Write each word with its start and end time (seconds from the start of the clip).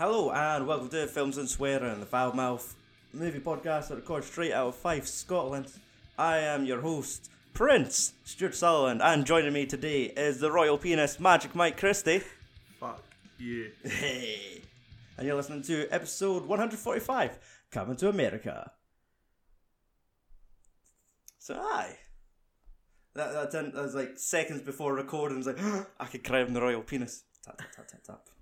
Hello 0.00 0.30
and 0.30 0.66
welcome 0.66 0.88
to 0.88 1.06
Films 1.06 1.36
and 1.36 1.46
Swearing, 1.46 2.00
the 2.00 2.06
foul 2.06 2.32
mouth 2.32 2.74
movie 3.12 3.38
podcast 3.38 3.88
that 3.88 3.96
records 3.96 4.26
straight 4.28 4.50
out 4.50 4.68
of 4.68 4.74
Fife, 4.74 5.06
Scotland. 5.06 5.70
I 6.16 6.38
am 6.38 6.64
your 6.64 6.80
host, 6.80 7.30
Prince 7.52 8.14
Stuart 8.24 8.54
Sutherland, 8.54 9.02
and 9.02 9.26
joining 9.26 9.52
me 9.52 9.66
today 9.66 10.04
is 10.04 10.40
the 10.40 10.50
Royal 10.50 10.78
Penis 10.78 11.20
Magic 11.20 11.54
Mike 11.54 11.76
Christie. 11.76 12.22
Fuck 12.78 13.04
you. 13.38 13.72
Hey! 13.84 14.62
And 15.18 15.26
you're 15.26 15.36
listening 15.36 15.60
to 15.64 15.86
episode 15.90 16.46
145, 16.46 17.38
Coming 17.70 17.96
to 17.96 18.08
America. 18.08 18.72
So, 21.38 21.56
aye. 21.60 21.98
That, 23.16 23.34
that, 23.34 23.50
didn't, 23.50 23.74
that 23.74 23.82
was 23.82 23.94
like 23.94 24.18
seconds 24.18 24.62
before 24.62 24.94
recording. 24.94 25.36
I 25.36 25.44
was 25.44 25.46
like, 25.46 25.86
I 26.00 26.06
could 26.06 26.24
cry 26.24 26.42
on 26.42 26.54
the 26.54 26.62
Royal 26.62 26.80
Penis. 26.80 27.24
Tap, 27.44 27.58
tap, 27.58 27.70
tap, 27.76 27.86
tap, 27.86 28.02
tap. 28.06 28.39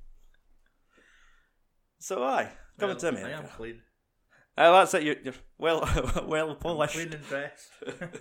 So, 1.98 2.23
I 2.23 2.51
Coming 2.79 2.95
Well, 2.95 3.01
to 3.01 3.09
America. 3.09 3.37
I 3.37 3.38
am 3.43 3.48
clean. 3.48 3.83
Uh, 4.56 4.73
that's 4.73 4.95
it. 4.95 5.02
You're, 5.02 5.16
you're 5.25 5.34
well, 5.59 5.89
well 6.27 6.55
polished. 6.55 6.95
Clean 6.95 7.12
and 7.12 7.27
dressed. 7.27 7.70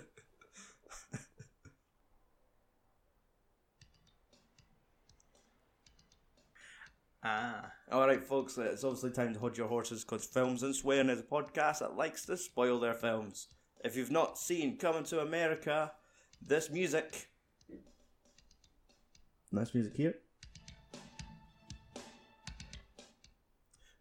ah. 7.23 7.71
All 7.91 8.05
right, 8.05 8.23
folks. 8.23 8.57
It's 8.57 8.83
obviously 8.83 9.11
time 9.11 9.33
to 9.33 9.39
hold 9.39 9.57
your 9.57 9.67
horses 9.67 10.03
because 10.03 10.25
Films 10.25 10.63
and 10.63 10.75
Swearing 10.75 11.09
is 11.09 11.19
a 11.19 11.23
podcast 11.23 11.79
that 11.79 11.95
likes 11.95 12.25
to 12.25 12.35
spoil 12.35 12.79
their 12.79 12.93
films. 12.95 13.47
If 13.85 13.95
you've 13.95 14.11
not 14.11 14.37
seen 14.37 14.77
Coming 14.77 15.03
to 15.05 15.21
America, 15.21 15.91
this 16.45 16.69
music, 16.69 17.29
nice 19.51 19.73
music 19.73 19.95
here, 19.95 20.15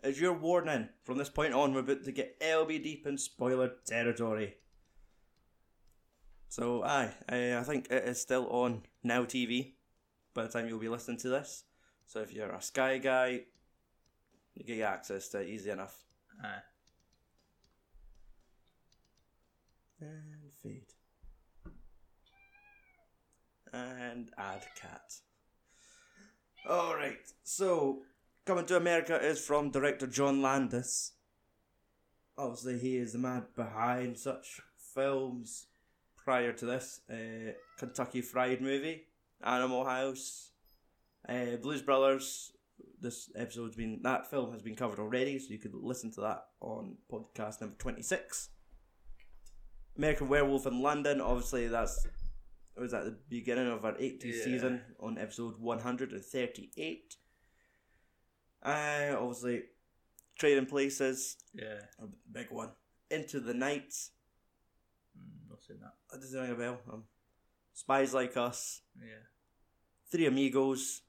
is 0.07 0.21
your 0.21 0.33
warning. 0.33 0.89
From 1.03 1.19
this 1.19 1.29
point 1.29 1.53
on, 1.53 1.75
we're 1.75 1.81
about 1.81 2.05
to 2.05 2.13
get 2.13 2.41
LB 2.41 2.83
deep 2.83 3.07
in 3.07 3.19
spoiler 3.19 3.73
territory. 3.85 4.55
So, 6.49 6.85
aye, 6.85 7.13
I, 7.29 7.57
I 7.57 7.63
think 7.63 7.91
it 7.91 8.05
is 8.05 8.21
still 8.21 8.47
on 8.49 8.83
Now 9.03 9.25
TV 9.25 9.73
by 10.33 10.45
the 10.45 10.49
time 10.49 10.69
you'll 10.69 10.79
be 10.79 10.89
listening 10.89 11.19
to 11.19 11.29
this. 11.29 11.65
So, 12.07 12.21
if 12.21 12.33
you're 12.33 12.51
a 12.51 12.63
Sky 12.63 12.99
guy, 12.99 13.41
you 14.55 14.65
get 14.65 14.81
access 14.81 15.29
to 15.29 15.41
it 15.41 15.49
easy 15.49 15.71
enough. 15.71 16.05
Aye. 16.43 16.63
And 20.01 20.53
fade. 20.63 20.93
And 23.73 24.31
add 24.39 24.65
cat. 24.81 25.15
Alright, 26.69 27.33
so 27.45 28.03
Coming 28.47 28.67
to 28.67 28.77
America 28.77 29.19
is 29.21 29.45
from 29.45 29.71
director 29.71 30.07
John 30.07 30.41
Landis. 30.41 31.13
Obviously, 32.39 32.79
he 32.79 32.97
is 32.97 33.13
the 33.13 33.19
man 33.19 33.47
behind 33.57 34.17
such 34.19 34.61
films 34.95 35.67
prior 36.17 36.53
to 36.53 36.65
this 36.67 37.01
uh, 37.11 37.53
Kentucky 37.77 38.21
Fried 38.21 38.61
Movie, 38.61 39.03
Animal 39.43 39.85
House, 39.85 40.53
uh, 41.29 41.57
Blues 41.61 41.83
Brothers. 41.83 42.53
This 43.01 43.31
episode's 43.35 43.75
been, 43.75 44.01
that 44.03 44.31
film 44.31 44.53
has 44.53 44.63
been 44.63 44.77
covered 44.77 45.01
already, 45.01 45.39
so 45.41 45.47
you 45.51 45.59
could 45.59 45.75
listen 45.75 46.13
to 46.13 46.21
that 46.21 46.45
on 46.61 46.99
podcast 47.11 47.61
number 47.61 47.77
26. 47.79 48.51
American 49.97 50.29
Werewolf 50.29 50.67
in 50.67 50.83
London. 50.83 51.21
Obviously, 51.21 51.67
that's 51.69 52.07
was 52.77 52.93
at 52.95 53.07
the 53.07 53.17
beginning 53.29 53.69
of 53.69 53.85
our 53.85 53.95
80th 53.95 54.25
Yeah. 54.25 54.45
season 54.45 54.83
on 55.01 55.17
episode 55.19 55.59
138. 55.59 57.17
Uh, 58.67 59.17
obviously, 59.21 59.63
Trading 60.39 60.67
Places, 60.67 61.37
Yeah. 61.55 61.81
a 62.01 62.07
big 62.33 62.51
one. 62.51 62.71
Into 63.11 63.39
the 63.41 63.55
Night. 63.55 63.91
Mm, 65.17 65.49
not 65.51 65.63
saying 65.63 65.81
that. 65.81 65.95
That 66.11 66.21
doesn't 66.21 66.41
ring 66.41 66.51
a 66.53 66.55
bell. 66.57 66.81
Um, 66.93 67.05
Spies 67.73 68.13
Like 68.13 68.37
Us. 68.37 68.83
Yeah. 69.01 69.23
Three 70.11 70.27
Amigos. 70.27 71.03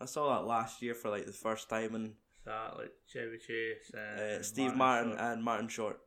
I 0.00 0.04
saw 0.06 0.34
that 0.38 0.46
last 0.46 0.82
year 0.82 0.94
for 0.94 1.10
like 1.10 1.26
the 1.26 1.32
first 1.32 1.68
time, 1.68 1.94
and 1.94 2.14
That 2.44 2.76
like 2.76 2.92
Chevy 3.06 3.38
Chase 3.38 3.90
and 3.94 4.20
uh, 4.20 4.42
Steve 4.42 4.74
Martin, 4.76 5.10
Short. 5.12 5.20
and 5.20 5.44
Martin 5.44 5.68
Short, 5.68 6.00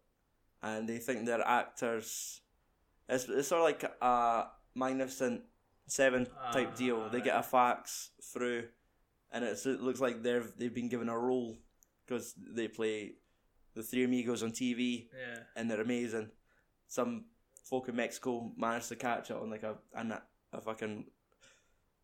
and 0.62 0.88
they 0.90 0.98
think 0.98 1.26
they're 1.26 1.46
actors. 1.48 2.42
It's, 3.08 3.26
it's 3.30 3.48
sort 3.50 3.62
of 3.62 3.66
like 3.66 3.84
a 4.02 4.48
Magnificent 4.76 5.44
Seven 5.88 6.26
type 6.52 6.70
Ah, 6.74 6.76
deal. 6.76 7.10
They 7.10 7.22
get 7.22 7.38
a 7.40 7.44
fax 7.44 8.10
through, 8.34 8.68
and 9.36 9.44
it's, 9.44 9.66
it 9.66 9.82
looks 9.82 10.00
like 10.00 10.24
they've 10.24 10.52
they've 10.58 10.74
been 10.74 10.90
given 10.90 11.10
a 11.10 11.18
role 11.18 11.58
because 12.06 12.34
they 12.38 12.68
play 12.70 13.16
the 13.76 13.84
Three 13.84 14.06
Amigos 14.06 14.42
on 14.42 14.52
TV, 14.52 15.08
yeah. 15.14 15.40
and 15.56 15.70
they're 15.70 15.82
amazing. 15.82 16.30
Some 16.88 17.26
folk 17.64 17.90
in 17.90 17.96
Mexico 17.98 18.54
managed 18.58 18.88
to 18.90 18.96
catch 18.96 19.30
it 19.30 19.36
on 19.38 19.50
like 19.50 19.64
a 19.64 19.76
a, 19.94 20.22
a 20.54 20.62
fucking 20.62 21.06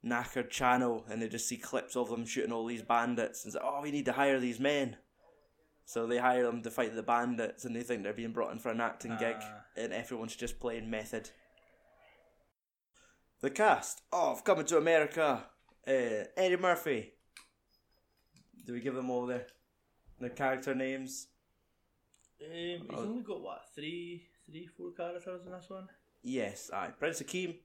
knackered 0.05 0.49
channel, 0.49 1.05
and 1.09 1.21
they 1.21 1.29
just 1.29 1.47
see 1.47 1.57
clips 1.57 1.95
of 1.95 2.09
them 2.09 2.25
shooting 2.25 2.51
all 2.51 2.65
these 2.65 2.81
bandits, 2.81 3.45
and 3.45 3.53
say, 3.53 3.59
"Oh, 3.63 3.79
we 3.81 3.91
need 3.91 4.05
to 4.05 4.13
hire 4.13 4.39
these 4.39 4.59
men." 4.59 4.97
So 5.85 6.05
they 6.05 6.17
hire 6.17 6.43
them 6.43 6.61
to 6.63 6.71
fight 6.71 6.95
the 6.95 7.03
bandits, 7.03 7.63
and 7.65 7.75
they 7.75 7.83
think 7.83 8.03
they're 8.03 8.13
being 8.13 8.33
brought 8.33 8.51
in 8.51 8.59
for 8.59 8.69
an 8.71 8.81
acting 8.81 9.15
gig, 9.17 9.37
Ah. 9.39 9.63
and 9.77 9.93
everyone's 9.93 10.35
just 10.35 10.59
playing 10.59 10.89
method. 10.89 11.29
The 13.41 13.49
cast 13.49 14.01
of 14.11 14.43
Coming 14.43 14.65
to 14.65 14.77
America: 14.77 15.45
uh, 15.87 15.91
Eddie 16.35 16.57
Murphy. 16.57 17.13
Do 18.65 18.73
we 18.73 18.79
give 18.79 18.95
them 18.95 19.09
all 19.09 19.25
their 19.25 19.47
their 20.19 20.29
character 20.29 20.75
names? 20.75 21.27
Um, 22.41 22.47
he's 22.51 22.81
Oh. 22.91 22.97
only 23.03 23.23
got 23.23 23.41
what 23.41 23.61
three, 23.75 24.27
three, 24.49 24.67
four 24.67 24.91
characters 24.91 25.41
in 25.45 25.51
this 25.51 25.69
one. 25.69 25.87
Yes, 26.23 26.69
aye. 26.73 26.91
Prince 26.99 27.21
Akeem, 27.21 27.57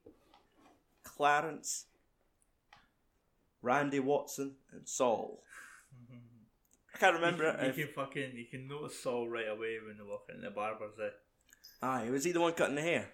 Clarence, 1.03 1.87
Randy 3.63 4.01
Watson, 4.01 4.57
and 4.73 4.89
Saul. 4.89 5.43
I 6.95 6.99
can't 6.99 7.15
remember 7.15 7.45
You, 7.45 7.51
it. 7.51 7.63
you 7.77 7.83
if- 7.85 7.95
can 7.95 8.05
fucking 8.05 8.37
you 8.37 8.47
can 8.47 8.67
notice 8.69 8.99
Saul 8.99 9.29
right 9.29 9.49
away 9.49 9.79
when 9.87 9.97
they 9.99 10.05
walk 10.05 10.29
in 10.35 10.41
the 10.41 10.51
barber's 10.51 10.97
there. 10.97 11.13
Aye, 11.83 12.11
was 12.11 12.25
he 12.25 12.33
the 12.33 12.41
one 12.41 12.55
cutting 12.55 12.75
the 12.77 12.83
hair? 12.83 13.11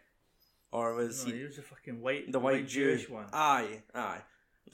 Or 0.71 0.95
was 0.95 1.27
No, 1.27 1.33
he 1.33 1.39
he 1.39 1.45
was 1.45 1.57
the 1.57 1.63
fucking 1.63 2.01
white, 2.01 2.31
the 2.31 2.39
white, 2.39 2.67
Jew? 2.67 2.97
Jewish 2.97 3.09
one. 3.11 3.27
Aye, 3.33 3.83
aye. 3.95 4.23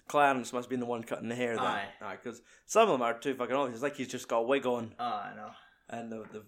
Clarence 0.09 0.53
must 0.53 0.67
have 0.67 0.71
been 0.71 0.81
the 0.81 0.87
one 0.87 1.03
cutting 1.03 1.29
the 1.29 1.35
hair 1.35 1.57
then. 1.57 1.65
Aye. 1.65 2.17
Because 2.23 2.41
some 2.67 2.83
of 2.83 2.89
them 2.89 3.03
are 3.03 3.19
too 3.19 3.35
fucking 3.35 3.55
obvious. 3.55 3.77
It's 3.77 3.83
like 3.83 3.97
he's 3.97 4.09
just 4.09 4.29
got 4.29 4.39
a 4.39 4.43
wig 4.43 4.65
on 4.67 4.95
Ah, 4.99 5.31
I 5.33 5.37
know. 5.37 5.51
and 5.91 6.13
they've, 6.13 6.33
they've 6.33 6.43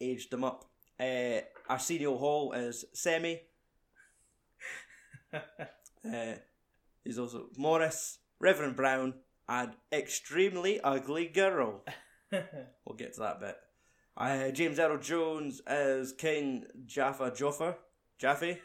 aged 0.00 0.32
him 0.32 0.44
up. 0.44 0.64
Uh, 0.98 1.40
Arsenio 1.68 2.16
Hall 2.16 2.52
is 2.52 2.84
Semmi. 2.94 3.38
Uh, 6.06 6.34
he's 7.02 7.18
also 7.18 7.46
Morris, 7.56 8.18
Reverend 8.38 8.76
Brown, 8.76 9.14
and 9.48 9.72
extremely 9.92 10.80
ugly 10.82 11.26
girl. 11.28 11.82
We'll 12.84 12.96
get 12.96 13.14
to 13.14 13.20
that 13.20 13.40
bit. 13.40 13.56
Uh, 14.16 14.50
James 14.50 14.78
Earl 14.80 14.98
Jones 14.98 15.62
is 15.68 16.12
King 16.12 16.64
Jaffa 16.84 17.30
Joffer. 17.30 17.76
Jaffe? 18.18 18.58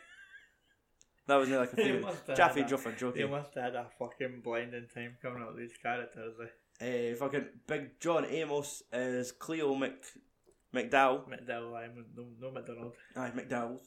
That 1.30 1.36
was 1.38 1.50
like 1.50 1.74
a 1.74 1.76
few. 1.84 2.08
Jaffe 2.36 2.62
had 2.62 2.70
that. 2.70 3.14
They 3.14 3.28
must 3.28 3.54
have 3.54 3.64
had 3.66 3.76
a 3.76 3.86
fucking 4.00 4.42
blinding 4.44 4.88
time 4.92 5.16
coming 5.22 5.44
up 5.44 5.50
with 5.50 5.60
these 5.60 5.78
characters. 5.78 6.34
Eh? 6.82 7.12
Uh, 7.12 7.16
fucking 7.18 7.46
Big 7.68 8.00
John 8.00 8.26
Amos 8.26 8.82
is 8.92 9.32
Cleo 9.32 9.76
Mc 9.76 9.94
McDowell. 10.74 11.30
McDowell, 11.30 11.76
I'm 11.76 12.04
no, 12.18 12.26
no 12.42 12.52
McDonald. 12.52 12.96
Aye, 13.16 13.32
McDowell. 13.36 13.78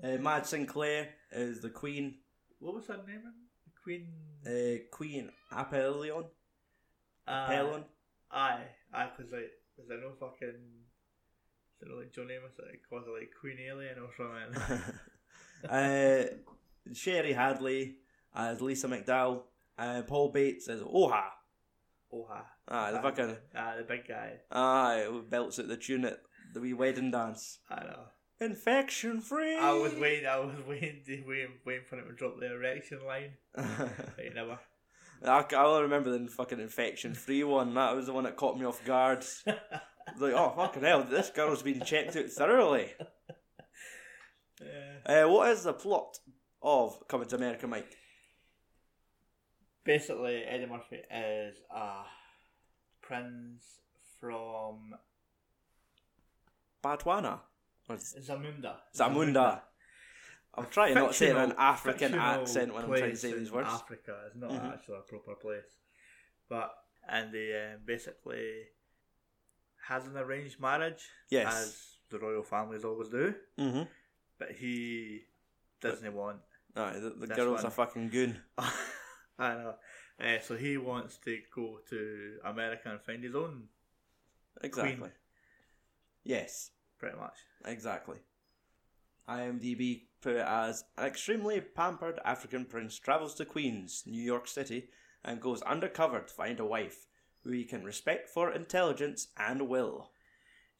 Uh, 0.00 0.18
Madge 0.20 0.44
Sinclair 0.44 1.08
is 1.32 1.60
the 1.60 1.70
Queen. 1.70 2.18
What 2.60 2.76
was 2.76 2.86
her 2.86 2.98
name? 2.98 3.22
The 3.64 3.72
Queen. 3.82 4.06
Uh, 4.46 4.84
Queen 4.92 5.30
Apollyon. 5.50 6.26
Uh, 7.26 7.46
Helen. 7.48 7.84
Aye, 8.30 8.62
aye, 8.92 9.08
because 9.16 9.32
like, 9.32 9.50
was 9.76 9.88
there 9.88 10.00
no 10.00 10.12
fucking. 10.20 10.50
Is 10.50 11.80
there 11.80 11.88
no 11.90 11.96
like 11.96 12.12
John 12.12 12.30
Amos 12.30 12.52
that 12.58 12.66
calls 12.88 13.06
her 13.06 13.12
like 13.12 13.32
Queen 13.40 13.58
Alien 13.58 13.98
or 13.98 14.10
something? 14.16 14.94
uh, 15.68 16.24
Shari 16.92 17.32
Headley 17.32 17.96
as 18.34 18.60
Lisa 18.60 18.88
McDowell. 18.88 19.42
Uh, 19.76 20.02
Paul 20.02 20.30
Bates 20.30 20.68
as 20.68 20.80
Oha. 20.80 21.24
Oha. 22.12 22.42
Aye, 22.68 22.92
the 22.92 22.98
Aye, 22.98 23.02
fucking. 23.02 23.36
Ah, 23.56 23.74
the 23.76 23.82
big 23.84 24.06
guy. 24.06 24.34
Aye, 24.50 25.06
who 25.08 25.22
belts 25.22 25.58
at 25.58 25.68
the 25.68 25.76
tune 25.76 26.04
at 26.04 26.20
the 26.52 26.60
wee 26.60 26.72
wedding 26.72 27.10
dance. 27.10 27.58
I 27.68 27.84
know. 27.84 28.04
Infection 28.40 29.20
free. 29.20 29.56
I 29.56 29.72
was 29.72 29.94
waiting. 29.94 30.26
I 30.26 30.38
was 30.38 30.54
waiting, 30.66 31.02
waiting, 31.26 31.52
waiting 31.64 31.84
for 31.88 31.96
him 31.96 32.06
to 32.06 32.12
drop 32.12 32.38
the 32.38 32.52
erection 32.52 33.00
line. 33.06 33.32
But 33.54 34.24
he 34.24 34.30
never. 34.30 34.58
I, 35.24 35.44
I 35.50 35.64
only 35.64 35.82
remember 35.82 36.16
the 36.16 36.26
fucking 36.28 36.60
infection 36.60 37.14
free 37.14 37.44
one. 37.44 37.74
That 37.74 37.96
was 37.96 38.06
the 38.06 38.12
one 38.12 38.24
that 38.24 38.36
caught 38.36 38.58
me 38.58 38.66
off 38.66 38.84
guard. 38.84 39.24
Like, 40.18 40.34
oh 40.34 40.52
fucking 40.54 40.82
hell, 40.82 41.02
this 41.02 41.30
girl's 41.30 41.62
been 41.62 41.80
checked 41.80 42.14
out 42.14 42.28
thoroughly. 42.28 42.92
Uh, 45.06 45.24
what 45.24 45.50
is 45.50 45.64
the 45.64 45.72
plot 45.72 46.18
of 46.62 47.06
Coming 47.08 47.28
to 47.28 47.36
America, 47.36 47.66
Mike? 47.66 47.96
Basically, 49.84 50.42
Eddie 50.44 50.66
Murphy 50.66 50.96
is 51.14 51.56
a 51.74 52.04
prince 53.02 53.64
from 54.18 54.94
Botswana. 56.82 57.40
Zamunda. 57.90 58.76
Zamunda. 58.96 59.60
I'm 60.56 60.66
trying 60.70 60.94
not 60.94 61.08
to 61.08 61.14
say 61.14 61.30
an 61.30 61.52
African 61.58 62.14
accent 62.14 62.72
when 62.72 62.84
I'm 62.84 62.88
trying 62.88 63.10
to 63.10 63.16
say 63.16 63.32
these 63.32 63.52
words. 63.52 63.68
Africa 63.70 64.16
is 64.30 64.36
not 64.40 64.50
Mhm. 64.52 64.72
actually 64.72 64.98
a 64.98 65.02
proper 65.02 65.34
place, 65.34 65.76
but 66.48 66.70
and 67.06 67.34
they 67.34 67.72
um, 67.74 67.80
basically 67.84 68.68
has 69.88 70.06
an 70.06 70.16
arranged 70.16 70.58
marriage, 70.60 71.10
Yes. 71.28 71.52
as 71.54 71.96
the 72.08 72.18
royal 72.18 72.42
families 72.42 72.84
always 72.84 73.10
do. 73.10 73.34
Mm-hmm. 73.58 73.82
But 74.38 74.52
he 74.52 75.22
doesn't 75.80 76.14
want. 76.14 76.40
Aye, 76.76 76.98
the, 76.98 77.10
the 77.10 77.26
girl's 77.28 77.64
a 77.64 77.70
fucking 77.70 78.08
goon. 78.08 78.38
I 79.38 79.54
know. 79.54 79.74
Uh, 80.20 80.38
so 80.40 80.56
he 80.56 80.76
wants 80.76 81.18
to 81.18 81.38
go 81.54 81.78
to 81.90 82.36
America 82.44 82.90
and 82.90 83.00
find 83.00 83.22
his 83.22 83.34
own, 83.34 83.64
Exactly. 84.62 85.10
Yes, 86.22 86.70
pretty 86.98 87.16
much. 87.16 87.36
exactly. 87.64 88.18
IMDb 89.28 90.02
put 90.20 90.36
it 90.36 90.46
as 90.46 90.84
an 90.96 91.06
extremely 91.06 91.60
pampered 91.60 92.18
African 92.24 92.64
prince 92.64 92.98
travels 92.98 93.34
to 93.34 93.44
Queens, 93.44 94.04
New 94.06 94.22
York 94.22 94.46
City, 94.46 94.90
and 95.24 95.40
goes 95.40 95.62
undercover 95.62 96.20
to 96.20 96.32
find 96.32 96.60
a 96.60 96.64
wife 96.64 97.06
who 97.42 97.50
he 97.50 97.64
can 97.64 97.84
respect 97.84 98.28
for 98.28 98.50
intelligence 98.50 99.28
and 99.36 99.68
will. 99.68 100.10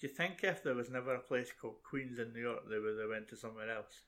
Do 0.01 0.07
you 0.09 0.13
think 0.13 0.43
if 0.43 0.63
there 0.63 0.75
was 0.75 0.91
never 0.91 1.15
a 1.15 1.21
place 1.21 1.51
called 1.61 1.77
Queens 1.89 2.19
in 2.19 2.33
New 2.33 2.41
York, 2.41 2.69
they 2.69 2.79
would 2.79 2.99
have 2.99 3.11
went 3.11 3.29
to 3.29 3.37
somewhere 3.37 3.71
else? 3.71 4.01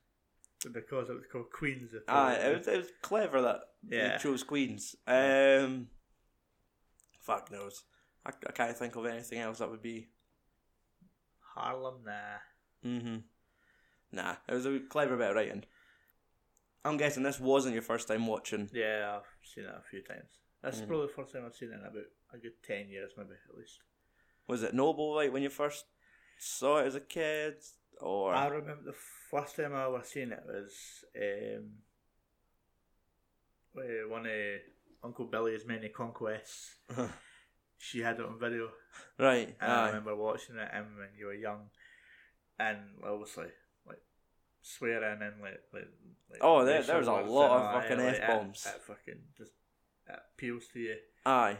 Because 0.72 1.08
it 1.10 1.14
was 1.14 1.26
called 1.30 1.50
Queens. 1.52 1.92
Aye, 2.08 2.34
it 2.34 2.58
was, 2.58 2.66
it 2.68 2.76
was 2.78 2.88
clever 3.02 3.40
that 3.42 3.60
Yeah. 3.88 4.16
they 4.16 4.22
chose 4.22 4.42
Queens. 4.42 4.96
Um, 5.06 5.88
fuck 7.20 7.50
knows. 7.52 7.84
I, 8.24 8.30
I 8.48 8.52
can't 8.52 8.76
think 8.76 8.96
of 8.96 9.06
anything 9.06 9.38
else 9.38 9.58
that 9.58 9.70
would 9.70 9.82
be. 9.82 10.08
Harlem, 11.54 12.02
nah. 12.04 12.88
Mm-hmm. 12.88 13.16
Nah, 14.12 14.36
it 14.48 14.54
was 14.54 14.66
a 14.66 14.80
clever 14.80 15.16
bit 15.16 15.30
of 15.30 15.36
writing. 15.36 15.64
I'm 16.84 16.96
guessing 16.96 17.22
this 17.22 17.40
wasn't 17.40 17.74
your 17.74 17.82
first 17.82 18.08
time 18.08 18.26
watching. 18.26 18.70
Yeah, 18.72 19.16
I've 19.18 19.46
seen 19.46 19.64
it 19.64 19.70
a 19.70 19.82
few 19.90 20.02
times. 20.02 20.30
That's 20.62 20.80
Mhm. 20.80 20.88
probably 20.88 21.06
the 21.08 21.12
first 21.12 21.32
time 21.32 21.44
I've 21.44 21.54
seen 21.54 21.70
it 21.70 21.74
in 21.74 21.80
about 21.80 22.04
a 22.32 22.38
good 22.38 22.62
10 22.62 22.88
years, 22.88 23.12
maybe 23.16 23.30
at 23.48 23.56
least. 23.56 23.80
Was 24.48 24.62
it 24.62 24.74
noble 24.74 25.14
like 25.14 25.32
when 25.32 25.42
you 25.42 25.50
first 25.50 25.84
saw 26.38 26.78
it 26.78 26.86
as 26.86 26.94
a 26.94 27.00
kid, 27.00 27.54
or 28.00 28.34
I 28.34 28.46
remember 28.48 28.82
the 28.84 28.96
first 29.30 29.56
time 29.56 29.74
I 29.74 29.88
was 29.88 30.06
seen 30.08 30.32
it 30.32 30.42
was 30.46 30.72
um, 31.16 31.64
with 33.74 34.08
one 34.08 34.26
of 34.26 34.32
Uncle 35.04 35.26
Billy's 35.26 35.66
many 35.66 35.88
conquests. 35.88 36.76
She 37.78 38.00
had 38.00 38.18
it 38.18 38.24
on 38.24 38.38
video, 38.38 38.70
right? 39.18 39.54
and 39.60 39.70
I 39.70 39.88
remember 39.88 40.16
watching 40.16 40.56
it 40.56 40.68
um, 40.72 40.96
when 40.96 41.08
you 41.18 41.26
were 41.26 41.34
young, 41.34 41.68
and 42.58 42.78
obviously 43.06 43.48
like 43.86 44.00
swearing 44.62 45.20
and 45.20 45.42
like 45.42 45.60
like. 45.74 45.88
like 46.30 46.38
Oh, 46.40 46.64
there- 46.64 46.76
racial 46.78 46.86
there 46.86 46.98
was 47.00 47.08
a 47.08 47.30
lot 47.30 47.50
of 47.76 47.82
fucking 47.82 47.98
like, 48.02 48.18
F-bombs. 48.18 48.66
It, 48.66 48.82
fucking 48.82 49.20
just 49.36 49.52
it 50.08 50.18
appeals 50.34 50.64
to 50.72 50.80
you, 50.80 50.96
Aye. 51.26 51.58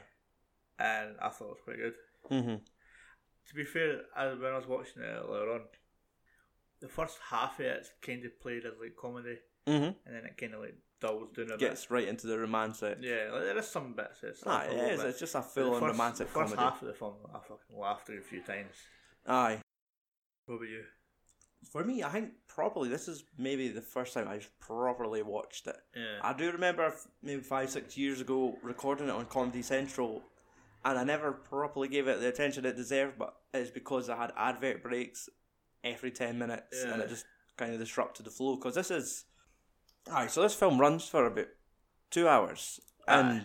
and 0.79 1.17
I 1.21 1.29
thought 1.29 1.49
it 1.49 1.51
was 1.51 1.61
quite 1.65 1.77
good. 1.77 1.95
Mm-hmm. 2.31 2.55
To 3.49 3.55
be 3.55 3.65
fair, 3.65 4.01
I, 4.17 4.27
when 4.35 4.53
I 4.53 4.57
was 4.57 4.67
watching 4.67 5.03
it 5.03 5.07
earlier 5.07 5.53
on, 5.53 5.61
the 6.81 6.89
first 6.89 7.19
half 7.31 7.59
of 7.61 7.67
it's 7.67 7.91
kind 8.03 8.25
of 8.25 8.39
played 8.41 8.65
as 8.67 8.75
like 8.81 8.97
comedy, 9.01 9.39
Mm-hmm. 9.67 9.85
and 9.85 10.15
then 10.17 10.25
it 10.25 10.37
kind 10.39 10.55
of 10.55 10.61
like 10.61 10.77
doubles 11.01 11.31
down 11.37 11.51
a 11.51 11.57
Gets 11.57 11.91
right 11.91 12.07
into 12.07 12.27
the 12.29 12.39
romance. 12.39 12.83
Yeah, 12.83 13.31
like, 13.33 13.43
there 13.43 13.59
is 13.59 13.67
some 13.67 13.95
bits. 13.95 14.21
It's 14.23 14.47
Aye, 14.47 14.69
like 14.69 14.71
a 14.71 14.75
it 14.87 14.93
is. 14.93 15.01
bit. 15.01 15.09
It's 15.11 15.19
just 15.19 15.35
a 15.35 15.43
full-on 15.43 15.83
romantic 15.83 16.29
the 16.29 16.33
first 16.33 16.55
comedy. 16.55 16.63
half 16.63 16.83
of 16.83 16.89
the 16.89 16.95
film, 16.95 17.15
I 17.35 17.39
fucking 17.39 17.77
laughed 17.77 18.09
a 18.11 18.21
few 18.21 18.43
times. 18.43 18.75
Aye. 19.27 19.61
What 20.47 20.57
about 20.57 20.69
you? 20.69 20.83
For 21.73 21.83
me, 21.83 22.05
I 22.05 22.11
think 22.11 22.31
probably 22.47 22.89
this 22.89 23.09
is 23.09 23.25
maybe 23.37 23.69
the 23.69 23.81
first 23.83 24.15
time 24.15 24.29
I've 24.29 24.49
properly 24.61 25.23
watched 25.23 25.67
it. 25.67 25.77
Yeah. 25.97 26.19
I 26.23 26.33
do 26.33 26.53
remember 26.53 26.95
maybe 27.23 27.43
five, 27.43 27.71
six 27.71 27.97
years 27.99 28.21
ago 28.21 28.57
recording 28.63 29.09
it 29.09 29.13
on 29.13 29.25
Comedy 29.27 29.63
Central, 29.63 30.23
and 30.87 30.99
I 30.99 31.05
never 31.05 31.33
properly 31.33 31.89
gave 31.89 32.07
it 32.09 32.21
the 32.21 32.29
attention 32.29 32.65
it 32.65 32.77
deserved. 32.77 33.19
But 33.19 33.35
it's 33.53 33.71
because 33.71 34.09
I 34.09 34.17
had 34.17 34.33
advert 34.37 34.83
breaks 34.83 35.29
every 35.85 36.11
ten 36.11 36.39
minutes, 36.39 36.83
and 36.83 37.03
it 37.03 37.09
just 37.09 37.27
kind 37.59 37.73
of 37.75 37.79
disrupted 37.79 38.25
the 38.25 38.31
flow. 38.31 38.57
Because 38.57 38.75
this 38.75 38.91
is, 38.91 39.25
alright, 40.09 40.31
so 40.31 40.43
this 40.43 40.55
film 40.55 40.81
runs 40.81 41.07
for 41.09 41.27
about 41.27 41.49
two 42.11 42.29
hours, 42.29 42.81
and 43.09 43.45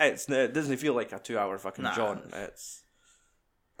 it's 0.00 0.28
it 0.28 0.54
doesn't 0.54 0.76
feel 0.78 0.94
like 0.94 1.12
a 1.12 1.18
two-hour 1.18 1.58
fucking 1.58 1.84
Nah, 1.84 1.94
jaunt. 1.94 2.24
it's- 2.28 2.82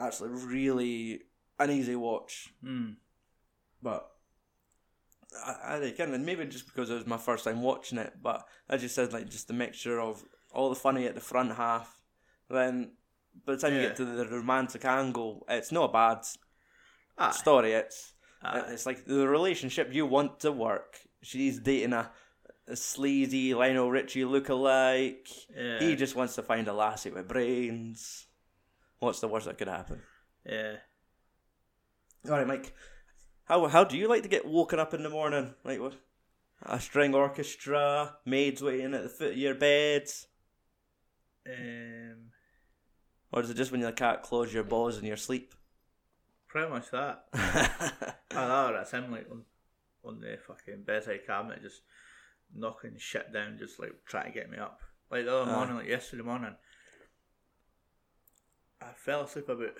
actually 0.00 0.30
really 0.30 1.22
an 1.58 1.70
easy 1.70 1.96
watch, 1.96 2.52
Mm. 2.62 2.96
but 3.82 4.10
I, 5.44 5.76
I 5.76 5.80
think, 5.80 5.98
and 5.98 6.24
maybe 6.24 6.44
just 6.46 6.66
because 6.66 6.90
it 6.90 6.94
was 6.94 7.06
my 7.06 7.18
first 7.18 7.44
time 7.44 7.62
watching 7.62 7.98
it, 7.98 8.14
but 8.22 8.46
as 8.68 8.82
you 8.82 8.88
said, 8.88 9.12
like 9.12 9.28
just 9.28 9.48
the 9.48 9.54
mixture 9.54 10.00
of 10.00 10.24
all 10.52 10.68
the 10.70 10.74
funny 10.76 11.06
at 11.06 11.14
the 11.14 11.20
front 11.20 11.52
half, 11.56 11.97
then 12.56 12.92
by 13.44 13.54
the 13.54 13.58
time 13.60 13.72
you 13.74 13.80
Yeah. 13.80 13.88
get 13.88 13.96
to 13.96 14.04
the 14.04 14.26
romantic 14.26 14.84
angle, 14.84 15.44
it's 15.48 15.70
not 15.72 15.90
a 15.90 15.92
bad 15.92 16.18
Aye. 17.18 17.30
story. 17.32 17.72
It's 17.72 18.14
Aye. 18.42 18.64
it's 18.68 18.86
like 18.86 19.04
the 19.04 19.28
relationship 19.28 19.92
you 19.92 20.06
want 20.06 20.40
to 20.40 20.52
work. 20.52 20.98
She's 21.22 21.58
dating 21.58 21.92
a, 21.92 22.10
a 22.66 22.76
sleazy 22.76 23.54
Lionel 23.54 23.90
Richie 23.90 24.22
lookalike. 24.24 25.28
Yeah. 25.56 25.78
He 25.80 25.96
just 25.96 26.14
wants 26.16 26.34
to 26.36 26.42
find 26.42 26.66
a 26.68 26.72
lassie 26.72 27.10
with 27.10 27.28
brains. 27.28 28.26
What's 29.00 29.20
the 29.20 29.28
worst 29.28 29.46
that 29.46 29.58
could 29.58 29.68
happen? 29.68 30.02
yeah. 30.44 30.76
All 32.26 32.32
right, 32.32 32.46
Mike. 32.46 32.74
How 33.44 33.66
how 33.68 33.84
do 33.84 33.96
you 33.96 34.08
like 34.08 34.22
to 34.24 34.28
get 34.28 34.44
woken 34.46 34.78
up 34.80 34.92
in 34.92 35.02
the 35.02 35.08
morning? 35.08 35.54
Like 35.64 35.80
what? 35.80 35.94
A 36.62 36.80
string 36.80 37.14
orchestra, 37.14 38.16
maids 38.26 38.60
waiting 38.60 38.92
at 38.92 39.04
the 39.04 39.08
foot 39.08 39.32
of 39.32 39.38
your 39.38 39.54
bed, 39.54 40.08
Um, 41.46 42.30
or 43.32 43.42
is 43.42 43.50
it 43.50 43.56
just 43.56 43.72
when 43.72 43.80
you 43.80 43.92
can't 43.92 44.22
close 44.22 44.52
your 44.52 44.64
balls 44.64 44.98
in 44.98 45.04
your 45.04 45.16
sleep? 45.16 45.54
pretty 46.48 46.70
much 46.70 46.90
that. 46.90 47.24
I 47.34 48.48
know 48.48 48.72
that's 48.72 48.90
him 48.90 49.12
like 49.12 49.26
on 49.30 49.44
on 50.04 50.20
the 50.20 50.38
fucking 50.46 50.82
bedside 50.84 51.26
cabinet, 51.26 51.62
just 51.62 51.82
knocking 52.54 52.94
shit 52.96 53.32
down, 53.32 53.58
just 53.58 53.78
like 53.78 53.92
trying 54.06 54.32
to 54.32 54.38
get 54.38 54.50
me 54.50 54.58
up. 54.58 54.80
Like 55.10 55.24
the 55.24 55.34
other 55.34 55.50
Aye. 55.50 55.54
morning, 55.54 55.76
like 55.76 55.88
yesterday 55.88 56.22
morning, 56.22 56.54
I 58.80 58.86
fell 58.96 59.22
asleep 59.22 59.48
about 59.48 59.74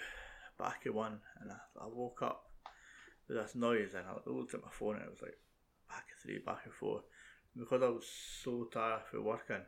back 0.59 0.83
at 0.87 0.95
one, 0.95 1.21
and 1.41 1.51
I, 1.51 1.85
I 1.85 1.87
woke 1.87 2.23
up 2.23 2.51
with 3.27 3.39
this 3.39 3.55
noise, 3.55 3.95
and 3.95 4.05
I 4.07 4.31
looked 4.31 4.55
at 4.55 4.63
my 4.63 4.71
phone, 4.71 4.97
and 4.97 5.05
it 5.05 5.11
was 5.11 5.23
like 5.23 5.39
back 5.89 6.07
at 6.15 6.23
three, 6.23 6.39
back 6.39 6.63
at 6.67 6.73
four. 6.73 7.03
Because 7.57 7.83
I 7.83 7.89
was 7.89 8.07
so 8.43 8.69
tired 8.73 9.03
from 9.11 9.25
working, 9.25 9.63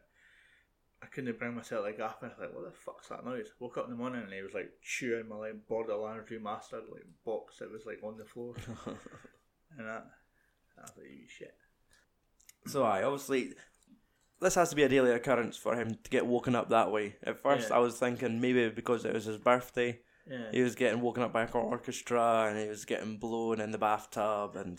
I 1.02 1.06
couldn't 1.06 1.38
bring 1.38 1.54
myself 1.54 1.86
to 1.86 2.04
up, 2.04 2.22
and 2.22 2.30
I 2.32 2.34
was 2.34 2.40
like, 2.40 2.54
"What 2.54 2.64
the 2.66 2.70
fuck's 2.78 3.08
that 3.08 3.24
noise?" 3.24 3.52
Woke 3.58 3.78
up 3.78 3.84
in 3.86 3.90
the 3.92 3.96
morning, 3.96 4.22
and 4.22 4.32
he 4.32 4.42
was 4.42 4.52
like 4.54 4.70
chewing 4.82 5.28
my 5.28 5.36
like 5.36 5.66
Borderlands 5.68 6.30
remastered 6.30 6.90
like 6.90 7.04
box 7.24 7.58
that 7.58 7.70
was 7.70 7.86
like 7.86 8.00
on 8.02 8.16
the 8.18 8.24
floor, 8.24 8.54
and 9.78 9.86
that. 9.86 10.06
I 10.78 10.82
was 10.82 10.92
like, 10.96 11.06
"You 11.10 11.26
shit." 11.28 11.54
so 12.66 12.82
I 12.84 13.02
obviously 13.02 13.54
this 14.40 14.54
has 14.54 14.70
to 14.70 14.76
be 14.76 14.82
a 14.82 14.88
daily 14.88 15.10
occurrence 15.12 15.56
for 15.56 15.74
him 15.76 15.98
to 16.02 16.10
get 16.10 16.26
woken 16.26 16.54
up 16.54 16.68
that 16.70 16.90
way. 16.90 17.16
At 17.22 17.38
first, 17.42 17.68
Yeah. 17.70 17.76
I 17.76 17.78
was 17.78 17.98
thinking 17.98 18.40
maybe 18.40 18.68
because 18.70 19.04
it 19.04 19.12
was 19.12 19.24
his 19.24 19.36
birthday, 19.38 20.00
Yeah. 20.26 20.50
he 20.50 20.62
was 20.62 20.74
getting 20.74 21.00
woken 21.02 21.22
up 21.22 21.32
by 21.32 21.42
an 21.42 21.48
orchestra 21.54 22.46
and 22.48 22.58
he 22.58 22.68
was 22.68 22.84
getting 22.86 23.18
blown 23.18 23.60
in 23.60 23.70
the 23.70 23.78
bathtub 23.78 24.56
and 24.56 24.78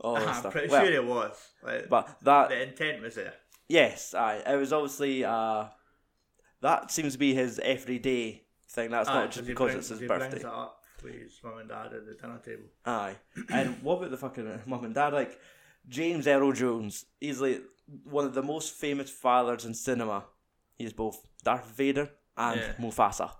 all 0.00 0.14
this 0.18 0.26
I'm 0.28 0.34
stuff. 0.34 0.52
pretty 0.52 0.68
Well, 0.68 0.84
sure 0.84 0.94
it 0.94 1.04
was. 1.06 1.50
Like, 1.62 1.88
but 1.90 2.18
that 2.22 2.48
the 2.50 2.62
intent 2.62 3.02
was 3.02 3.14
there. 3.16 3.34
Yes, 3.68 4.14
aye. 4.14 4.42
It 4.46 4.56
was 4.56 4.72
obviously 4.72 5.24
uh 5.24 5.66
that 6.60 6.90
seems 6.90 7.14
to 7.14 7.18
be 7.18 7.34
his 7.34 7.58
everyday 7.58 8.42
thing. 8.68 8.90
That's 8.90 9.08
Aye, 9.08 9.14
not 9.14 9.30
just 9.32 9.46
because 9.46 9.72
brings- 9.72 9.78
it's 9.78 9.88
his 9.90 10.00
he 10.00 10.06
birthday. 10.06 10.28
brings 10.30 10.44
up 10.44 10.78
with 11.02 11.14
his 11.14 11.40
mum 11.42 11.58
and 11.58 11.68
dad 11.68 11.86
at 11.92 12.06
the 12.06 12.14
dinner 12.14 12.38
table. 12.44 12.64
Aye. 12.86 13.16
and 13.50 13.82
what 13.82 13.98
about 13.98 14.10
the 14.10 14.16
fucking 14.16 14.60
mum 14.66 14.84
and 14.84 14.94
dad? 14.94 15.12
Like 15.12 15.38
James 15.88 16.26
Earl 16.26 16.52
Jones, 16.52 17.06
he's 17.20 17.40
like 17.40 17.62
one 18.04 18.24
of 18.24 18.34
the 18.34 18.42
most 18.42 18.74
famous 18.74 19.10
fathers 19.10 19.64
in 19.64 19.74
cinema. 19.74 20.24
He's 20.76 20.92
both 20.92 21.20
Darth 21.44 21.66
Vader 21.76 22.10
and 22.36 22.60
Yeah. 22.60 22.72
Mufasa. 22.80 23.30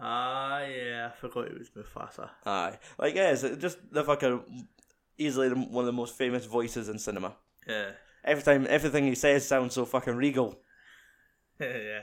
Ah, 0.00 0.60
yeah, 0.64 1.10
I 1.12 1.16
forgot 1.16 1.46
it 1.46 1.58
was 1.58 1.70
Mufasa. 1.70 2.28
Aye. 2.44 2.78
Like 2.98 3.14
yeah, 3.14 3.30
it's 3.30 3.42
just 3.58 3.78
the 3.92 4.02
fucking 4.04 4.66
easily 5.16 5.48
the- 5.48 5.54
one 5.56 5.82
of 5.82 5.86
the 5.86 5.92
most 5.92 6.16
famous 6.16 6.44
voices 6.46 6.88
in 6.88 6.98
cinema. 6.98 7.36
Yeah, 7.66 7.92
Every 8.24 8.42
time 8.42 8.66
everything 8.68 9.06
he 9.06 9.14
says 9.14 9.46
sounds 9.46 9.74
so 9.74 9.84
fucking 9.84 10.16
regal. 10.16 10.58
yeah. 11.60 12.02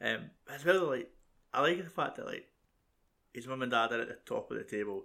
Um, 0.00 0.30
as 0.52 0.64
well, 0.64 0.88
like 0.88 1.10
I 1.52 1.60
like 1.60 1.82
the 1.82 1.90
fact 1.90 2.16
that 2.16 2.26
like 2.26 2.46
his 3.32 3.46
mum 3.46 3.62
and 3.62 3.70
dad 3.70 3.92
are 3.92 4.00
at 4.00 4.08
the 4.08 4.18
top 4.26 4.50
of 4.50 4.58
the 4.58 4.64
table, 4.64 5.02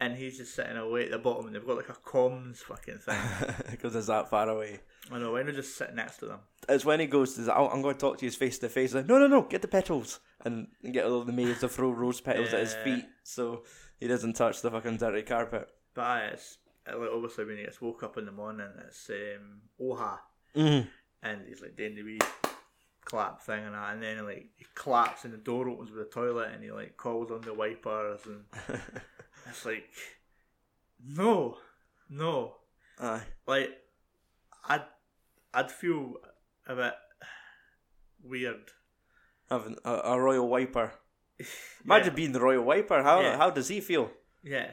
and 0.00 0.16
he's 0.16 0.38
just 0.38 0.54
sitting 0.54 0.76
away 0.76 1.04
at 1.04 1.10
the 1.10 1.18
bottom, 1.18 1.46
and 1.46 1.54
they've 1.54 1.66
got 1.66 1.76
like 1.76 1.88
a 1.88 1.92
comms 1.92 2.58
fucking 2.58 2.98
thing. 2.98 3.20
because 3.70 3.94
it's 3.94 4.08
that 4.08 4.28
far 4.28 4.48
away. 4.48 4.80
I 5.10 5.18
know. 5.18 5.32
Why 5.32 5.42
not 5.42 5.54
just 5.54 5.76
sit 5.76 5.94
next 5.94 6.18
to 6.18 6.26
them? 6.26 6.40
It's 6.68 6.84
when 6.84 7.00
he 7.00 7.06
goes 7.06 7.34
to, 7.34 7.56
"Oh, 7.56 7.68
I'm 7.68 7.82
going 7.82 7.94
to 7.94 8.00
talk 8.00 8.18
to 8.18 8.24
you 8.24 8.30
face 8.32 8.58
to 8.58 8.68
face. 8.68 8.94
Like, 8.94 9.06
no, 9.06 9.18
no, 9.18 9.26
no, 9.26 9.42
get 9.42 9.62
the 9.62 9.68
petals 9.68 10.20
and 10.44 10.68
get 10.92 11.04
all 11.04 11.22
the 11.22 11.32
maids 11.32 11.60
to 11.60 11.68
throw 11.68 11.90
rose 11.90 12.20
petals 12.20 12.52
at 12.52 12.60
his 12.60 12.74
feet 12.74 13.04
so 13.22 13.64
he 13.98 14.06
doesn't 14.06 14.34
touch 14.34 14.62
the 14.62 14.70
fucking 14.70 14.96
dirty 14.96 15.22
carpet. 15.22 15.68
But 15.94 16.02
aye, 16.02 16.30
it's 16.32 16.58
uh, 16.65 16.65
like 16.94 17.10
obviously 17.12 17.44
when 17.44 17.56
he 17.58 17.64
gets 17.64 17.80
woke 17.80 18.02
up 18.02 18.16
in 18.18 18.26
the 18.26 18.32
morning, 18.32 18.68
it's 18.86 19.10
um, 19.10 19.60
Oha, 19.80 20.18
Mm. 20.54 20.86
and 21.22 21.46
he's 21.46 21.60
like 21.60 21.76
doing 21.76 21.94
the 21.94 22.02
wee 22.02 22.18
clap 23.04 23.40
thing 23.42 23.64
and 23.64 23.74
that, 23.74 23.92
and 23.94 24.02
then 24.02 24.24
like 24.24 24.48
he 24.56 24.64
claps 24.74 25.24
and 25.24 25.32
the 25.34 25.38
door 25.38 25.68
opens 25.68 25.90
with 25.90 25.98
the 25.98 26.12
toilet, 26.14 26.50
and 26.54 26.62
he 26.64 26.70
like 26.70 26.96
calls 26.96 27.30
on 27.30 27.40
the 27.42 27.54
wipers, 27.54 28.20
and 28.26 28.44
it's 29.48 29.64
like, 29.64 29.84
no, 31.04 31.58
no, 32.08 32.56
Aye. 33.00 33.22
like 33.46 33.70
I'd 34.68 34.84
I'd 35.54 35.70
feel 35.70 36.14
a 36.66 36.74
bit 36.74 36.94
weird. 38.22 38.70
Having 39.50 39.76
a, 39.84 39.92
a 39.92 40.20
royal 40.20 40.48
wiper. 40.48 40.92
Imagine 41.84 42.14
being 42.14 42.32
the 42.32 42.40
royal 42.40 42.64
wiper. 42.64 43.02
How 43.02 43.20
Yeah. 43.20 43.36
how 43.36 43.50
does 43.50 43.68
he 43.68 43.80
feel? 43.80 44.10
yeah, 44.42 44.72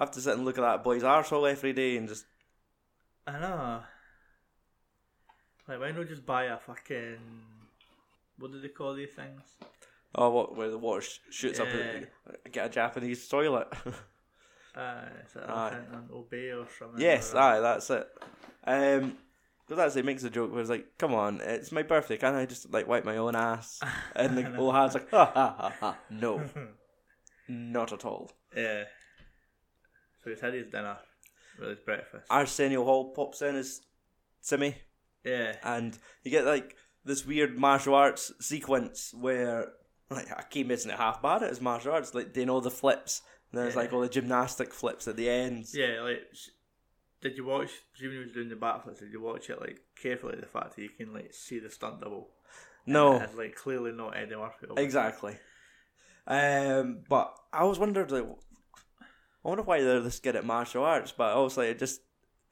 Have 0.00 0.10
to 0.12 0.20
sit 0.20 0.34
and 0.34 0.44
look 0.44 0.58
at 0.58 0.62
that 0.62 0.82
boy's 0.82 1.02
arsehole 1.04 1.48
every 1.50 1.72
day 1.72 1.96
and 1.96 2.08
just 2.08 2.24
I 3.26 3.38
know. 3.38 3.82
Like, 5.68 5.78
why 5.80 5.92
not 5.92 6.08
just 6.08 6.26
buy 6.26 6.44
a 6.44 6.58
fucking 6.58 7.18
what 8.38 8.50
do 8.52 8.60
they 8.60 8.68
call 8.68 8.94
these 8.94 9.12
things? 9.12 9.42
oh 10.16 10.28
what 10.30 10.56
where 10.56 10.70
the 10.70 10.78
water 10.78 11.02
sh- 11.02 11.18
shoots 11.30 11.60
up 11.60 11.68
Yeah. 11.68 11.80
and 12.44 12.52
get 12.52 12.66
a 12.66 12.68
Japanese 12.70 13.26
toilet. 13.28 13.68
Uh, 14.72 15.00
is 15.26 15.34
it 15.34 15.42
Aye. 15.50 15.78
an 15.92 16.08
obey 16.14 16.50
or 16.52 16.64
something? 16.78 17.00
yes, 17.00 17.34
or- 17.34 17.38
aye, 17.38 17.58
that's 17.58 17.90
it. 17.90 18.06
Um, 18.64 19.16
because 19.66 19.76
that's 19.78 19.96
it 19.96 20.04
makes 20.04 20.22
a 20.22 20.30
joke 20.30 20.52
where 20.52 20.60
it's 20.60 20.70
like, 20.70 20.86
come 20.96 21.12
on, 21.12 21.40
it's 21.40 21.72
my 21.72 21.82
birthday, 21.82 22.16
can't 22.16 22.36
I 22.36 22.46
just 22.46 22.70
like 22.72 22.86
wipe 22.86 23.04
my 23.04 23.16
own 23.16 23.34
ass? 23.34 23.80
And 24.14 24.38
the 24.38 24.56
old 24.56 24.72
hand's 24.76 24.94
like, 24.94 25.10
ha 25.10 25.24
ha 25.34 25.56
ha 25.58 25.72
ha. 25.80 25.98
No, 26.08 26.44
not 27.48 27.92
at 27.92 28.04
all. 28.04 28.30
yeah. 28.56 28.84
So 30.22 30.30
he's 30.30 30.40
had 30.40 30.54
his 30.54 30.66
dinner 30.66 30.98
with 31.58 31.70
his 31.70 31.78
breakfast. 31.80 32.26
Arsenio 32.30 32.84
Hall 32.84 33.12
pops 33.12 33.42
in 33.42 33.56
as 33.56 33.80
Semmi, 34.42 34.74
yeah. 35.24 35.56
and 35.62 35.98
you 36.24 36.30
get 36.30 36.44
like 36.44 36.76
this 37.04 37.24
weird 37.26 37.58
martial 37.58 37.94
arts 37.94 38.32
sequence 38.40 39.14
where 39.14 39.72
like 40.10 40.28
Akeem 40.28 40.70
isn't 40.70 40.90
half 40.90 41.22
bad 41.22 41.42
at 41.42 41.50
his 41.50 41.60
martial 41.60 41.92
arts, 41.92 42.14
like 42.14 42.32
doing 42.32 42.50
all 42.50 42.60
the 42.60 42.70
flips. 42.70 43.22
And 43.52 43.60
there's 43.60 43.74
like 43.76 43.92
all 43.92 44.00
the 44.00 44.08
gymnastic 44.08 44.72
flips 44.72 45.08
at 45.08 45.16
the 45.16 45.28
ends. 45.28 45.74
Yeah, 45.76 46.02
like, 46.02 46.22
did 47.20 47.36
you 47.36 47.44
watch, 47.44 47.70
when 48.00 48.12
he 48.12 48.18
was 48.18 48.32
doing 48.32 48.48
the 48.48 48.54
backflips, 48.54 49.00
did 49.00 49.12
you 49.12 49.20
watch 49.20 49.50
it, 49.50 49.60
like, 49.60 49.80
carefully, 50.00 50.36
the 50.38 50.46
fact 50.46 50.76
that 50.76 50.82
you 50.82 50.88
can, 50.88 51.12
like, 51.12 51.34
see 51.34 51.58
the 51.58 51.68
stunt 51.68 52.00
double? 52.00 52.28
No, 52.86 53.16
And 53.18 53.36
like, 53.36 53.56
clearly 53.56 53.92
not 53.92 54.16
Eddie 54.16 54.36
Murphy. 54.36 54.66
obviously. 54.70 54.84
Exactly. 54.84 55.36
Um, 56.26 57.00
but 57.08 57.36
I 57.52 57.58
always 57.58 57.78
wondered, 57.78 58.10
like, 58.10 58.26
I 59.44 59.48
wonder 59.48 59.62
why 59.62 59.80
they're 59.82 60.00
this 60.00 60.20
good 60.20 60.36
at 60.36 60.44
martial 60.44 60.84
arts, 60.84 61.12
but 61.16 61.32
obviously 61.34 61.68
it 61.68 61.78
just 61.78 62.02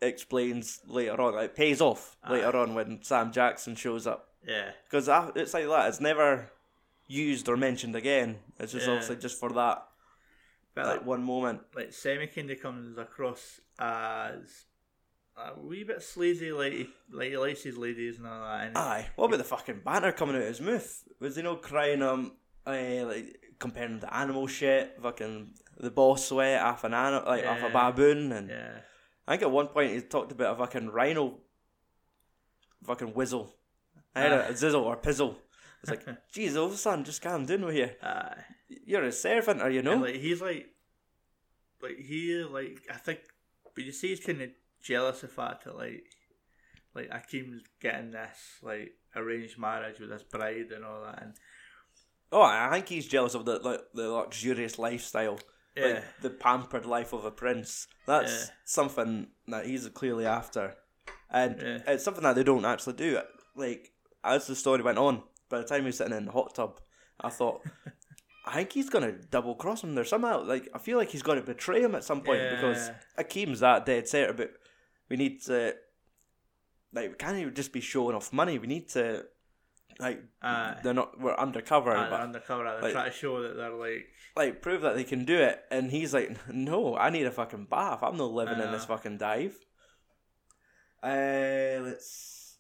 explains 0.01 0.81
later 0.87 1.21
on, 1.21 1.35
like, 1.35 1.55
pays 1.55 1.81
off 1.81 2.17
later 2.29 2.57
on 2.57 2.75
when 2.75 3.03
Sam 3.03 3.31
Jackson 3.33 3.75
shows 3.75 4.07
up. 4.07 4.29
Yeah. 4.47 4.71
Because 4.85 5.09
it's 5.37 5.53
like 5.55 5.67
that, 5.67 5.89
it's 5.89 6.01
never 6.01 6.51
used 7.07 7.49
or 7.49 7.57
mentioned 7.57 7.95
again. 7.97 8.39
It's 8.59 8.73
just 8.73 8.87
Yeah. 8.87 8.93
obviously 8.95 9.17
just 9.17 9.39
for 9.39 9.51
that, 9.53 9.87
But, 10.75 10.87
like, 10.87 10.97
like, 10.99 11.07
one 11.07 11.23
moment. 11.25 11.63
like 11.75 11.89
Semmi 11.91 12.33
kinda 12.33 12.57
comes 12.57 12.97
across 12.97 13.61
as 13.79 14.65
a 15.37 15.59
wee 15.61 15.85
bit 15.85 16.03
sleazy, 16.03 16.53
like, 16.53 16.73
he- 16.73 16.95
like 17.11 17.31
he 17.31 17.37
likes 17.37 17.63
his 17.63 17.77
ladies 17.77 18.19
and 18.19 18.27
all 18.27 18.41
that. 18.45 18.67
And 18.69 18.79
Aye. 18.79 19.11
What 19.17 19.27
about 19.27 19.39
the 19.39 19.45
fucking 19.45 19.81
banner 19.81 20.13
coming 20.13 20.37
out 20.37 20.43
of 20.43 20.49
his 20.49 20.61
mouth? 20.61 21.05
Was 21.21 21.37
he 21.37 21.43
no 21.43 21.57
crying, 21.57 22.03
um, 22.03 22.37
uh, 22.67 23.05
like, 23.07 23.41
comparing 23.59 23.99
the 23.99 24.13
animal 24.15 24.47
shit, 24.47 24.97
fucking 25.03 25.55
the 25.79 25.91
boss 25.91 26.29
sweat 26.29 26.61
off 26.63 26.85
an 26.85 26.95
animal, 26.95 27.27
like, 27.29 27.47
off 27.47 27.63
a 27.63 27.71
baboon, 27.71 28.33
and. 28.33 28.49
yeah. 28.51 28.79
I 29.27 29.33
think 29.33 29.43
at 29.43 29.51
one 29.51 29.67
point 29.69 29.93
he 29.93 30.01
talked 30.01 30.33
about 30.33 30.55
a 30.55 30.59
fucking 30.59 30.89
rhino, 30.89 31.39
fucking 32.85 33.09
whizzle. 33.15 33.55
I 34.15 34.21
had 34.23 34.33
a, 34.33 34.45
Ah. 34.49 34.53
zizzle 34.53 34.83
or 34.83 34.97
pizzle. 34.97 35.37
It's 35.83 35.91
like, 35.91 36.05
jeez, 36.35 36.57
old 36.57 36.77
son, 36.77 37.05
just 37.05 37.21
calm 37.23 37.45
down 37.45 37.65
with 37.67 37.77
you. 37.77 37.91
Aye. 38.03 38.45
You're 38.87 39.05
a 39.05 39.13
servant, 39.13 39.61
are 39.61 39.71
you 39.71 39.83
know? 39.83 39.97
like 39.97 40.17
he's 40.17 40.41
like, 40.41 40.67
like 41.83 41.99
he 41.99 42.43
like 42.43 42.81
I 42.91 42.95
think, 42.97 43.21
but 43.75 43.85
you 43.85 43.93
see 43.93 44.09
he's 44.09 44.21
kind 44.25 44.41
of 44.43 44.51
jealous 44.83 45.23
of 45.23 45.29
the 45.31 45.35
fact 45.37 45.65
that 45.65 45.77
like, 45.77 46.05
like 46.95 47.11
Akeem's 47.11 47.63
getting 47.81 48.11
this 48.11 48.39
like 48.63 48.93
arranged 49.15 49.59
marriage 49.59 50.01
with 50.01 50.11
this 50.11 50.23
bride 50.23 50.73
and 50.75 50.85
all 50.85 51.03
that, 51.05 51.23
and 51.23 51.35
oh, 52.33 52.43
I 52.43 52.69
think 52.73 52.89
he's 52.89 53.07
jealous 53.07 53.35
of 53.35 53.45
the 53.45 53.59
like, 53.59 53.81
the 53.95 54.09
luxurious 54.11 54.79
lifestyle, 54.79 55.39
yeah, 55.79 55.87
like 55.95 56.05
the 56.23 56.31
pampered 56.31 56.87
life 56.87 57.13
of 57.13 57.25
a 57.25 57.31
prince. 57.31 57.87
That's 58.07 58.33
Yeah. 58.49 58.55
something 58.65 59.29
that 59.49 59.67
he's 59.67 59.89
clearly 59.89 60.27
after, 60.27 60.77
and 61.31 61.61
Yeah. 61.61 61.79
it's 61.93 62.05
something 62.05 62.23
that 62.25 62.35
they 62.37 62.45
don't 62.45 62.65
actually 62.65 62.95
do. 62.95 63.21
Like 63.55 63.93
as 64.25 64.47
the 64.47 64.55
story 64.57 64.83
went 64.83 64.99
on, 64.99 65.23
by 65.49 65.59
the 65.59 65.65
time 65.65 65.81
he 65.83 65.87
was 65.87 65.97
sitting 65.99 66.17
in 66.17 66.27
the 66.27 66.33
hot 66.33 66.55
tub, 66.55 66.81
I 67.21 67.31
thought. 67.31 67.63
I 68.47 68.55
think 68.55 68.73
he's 68.73 68.89
gonna 68.89 69.13
double 69.13 69.55
cross 69.55 69.85
him 69.85 69.95
there 69.95 70.05
somehow. 70.05 70.43
Like 70.43 70.69
I 70.75 70.79
feel 70.79 70.97
like 70.97 71.11
he's 71.11 71.23
gonna 71.23 71.43
betray 71.43 71.83
him 71.83 71.95
at 71.95 72.03
some 72.05 72.23
point 72.23 72.41
because. 72.51 72.91
Akeem's 73.19 73.61
that 73.61 73.85
dead 73.85 74.09
set 74.09 74.31
about 74.31 74.49
we 75.11 75.17
need 75.17 75.43
to 75.43 75.75
like 76.95 77.11
we 77.11 77.15
can't 77.17 77.37
even 77.37 77.55
just 77.55 77.73
be 77.73 77.81
showing 77.81 78.17
off 78.17 78.33
money. 78.33 78.59
We 78.59 78.67
need 78.67 78.89
to 78.91 79.27
like 79.99 80.23
Aye. 80.41 80.77
they're 80.83 80.95
not 80.95 81.21
we're 81.21 81.35
undercover, 81.37 81.91
they're 81.93 82.09
but 82.09 82.21
undercover. 82.21 82.65
They're 82.65 82.81
like- 82.83 82.93
trying 82.93 83.11
to 83.11 83.17
show 83.17 83.43
that 83.43 83.57
they're 83.57 83.71
like, 83.75 84.07
like 84.39 84.63
prove 84.63 84.81
that 84.83 84.95
they 84.97 85.05
can 85.05 85.25
do 85.27 85.37
it. 85.39 85.61
And 85.71 85.91
he's 85.91 86.15
like, 86.15 86.35
no, 86.53 86.97
I 86.97 87.11
need 87.11 87.27
a 87.27 87.31
fucking 87.31 87.67
bath. 87.67 87.99
I'm 88.03 88.17
not 88.17 88.33
living 88.33 88.59
in 88.61 88.73
this 88.73 88.87
fucking 88.87 89.19
dive. 89.19 89.57
Uh, 91.03 91.79
let's 91.83 92.57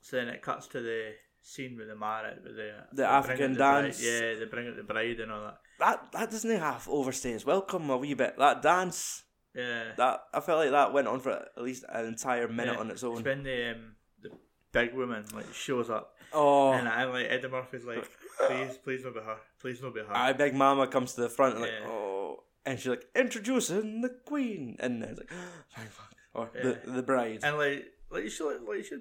so 0.00 0.16
then 0.16 0.28
it 0.28 0.42
cuts 0.42 0.66
to 0.68 0.80
the 0.80 1.12
scene 1.42 1.76
with 1.76 1.88
the 1.88 1.96
marriage 1.96 2.38
with 2.42 2.56
the 2.56 2.72
they 2.92 3.02
bring 3.02 3.06
African 3.06 3.44
out 3.44 3.52
the 3.52 3.58
bride- 3.58 3.82
dance. 3.82 4.02
yeah, 4.04 4.34
they 4.38 4.44
bring 4.50 4.68
out 4.68 4.76
the 4.76 4.82
bride 4.82 5.20
and 5.20 5.30
all 5.32 5.42
that. 5.42 5.58
that 5.78 6.12
that 6.12 6.30
doesn't 6.30 6.58
half 6.58 6.88
overstay 6.88 7.32
his 7.32 7.44
welcome 7.44 7.90
a 7.90 7.96
wee 7.96 8.14
bit. 8.14 8.38
That 8.38 8.62
dance. 8.62 9.24
Yeah, 9.54 9.92
That 9.98 10.22
I 10.32 10.40
felt 10.40 10.60
like 10.60 10.70
that 10.70 10.94
went 10.94 11.08
on 11.08 11.20
for 11.20 11.32
at 11.32 11.62
least 11.62 11.84
an 11.90 12.06
entire 12.06 12.48
minute 12.48 12.72
Yeah. 12.74 12.80
on 12.80 12.86
its 12.90 13.02
it's 13.02 13.04
own. 13.04 13.22
when 13.22 13.42
the 13.42 13.72
um, 13.72 13.96
the 14.22 14.30
big 14.72 14.94
woman 14.94 15.26
like 15.34 15.52
shows 15.52 15.90
up 15.90 16.14
Oh, 16.32 16.72
and 16.72 16.88
I 16.88 17.04
like 17.04 17.26
Eddie 17.28 17.48
Murphy's 17.48 17.84
like, 17.84 18.08
please, 18.46 18.76
please 18.78 19.02
don't 19.02 19.14
be 19.14 19.20
her, 19.20 19.36
please 19.60 19.80
don't 19.80 19.94
be 19.94 20.00
her. 20.00 20.16
I 20.16 20.32
Big 20.32 20.54
Mama 20.54 20.86
comes 20.86 21.14
to 21.14 21.22
the 21.22 21.28
front 21.28 21.54
and 21.54 21.62
like, 21.62 21.72
Yeah. 21.80 21.88
oh, 21.88 22.42
and 22.64 22.78
she's 22.78 22.88
like, 22.88 23.06
introducing 23.14 24.00
the 24.00 24.10
Queen, 24.24 24.76
and 24.80 25.02
then 25.02 25.10
it's 25.10 25.18
like, 25.20 25.30
thank 25.76 25.90
fuck, 25.90 26.12
or 26.34 26.50
the 26.54 26.78
the 26.90 27.02
bride. 27.02 27.40
And 27.42 27.58
like, 27.58 27.86
like 28.10 28.28
she, 28.30 28.42
like, 28.44 28.56
like 28.66 28.84
she's 28.84 29.00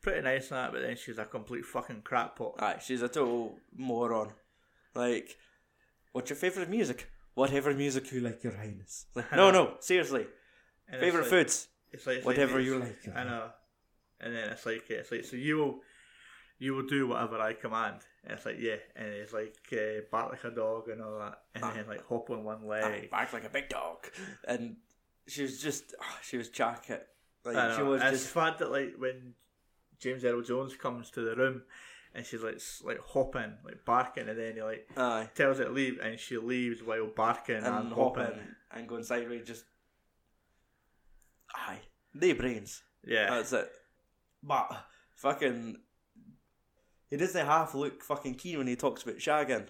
pretty 0.00 0.20
nice 0.22 0.50
and 0.50 0.58
that, 0.58 0.72
but 0.72 0.82
then 0.82 0.96
she's 0.96 1.18
a 1.18 1.24
complete 1.24 1.64
fucking 1.64 2.02
crackpot. 2.02 2.54
Aye, 2.60 2.78
she's 2.84 3.02
a 3.02 3.08
total 3.08 3.58
moron. 3.76 4.30
Like, 4.94 5.36
what's 6.12 6.30
your 6.30 6.36
favorite 6.36 6.68
music? 6.70 7.08
Whatever 7.34 7.72
music 7.74 8.10
you 8.12 8.20
like, 8.20 8.42
Your 8.42 8.56
Highness. 8.56 9.06
Like, 9.14 9.30
no, 9.32 9.50
no, 9.58 9.74
seriously. 9.80 10.26
And 10.88 10.96
it's 10.96 11.04
favorite 11.04 11.20
like- 11.22 11.30
foods? 11.30 11.68
It's 11.92 12.06
like 12.06 12.16
it's 12.18 12.26
Whatever 12.26 12.56
like, 12.56 12.64
you 12.64 12.76
it's- 12.82 13.06
like, 13.06 13.16
I 13.16 13.24
know. 13.24 13.50
And 14.20 14.34
then 14.34 14.48
it's 14.50 14.66
like 14.66 14.82
it's 14.90 15.12
like 15.12 15.24
so 15.24 15.36
you 15.36 15.56
will, 15.58 15.80
you 16.58 16.74
will 16.74 16.86
do 16.86 17.06
whatever 17.08 17.38
I 17.40 17.52
command. 17.54 18.00
And 18.24 18.32
it's 18.34 18.44
like 18.46 18.56
yeah, 18.58 18.76
and 18.96 19.08
it's 19.08 19.32
like 19.32 19.56
uh, 19.72 20.02
bark 20.10 20.30
like 20.32 20.44
a 20.44 20.50
dog 20.50 20.88
and 20.88 21.00
all 21.02 21.18
that, 21.18 21.42
and 21.54 21.64
Ah. 21.64 21.72
then 21.74 21.86
like 21.86 22.04
hop 22.06 22.30
on 22.30 22.44
one 22.44 22.66
leg. 22.66 23.10
bark 23.10 23.32
like 23.32 23.44
a 23.44 23.48
big 23.48 23.68
dog. 23.68 24.06
And 24.46 24.76
she 25.26 25.42
was 25.42 25.60
just, 25.62 25.94
ah, 26.00 26.18
she 26.22 26.36
was 26.36 26.48
jack 26.48 26.90
it. 26.90 27.06
Like, 27.44 27.56
I 27.56 27.76
she 27.76 27.82
was 27.82 28.02
And 28.02 28.12
just, 28.12 28.24
the 28.26 28.40
fact 28.40 28.58
that 28.58 28.70
like 28.70 28.94
when 28.98 29.34
James 30.00 30.24
Earl 30.24 30.42
Jones 30.42 30.74
comes 30.76 31.10
to 31.12 31.20
the 31.22 31.34
room, 31.36 31.62
and 32.14 32.24
she's 32.26 32.42
like 32.42 32.60
like 32.84 32.98
hopping, 33.06 33.54
like 33.64 33.84
barking, 33.84 34.28
and 34.28 34.38
then 34.38 34.54
he 34.56 34.62
like 34.62 34.88
aye, 34.96 35.28
tells 35.34 35.58
her 35.58 35.64
to 35.64 35.70
leave, 35.70 35.98
and 36.00 36.18
she 36.18 36.36
leaves 36.38 36.82
while 36.82 37.06
barking 37.06 37.56
and, 37.56 37.66
and 37.66 37.92
hopping. 37.92 38.24
hopping 38.24 38.40
and 38.72 38.86
going 38.88 39.02
sideways, 39.04 39.46
just, 39.46 39.64
aye, 41.54 41.80
they 42.14 42.32
brains. 42.32 42.82
Yeah, 43.04 43.30
That's 43.30 43.52
it. 43.52 43.70
But 44.42 44.70
fucking, 45.16 45.76
he 47.10 47.16
doesn't 47.16 47.46
half 47.46 47.74
look 47.74 48.02
fucking 48.02 48.34
keen 48.34 48.58
when 48.58 48.66
he 48.66 48.76
talks 48.76 49.02
about 49.02 49.16
shagging. 49.16 49.68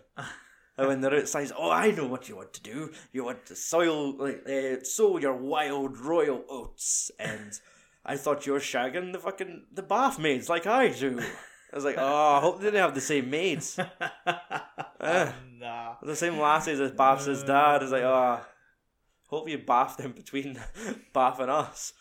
and 0.77 0.89
when 0.89 1.01
they're 1.01 1.15
outside, 1.21 1.51
oh, 1.57 1.71
I 1.71 1.91
know 1.91 2.07
what 2.07 2.29
you 2.29 2.37
want 2.37 2.53
to 2.55 2.63
do. 2.63 2.93
You 3.13 3.25
want 3.25 3.47
to 3.47 3.57
soil, 3.57 4.17
like, 4.17 4.49
uh, 4.49 4.83
sow 4.83 5.19
your 5.19 5.35
wild 5.35 5.99
royal 5.99 6.45
oats, 6.49 7.11
and 7.19 7.53
I 8.05 8.17
thought 8.17 8.47
you 8.47 8.53
were 8.53 8.59
shagging 8.59 9.13
the 9.13 9.19
fucking 9.19 9.67
the 9.73 9.83
bath 9.83 10.19
maids 10.19 10.49
like 10.49 10.67
I 10.67 10.89
do. 10.89 11.21
I 11.73 11.77
was 11.77 11.85
like, 11.85 11.97
oh, 11.99 12.37
I 12.37 12.41
hope 12.41 12.59
they 12.59 12.67
didn't 12.67 12.81
have 12.81 12.95
the 12.95 13.01
same 13.01 13.29
maids, 13.29 13.79
Eh. 15.01 15.33
nah. 15.59 15.97
the 16.03 16.17
same 16.17 16.39
lassies 16.39 16.81
as 16.81 16.93
baths 16.93 17.27
his 17.27 17.43
dad. 17.43 17.83
Is 17.83 17.93
like, 17.93 18.05
oh, 18.05 18.41
Hope 19.29 19.49
you 19.49 19.59
baffed 19.59 20.01
in 20.01 20.13
between 20.13 20.59
Bath 21.13 21.39
and 21.39 21.51
us. 21.51 21.93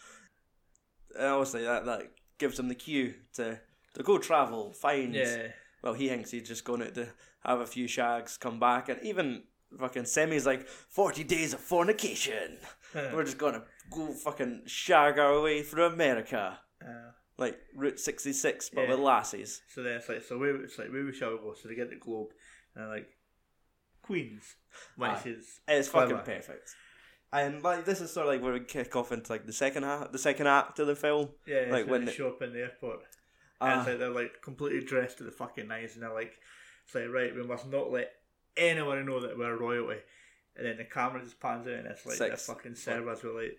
And 1.15 1.27
obviously 1.27 1.63
that, 1.63 1.85
that 1.85 2.03
gives 2.37 2.57
him 2.57 2.69
the 2.69 2.75
cue 2.75 3.15
to, 3.33 3.59
to 3.97 4.03
go 4.03 4.17
travel, 4.17 4.73
find 4.73 5.13
Yeah. 5.13 5.51
well, 5.83 5.93
he 5.93 6.07
thinks 6.09 6.31
he's 6.31 6.47
just 6.47 6.63
going 6.63 6.81
out 6.81 6.95
to 6.95 7.07
have 7.45 7.59
a 7.59 7.65
few 7.67 7.87
shags, 7.87 8.37
come 8.37 8.59
back, 8.59 8.89
and 8.89 9.01
even 9.03 9.43
fucking 9.77 10.03
Semmi's 10.05 10.45
like, 10.45 10.65
40 10.67 11.23
days 11.25 11.53
of 11.53 11.59
fornication. 11.59 12.57
We're 12.95 13.23
just 13.25 13.37
gonna 13.37 13.65
go 13.91 14.13
fucking 14.13 14.63
shag 14.65 15.19
our 15.19 15.41
way 15.41 15.61
through 15.63 15.85
America. 15.85 16.59
Uh, 16.81 17.11
Like 17.39 17.59
Route 17.75 17.99
66, 17.99 18.69
but 18.71 18.81
Yeah. 18.83 18.89
with 18.91 18.99
lassies. 18.99 19.61
so 19.67 19.83
then 19.83 19.97
it's 19.97 20.09
like, 20.09 20.23
so 20.23 20.37
where 20.39 20.55
it's 20.63 20.79
like 20.79 20.89
where 20.91 21.03
we 21.05 21.13
shall 21.13 21.31
we 21.33 21.37
go? 21.37 21.53
So 21.53 21.67
they 21.67 21.75
get 21.75 21.89
the 21.91 21.95
globe, 21.97 22.29
and 22.73 22.83
they're 22.83 22.89
like, 22.97 23.09
Queens, 24.01 24.55
which 24.95 25.09
Aye. 25.11 25.21
is 25.25 25.59
It's 25.67 25.89
clever. 25.89 26.17
fucking 26.17 26.33
perfect. 26.35 26.75
And 27.31 27.61
like 27.61 27.85
this 27.85 27.99
is 28.01 28.11
sort 28.11 28.25
of 28.27 28.33
like 28.33 28.41
where 28.41 28.53
we 28.53 28.61
kick 28.61 28.95
off 28.95 29.11
into 29.11 29.31
like 29.31 29.45
the 29.45 29.53
second 29.53 29.83
half, 29.83 30.11
the 30.11 30.17
second 30.17 30.47
act 30.47 30.79
of 30.79 30.87
the 30.87 30.95
film. 30.95 31.29
Yeah, 31.45 31.65
Like 31.69 31.85
when 31.85 31.89
when 31.89 32.05
they 32.05 32.13
show 32.13 32.29
up 32.29 32.41
in 32.41 32.53
the 32.53 32.59
airport, 32.61 33.01
Uh, 33.59 33.65
and 33.65 33.79
it's 33.79 33.89
like 33.89 33.99
they're 33.99 34.09
like 34.09 34.41
completely 34.41 34.81
dressed 34.81 35.17
to 35.19 35.23
the 35.23 35.31
fucking 35.31 35.67
nines, 35.67 35.93
and 35.95 36.03
they're 36.03 36.13
like, 36.13 36.33
it's 36.85 36.95
like 36.95 37.09
right, 37.09 37.35
we 37.35 37.43
must 37.43 37.67
not 37.67 37.91
let 37.91 38.11
anyone 38.55 39.05
know 39.05 39.19
that 39.21 39.37
we're 39.37 39.55
royalty. 39.57 39.99
And 40.55 40.65
then 40.65 40.77
the 40.77 40.85
camera 40.85 41.21
just 41.23 41.39
pans 41.39 41.67
out, 41.67 41.73
and 41.73 41.87
it's 41.87 42.05
like 42.05 42.17
Six. 42.17 42.45
the 42.45 42.53
fucking 42.53 42.75
servers 42.75 43.23
with 43.23 43.35
like 43.35 43.57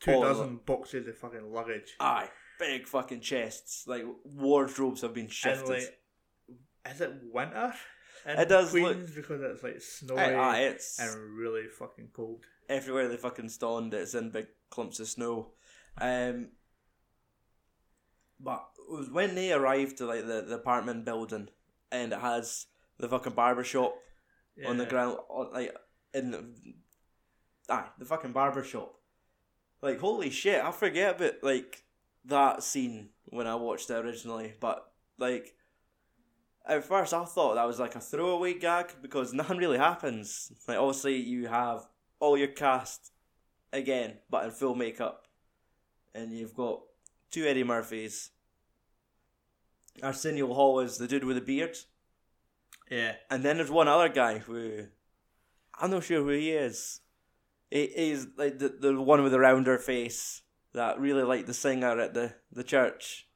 two 0.00 0.20
dozen 0.20 0.60
boxes 0.66 1.06
of 1.08 1.16
fucking 1.16 1.52
luggage. 1.52 1.94
aye, 2.00 2.28
big 2.58 2.86
fucking 2.86 3.20
chests. 3.20 3.86
Like 3.86 4.04
wardrobes 4.24 5.00
have 5.02 5.14
been 5.14 5.28
shifted. 5.28 5.60
And 5.60 5.68
like, 5.68 5.98
is 6.94 7.00
it 7.00 7.12
winter? 7.32 7.72
In 8.26 8.38
It 8.38 8.48
does 8.48 8.72
look- 8.74 8.94
Queens 8.94 9.10
because 9.14 9.40
it's 9.40 9.62
like 9.62 9.80
snowy 9.80 10.20
aye, 10.20 10.60
it's 10.64 10.98
and 11.00 11.36
really 11.36 11.66
fucking 11.68 12.08
cold. 12.14 12.44
everywhere 12.68 13.08
they 13.08 13.16
fucking 13.16 13.48
stand, 13.48 13.92
it's 13.94 14.14
in 14.14 14.30
big 14.30 14.46
clumps 14.70 15.00
of 15.00 15.08
snow. 15.08 15.52
Um, 16.00 16.50
but 18.38 18.68
it 18.71 18.71
when 19.10 19.34
they 19.34 19.52
arrived 19.52 19.98
to 19.98 20.06
like 20.06 20.26
the, 20.26 20.42
the 20.42 20.54
apartment 20.56 21.04
building, 21.04 21.48
and 21.90 22.12
it 22.12 22.18
has 22.18 22.66
the 22.98 23.08
fucking 23.08 23.34
barber 23.34 23.64
shop 23.64 23.96
on 24.66 24.76
the 24.76 24.86
ground, 24.86 25.18
on, 25.28 25.52
like 25.52 25.76
in 26.14 26.30
the, 26.30 26.44
aye, 27.68 27.88
the 27.98 28.04
fucking 28.04 28.32
barber 28.32 28.62
shop. 28.62 28.94
Like 29.80 30.00
holy 30.00 30.30
shit, 30.30 30.62
I 30.62 30.70
forget 30.70 31.16
about 31.16 31.42
like 31.42 31.84
that 32.26 32.62
scene 32.62 33.08
when 33.30 33.46
I 33.46 33.54
watched 33.54 33.90
it 33.90 34.04
originally, 34.04 34.54
but 34.60 34.90
like. 35.18 35.54
At 36.64 36.84
first, 36.84 37.12
I 37.12 37.24
thought 37.24 37.56
that 37.56 37.66
was 37.66 37.80
like 37.80 37.96
a 37.96 38.00
throwaway 38.00 38.54
gag 38.54 38.94
because 39.02 39.34
nothing 39.34 39.56
really 39.56 39.78
happens. 39.78 40.52
Like, 40.68 40.78
obviously, 40.78 41.16
you 41.16 41.48
have 41.48 41.88
all 42.20 42.38
your 42.38 42.46
cast 42.46 43.10
again, 43.72 44.18
but 44.30 44.44
in 44.44 44.52
full 44.52 44.76
makeup, 44.76 45.26
and 46.14 46.30
you've 46.30 46.54
got 46.54 46.82
two 47.32 47.46
Eddie 47.46 47.64
Murphys. 47.64 48.30
Arsenio 50.02 50.52
Hall 50.52 50.80
is 50.80 50.98
the 50.98 51.08
dude 51.08 51.24
with 51.24 51.36
the 51.36 51.42
beard, 51.42 51.76
Yeah. 52.90 53.16
and 53.30 53.42
then 53.44 53.56
there's 53.58 53.70
one 53.70 53.88
other 53.88 54.08
guy 54.08 54.38
who 54.38 54.86
I'm 55.80 55.90
not 55.90 56.04
sure 56.04 56.22
who 56.22 56.28
he 56.28 56.50
is. 56.52 57.00
He, 57.70 57.86
he's 57.94 58.26
like 58.36 58.58
the 58.58 58.68
the 58.68 59.00
one 59.00 59.22
with 59.22 59.32
the 59.32 59.40
rounder 59.40 59.78
face 59.78 60.42
that 60.74 61.00
really 61.00 61.22
liked 61.22 61.46
the 61.46 61.54
singer 61.54 61.98
at 62.00 62.14
the, 62.14 62.34
the 62.50 62.64
church. 62.64 63.28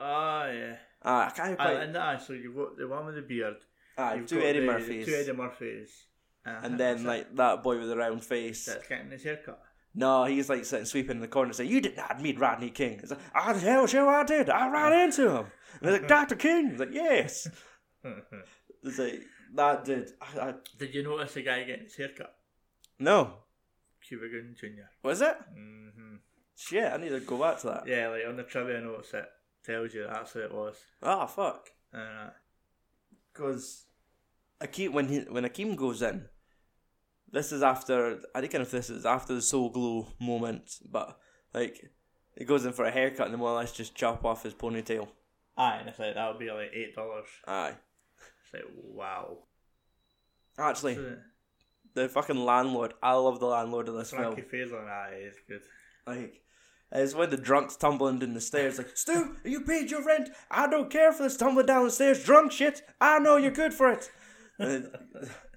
Ah, 0.00 0.46
yeah. 0.48 0.76
Ah, 1.04 1.26
I 1.26 1.30
can't 1.30 1.52
Uh, 1.60 1.64
quite. 1.64 1.76
and 1.82 1.94
that, 1.94 2.22
so 2.22 2.32
you've 2.32 2.56
got 2.56 2.76
the 2.76 2.88
one 2.88 3.06
with 3.06 3.14
the 3.16 3.22
beard. 3.22 3.56
ah, 3.98 4.14
you've 4.14 4.26
two 4.26 4.40
Eddie 4.40 4.60
the- 4.60 4.66
the 4.66 4.72
Murphys, 4.72 5.06
Two 5.06 5.14
Eddie 5.14 5.32
Murphys. 5.32 6.06
Uh, 6.44 6.60
and 6.64 6.78
then 6.80 7.04
like 7.04 7.34
that 7.36 7.62
boy 7.62 7.78
with 7.78 7.88
the 7.88 7.96
round 7.96 8.24
face. 8.24 8.64
that's 8.66 8.88
getting 8.88 9.10
his 9.10 9.22
haircut. 9.22 9.62
No, 9.94 10.24
he's 10.24 10.48
like 10.48 10.64
sitting 10.64 10.86
sweeping 10.86 11.16
in 11.16 11.20
the 11.20 11.28
corner 11.28 11.52
saying, 11.52 11.70
You 11.70 11.80
did 11.80 11.96
not 11.96 12.20
meet 12.22 12.38
Rodney 12.40 12.70
King. 12.70 13.00
It's 13.02 13.10
like, 13.10 13.20
I 13.34 13.52
hell 13.52 13.86
sure 13.86 14.08
I 14.08 14.24
did. 14.24 14.48
I 14.48 14.68
ran 14.70 14.92
into 15.04 15.28
him. 15.30 15.46
And 15.80 15.82
they're 15.82 15.92
like, 15.92 16.08
Dr. 16.08 16.34
King? 16.36 16.70
He's 16.70 16.80
like, 16.80 16.92
Yes. 16.92 17.48
It's 18.84 18.98
like 18.98 19.20
that 19.54 19.84
dude. 19.84 20.10
I, 20.20 20.40
I, 20.40 20.54
Did 20.78 20.92
you 20.94 21.04
notice 21.04 21.34
the 21.34 21.42
guy 21.42 21.62
getting 21.62 21.84
his 21.84 21.94
haircut? 21.96 22.34
no. 22.98 23.34
Cuba 24.04 24.28
Gooding 24.28 24.56
Jr. 24.58 24.88
Was 25.04 25.20
it? 25.22 25.36
hmm 25.54 26.16
Shit, 26.56 26.92
I 26.92 26.96
need 26.96 27.10
to 27.10 27.20
go 27.20 27.38
back 27.38 27.60
to 27.60 27.66
that. 27.68 27.86
Yeah, 27.86 28.08
like 28.08 28.22
on 28.28 28.34
the 28.36 28.42
trivia 28.42 28.80
notes, 28.80 29.14
it 29.14 29.26
tells 29.64 29.94
you 29.94 30.06
that's 30.08 30.32
who 30.32 30.40
it 30.40 30.52
was. 30.52 30.74
Ah, 31.02 31.26
fuck. 31.26 31.68
Uh, 31.94 32.30
Because 33.32 33.84
Akeem, 34.60 34.90
when 34.90 35.08
he 35.08 35.20
when 35.20 35.44
Akeem 35.44 35.76
goes 35.76 36.02
in, 36.02 36.24
this 37.32 37.52
is 37.52 37.62
after 37.62 38.20
I 38.34 38.40
think 38.40 38.54
if 38.54 38.70
this 38.70 38.90
is 38.90 39.04
after 39.06 39.34
the 39.34 39.42
Soul 39.42 39.70
Glo 39.70 40.08
moment, 40.20 40.78
but 40.90 41.18
like 41.54 41.90
he 42.36 42.44
goes 42.44 42.64
in 42.64 42.72
for 42.72 42.84
a 42.84 42.90
haircut 42.90 43.28
and 43.28 43.36
more 43.38 43.50
or 43.50 43.56
less 43.56 43.72
just 43.72 43.94
chop 43.94 44.24
off 44.24 44.42
his 44.42 44.54
ponytail. 44.54 45.08
aye, 45.56 45.76
and 45.80 45.88
it's 45.88 45.98
like 45.98 46.14
that 46.14 46.28
would 46.28 46.38
be 46.38 46.50
like 46.50 46.70
eight 46.74 46.94
dollars. 46.94 47.26
Aye. 47.46 47.74
It's 48.44 48.52
like 48.54 48.64
wow. 48.74 49.38
Actually, 50.58 50.96
So, 50.96 51.16
the 51.94 52.08
fucking 52.08 52.44
landlord. 52.44 52.94
I 53.02 53.14
love 53.14 53.40
the 53.40 53.46
landlord 53.46 53.88
of 53.88 53.94
this 53.94 54.10
film. 54.10 54.34
Frankie 54.34 54.42
Faison, 54.42 54.86
aye, 54.88 55.22
is 55.28 55.36
good. 55.48 55.62
Like, 56.06 56.42
it's 56.90 57.14
when 57.14 57.30
the 57.30 57.38
drunk's 57.38 57.76
tumbling 57.76 58.18
down 58.18 58.34
the 58.34 58.40
stairs. 58.40 58.76
Like, 58.76 58.94
Stu, 58.94 59.36
you 59.44 59.62
paid 59.62 59.90
your 59.90 60.04
rent. 60.04 60.28
I 60.50 60.66
don't 60.68 60.90
care 60.90 61.10
for 61.12 61.22
this 61.22 61.38
tumbling 61.38 61.66
down 61.66 61.84
the 61.84 61.90
stairs, 61.90 62.22
drunk 62.22 62.52
shit. 62.52 62.82
I 63.00 63.18
know 63.18 63.36
you're 63.36 63.50
good 63.50 63.72
for 63.72 63.90
it. 63.90 64.10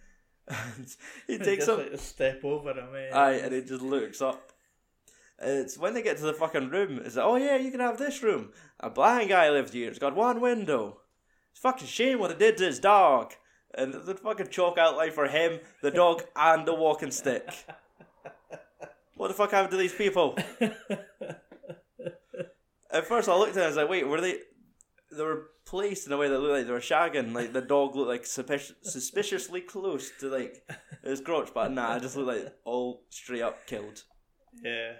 And, 0.47 0.57
and 0.77 0.95
he 1.27 1.37
takes 1.37 1.67
up. 1.67 1.79
like 1.79 1.91
a 1.91 1.97
step 1.97 2.43
over 2.43 2.71
him. 2.71 2.89
Eh? 2.95 3.09
Aye, 3.13 3.33
and 3.43 3.53
he 3.53 3.61
just 3.61 3.81
looks 3.81 4.21
up. 4.21 4.51
It's 5.39 5.77
when 5.77 5.93
they 5.93 6.01
get 6.01 6.17
to 6.17 6.23
the 6.23 6.33
fucking 6.33 6.69
room. 6.69 7.01
It's 7.03 7.15
like, 7.15 7.25
oh 7.25 7.35
yeah, 7.35 7.57
you 7.57 7.71
can 7.71 7.81
have 7.81 7.97
this 7.97 8.23
room. 8.23 8.51
A 8.79 8.89
blind 8.89 9.29
guy 9.29 9.49
lived 9.49 9.73
here. 9.73 9.89
It's 9.89 9.99
got 9.99 10.15
one 10.15 10.39
window. 10.39 11.01
It's 11.51 11.59
fucking 11.59 11.87
shame 11.87 12.19
what 12.19 12.31
it 12.31 12.39
did 12.39 12.57
to 12.57 12.65
his 12.65 12.79
dog. 12.79 13.33
And 13.73 13.93
the 13.93 14.15
fucking 14.15 14.47
chalk 14.49 14.77
outline 14.77 15.11
for 15.11 15.27
him, 15.27 15.59
the 15.81 15.91
dog, 15.91 16.23
and 16.35 16.65
the 16.65 16.73
walking 16.73 17.11
stick. 17.11 17.49
What 19.15 19.27
the 19.29 19.33
fuck 19.33 19.51
happened 19.51 19.71
to 19.71 19.77
these 19.77 19.93
people? 19.93 20.37
At 22.91 23.07
first, 23.07 23.27
I 23.27 23.35
looked 23.35 23.57
at 23.57 23.61
it. 23.61 23.63
I 23.63 23.67
was 23.67 23.75
like, 23.75 23.89
"Wait, 23.89 24.07
were 24.07 24.21
they? 24.21 24.39
They 25.11 25.23
were 25.23 25.49
placed 25.65 26.07
in 26.07 26.13
a 26.13 26.17
way 26.17 26.27
that 26.27 26.39
looked 26.39 26.53
like 26.53 26.65
they 26.65 26.71
were 26.71 26.79
shagging. 26.79 27.33
Like 27.33 27.53
the 27.53 27.61
dog 27.61 27.95
looked 27.95 28.09
like 28.09 28.25
suspicious, 28.25 28.75
suspiciously 28.81 29.61
close 29.61 30.11
to 30.19 30.29
like 30.29 30.67
his 31.03 31.21
crotch, 31.21 31.51
but 31.53 31.71
nah, 31.71 31.95
it 31.95 32.01
just 32.01 32.15
looked 32.17 32.27
like 32.43 32.53
all 32.65 33.03
straight 33.09 33.41
up 33.43 33.65
killed." 33.67 34.03
yeah. 34.63 34.93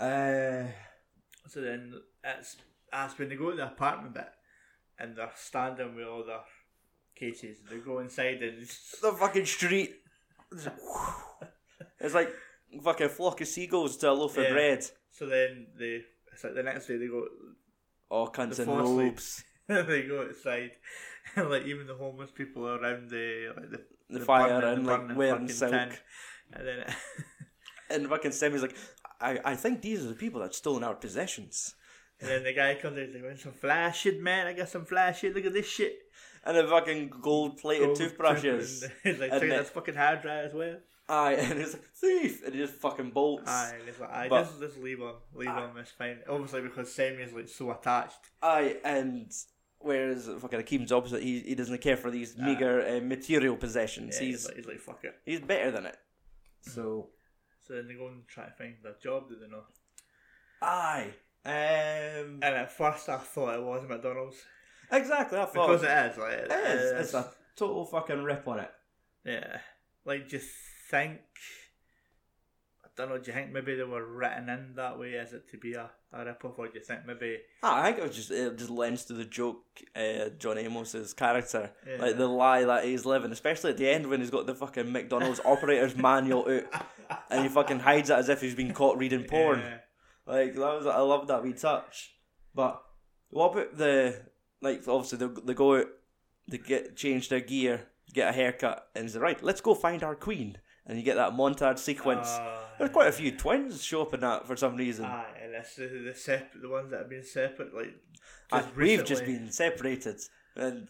Uh, 0.00 0.68
So 1.48 1.60
then 1.60 1.94
it's 2.22 2.56
as 2.92 3.18
when 3.18 3.28
they 3.28 3.36
go 3.36 3.50
to 3.50 3.56
the 3.56 3.66
apartment 3.66 4.14
bit 4.14 4.28
and 4.98 5.16
they're 5.16 5.30
standing 5.34 5.94
with 5.94 6.06
all 6.06 6.24
their 6.24 6.40
cases, 7.16 7.58
they 7.68 7.78
go 7.78 7.98
inside 7.98 8.42
and 8.42 8.60
the 9.02 9.12
fucking 9.12 9.46
street. 9.46 9.96
It's 12.00 12.14
like 12.14 12.30
fucking 12.82 13.08
flock 13.08 13.40
of 13.40 13.48
seagulls 13.48 13.96
to 13.98 14.10
a 14.10 14.12
loaf 14.12 14.36
Yeah. 14.36 14.44
of 14.44 14.52
bread. 14.52 14.84
so 15.10 15.26
then 15.26 15.66
they 15.78 16.02
it's 16.32 16.44
like 16.44 16.54
the 16.54 16.62
next 16.62 16.86
day 16.86 16.96
they 16.96 17.08
go 17.08 17.26
All 18.10 18.28
kinds 18.30 18.56
The 18.56 18.62
in 18.62 18.68
fall 18.68 18.96
robes. 18.96 19.44
they 19.66 20.02
go 20.02 20.22
outside 20.22 20.70
and 21.36 21.50
like 21.50 21.64
even 21.66 21.86
the 21.86 21.94
homeless 21.94 22.30
people 22.30 22.66
around 22.68 23.10
the 23.10 23.52
like 23.56 23.70
the, 23.70 23.80
The, 24.10 24.18
the 24.20 24.24
fire 24.24 24.60
burning- 24.60 24.78
and 24.78 24.86
the 24.88 24.90
like 24.92 25.16
wearing 25.16 25.48
fucking 25.48 25.48
silk. 25.54 25.70
tin. 25.72 25.92
and 26.54 26.66
then 26.66 26.94
And 27.90 28.08
fucking 28.08 28.32
Semmi's 28.32 28.60
like, 28.62 28.76
I, 29.20 29.38
I 29.44 29.54
think 29.56 29.80
these 29.82 30.04
are 30.04 30.08
the 30.08 30.14
people 30.14 30.40
that 30.42 30.54
stolen 30.54 30.84
our 30.84 30.94
possessions. 30.94 31.74
and 32.20 32.28
then 32.30 32.44
the 32.44 32.52
guy 32.52 32.74
comes 32.76 32.98
out 32.98 33.06
he's 33.06 33.14
like 33.14 33.24
"Want 33.24 33.40
some 33.40 33.92
shit, 33.92 34.20
man 34.22 34.46
I 34.46 34.52
got 34.54 34.68
some 34.68 34.84
flash 34.86 35.20
shit. 35.20 35.34
look 35.34 35.44
at 35.46 35.52
this 35.52 35.66
shit 35.68 35.98
And 36.44 36.56
the 36.56 36.66
fucking 36.66 37.10
gold 37.20 37.58
plated 37.58 37.94
toothbrushes. 37.94 38.84
he's 39.04 39.18
like 39.18 39.30
And 39.32 39.40
check 39.40 39.50
this 39.50 39.70
fucking 39.70 39.94
hair 39.94 40.18
dryer 40.22 40.44
as 40.44 40.54
well 40.54 40.76
Aye, 41.08 41.32
and 41.38 41.58
it's 41.58 41.72
like, 41.72 41.84
thief! 41.84 42.44
And 42.44 42.54
he 42.54 42.60
just 42.60 42.74
fucking 42.74 43.10
bolts. 43.12 43.48
Aye, 43.48 43.74
and 43.80 43.88
it's 43.88 43.98
like, 44.00 44.10
aye, 44.10 44.28
But- 44.28 44.44
just, 44.44 44.60
just 44.60 44.78
leave 44.78 44.98
him, 44.98 45.12
leave 45.34 45.48
Aye. 45.48 45.60
him, 45.66 45.76
it's 45.78 45.90
fine. 45.90 46.18
Obviously, 46.28 46.60
because 46.62 46.92
Semmi's 46.92 47.32
like 47.32 47.48
so 47.48 47.70
attached. 47.70 48.20
Aye, 48.42 48.76
and 48.84 49.32
whereas 49.78 50.28
fucking 50.40 50.60
Akeem's 50.60 50.92
opposite, 50.92 51.22
he, 51.22 51.40
he 51.40 51.54
doesn't 51.54 51.80
care 51.80 51.96
for 51.96 52.10
these 52.10 52.36
meager 52.36 52.82
uh, 52.86 53.00
material 53.04 53.56
possessions. 53.56 54.16
Yeah, 54.20 54.26
he's, 54.26 54.34
he's 54.40 54.46
like, 54.46 54.56
he's 54.56 54.66
like, 54.66 54.80
fuck 54.80 55.04
it. 55.04 55.14
he's 55.24 55.40
better 55.40 55.70
than 55.70 55.86
it. 55.86 55.96
So 56.62 57.08
So 57.66 57.74
then 57.74 57.88
they 57.88 57.94
go 57.94 58.08
and 58.08 58.26
try 58.28 58.44
to 58.46 58.52
find 58.52 58.74
their 58.82 58.96
job, 59.02 59.28
do 59.28 59.36
they 59.40 59.48
know? 59.48 59.62
aye, 60.60 61.14
um, 61.46 62.40
And 62.42 62.44
at 62.44 62.72
first, 62.72 63.08
I 63.08 63.16
thought 63.18 63.54
it 63.54 63.62
was 63.62 63.88
McDonald's 63.88 64.36
exactly. 64.90 65.38
I 65.38 65.44
thought 65.46 65.68
because 65.68 65.82
it 65.84 66.12
is. 66.12 66.18
Like, 66.18 66.32
it, 66.32 66.52
it 66.52 66.76
is. 66.76 66.82
is. 66.82 67.00
It's 67.00 67.14
a 67.14 67.30
total 67.56 67.84
fucking 67.86 68.22
rip 68.24 68.46
on 68.48 68.60
it. 68.60 68.70
yeah. 69.24 69.58
Like, 70.04 70.28
just 70.28 70.48
think. 70.90 71.20
I 72.84 72.88
don't 72.96 73.08
know. 73.10 73.18
Do 73.18 73.30
you 73.30 73.32
think 73.36 73.52
maybe 73.52 73.74
they 73.76 73.84
were 73.84 74.04
written 74.04 74.48
in 74.48 74.74
that 74.76 74.98
way? 74.98 75.10
Is 75.10 75.32
it 75.32 75.48
to 75.50 75.56
be 75.56 75.74
a, 75.74 75.90
a 76.12 76.24
rip 76.24 76.44
off, 76.44 76.58
or 76.58 76.66
do 76.68 76.78
you 76.78 76.84
think 76.84 77.00
maybe? 77.06 77.38
Ah, 77.62 77.80
I 77.82 77.84
think 77.86 77.98
it 77.98 78.06
was 78.08 78.16
just 78.16 78.30
it 78.30 78.56
just 78.58 78.70
lends 78.70 79.04
to 79.06 79.12
the 79.12 79.24
joke. 79.24 79.62
Uh, 79.94 80.30
John 80.38 80.58
Amos's 80.58 81.12
character, 81.14 81.70
Yeah. 81.86 82.02
like 82.02 82.16
the 82.16 82.26
lie 82.26 82.64
that 82.64 82.84
he's 82.84 83.04
living, 83.06 83.30
especially 83.32 83.70
at 83.70 83.76
the 83.78 83.88
end 83.88 84.08
when 84.08 84.20
he's 84.20 84.30
got 84.30 84.46
the 84.46 84.54
fucking 84.54 84.90
McDonald's 84.90 85.40
operator's 85.44 85.96
manual 86.08 86.48
out, 86.48 86.84
and 87.30 87.42
he 87.44 87.48
fucking 87.48 87.80
hides 87.80 88.10
it 88.10 88.14
as 88.18 88.28
if 88.28 88.40
he's 88.40 88.54
been 88.56 88.74
caught 88.74 88.98
reading 88.98 89.24
porn. 89.24 89.60
Yeah. 89.60 89.78
Like 90.26 90.54
that 90.54 90.60
was 90.60 90.86
I 90.86 90.98
love 91.00 91.26
that 91.28 91.42
wee 91.42 91.52
touch. 91.52 92.14
But 92.54 92.82
what 93.30 93.52
about 93.52 93.76
the 93.76 94.22
like 94.60 94.82
obviously 94.88 95.18
they 95.18 95.32
they 95.44 95.54
go 95.54 95.76
out, 95.76 95.86
they 96.48 96.58
get 96.58 96.96
change 96.96 97.28
their 97.28 97.40
gear, 97.40 97.86
get 98.12 98.30
a 98.30 98.32
haircut, 98.32 98.88
and 98.96 99.08
say 99.10 99.18
right, 99.20 99.40
let's 99.42 99.60
go 99.60 99.74
find 99.74 100.02
our 100.02 100.14
queen, 100.16 100.58
and 100.88 100.98
you 100.98 101.04
get 101.04 101.16
that 101.16 101.32
montage 101.32 101.78
sequence. 101.78 102.28
Uh, 102.28 102.60
There's 102.78 102.90
quite 102.90 103.08
a 103.08 103.12
few 103.12 103.30
twins 103.32 103.84
show 103.84 104.02
up 104.02 104.14
in 104.14 104.20
that 104.20 104.46
for 104.46 104.56
some 104.56 104.76
reason. 104.76 105.04
Aye, 105.04 105.24
and 105.42 105.54
it's 105.54 105.76
the 105.76 105.86
the, 105.86 106.42
the 106.60 106.68
ones 106.68 106.90
that 106.90 107.00
have 107.00 107.10
been 107.10 107.24
separate, 107.24 107.74
like 107.74 107.94
Ah, 108.50 108.60
just 108.60 108.76
we've 108.76 109.04
just 109.04 109.24
been 109.24 109.50
separated, 109.52 110.18
and 110.56 110.88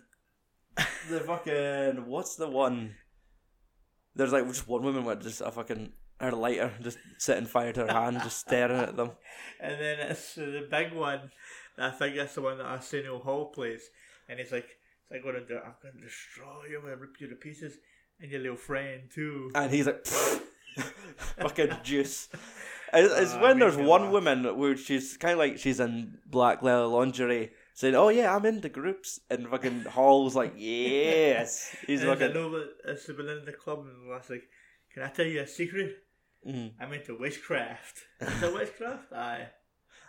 the 1.11 1.21
fucking 1.21 2.07
what's 2.07 2.37
the 2.37 2.49
one? 2.49 2.95
There's 4.15 4.33
like 4.33 4.47
just 4.47 4.69
one 4.69 4.83
woman 4.83 5.05
with 5.05 5.23
just 5.23 5.41
a 5.41 5.51
fucking 5.51 5.93
her 6.21 6.33
lighter 6.33 6.73
just 6.83 6.99
sitting 7.19 7.47
fire 7.47 7.73
to 7.73 7.87
her 7.87 7.93
hand, 7.93 8.21
just 8.23 8.39
staring 8.47 8.79
at 8.79 8.97
them. 8.97 9.11
And 9.61 9.81
then 9.81 9.99
it's 10.01 10.35
the 10.35 10.67
big 10.71 10.93
one. 10.93 11.31
I 11.77 11.91
think 11.91 12.17
that's 12.17 12.35
the 12.35 12.43
one 12.43 12.59
that 12.59 12.67
Arsenio 12.67 13.19
Hall 13.19 13.47
plays, 13.47 13.91
and 14.29 14.39
he's 14.39 14.53
like, 14.53 14.67
"It's 14.67 15.11
like 15.11 15.23
going 15.23 15.37
to 15.37 15.47
do. 15.47 15.59
I'm 15.59 15.75
going 15.83 15.95
to 15.95 16.01
destroy 16.01 16.67
you. 16.71 16.79
I'm 16.79 16.85
going 16.85 16.95
to 16.97 17.01
rip 17.01 17.21
you 17.21 17.29
to 17.29 17.37
pieces, 17.37 17.79
and 18.21 18.31
your 18.31 18.41
little 18.41 18.57
friend 18.57 19.03
too." 19.13 19.51
and 19.55 19.73
he's 19.73 19.87
like 19.87 20.05
fucking 21.39 21.71
juice. 21.83 22.29
It's, 22.93 23.35
Ah, 23.35 23.43
when 23.43 23.59
there's 23.59 23.77
one 23.77 24.05
laugh. 24.05 24.13
woman 24.13 24.57
where 24.57 24.75
she's 24.77 25.17
kind 25.19 25.33
of 25.33 25.39
like 25.39 25.59
she's 25.59 25.79
in 25.79 26.19
black 26.27 26.63
leather 26.63 26.87
lingerie, 26.87 27.51
saying, 27.75 27.95
"Oh 27.95 28.09
yeah, 28.09 28.35
I'm 28.35 28.47
into 28.47 28.69
groups," 28.71 29.21
and 29.29 29.47
fucking 29.49 29.83
Hall's 29.85 30.35
like, 30.35 30.55
"Yes." 30.57 31.77
He's 31.87 32.03
and 32.03 32.11
I 32.11 32.29
know 32.29 32.51
that 32.53 32.71
it's 32.87 33.07
been 33.07 33.29
in 33.29 33.45
the 33.45 33.53
club, 33.53 33.81
and 33.81 34.09
was 34.09 34.31
like, 34.31 34.45
"Can 34.95 35.03
I 35.03 35.09
tell 35.11 35.27
you 35.27 35.41
a 35.43 35.47
secret? 35.47 35.97
Mhm. 36.49 36.73
I'm 36.81 36.93
into 36.95 37.19
witchcraft. 37.19 38.05
Is 38.21 38.43
it 38.43 38.55
witchcraft? 38.55 39.13
Aye, 39.13 39.49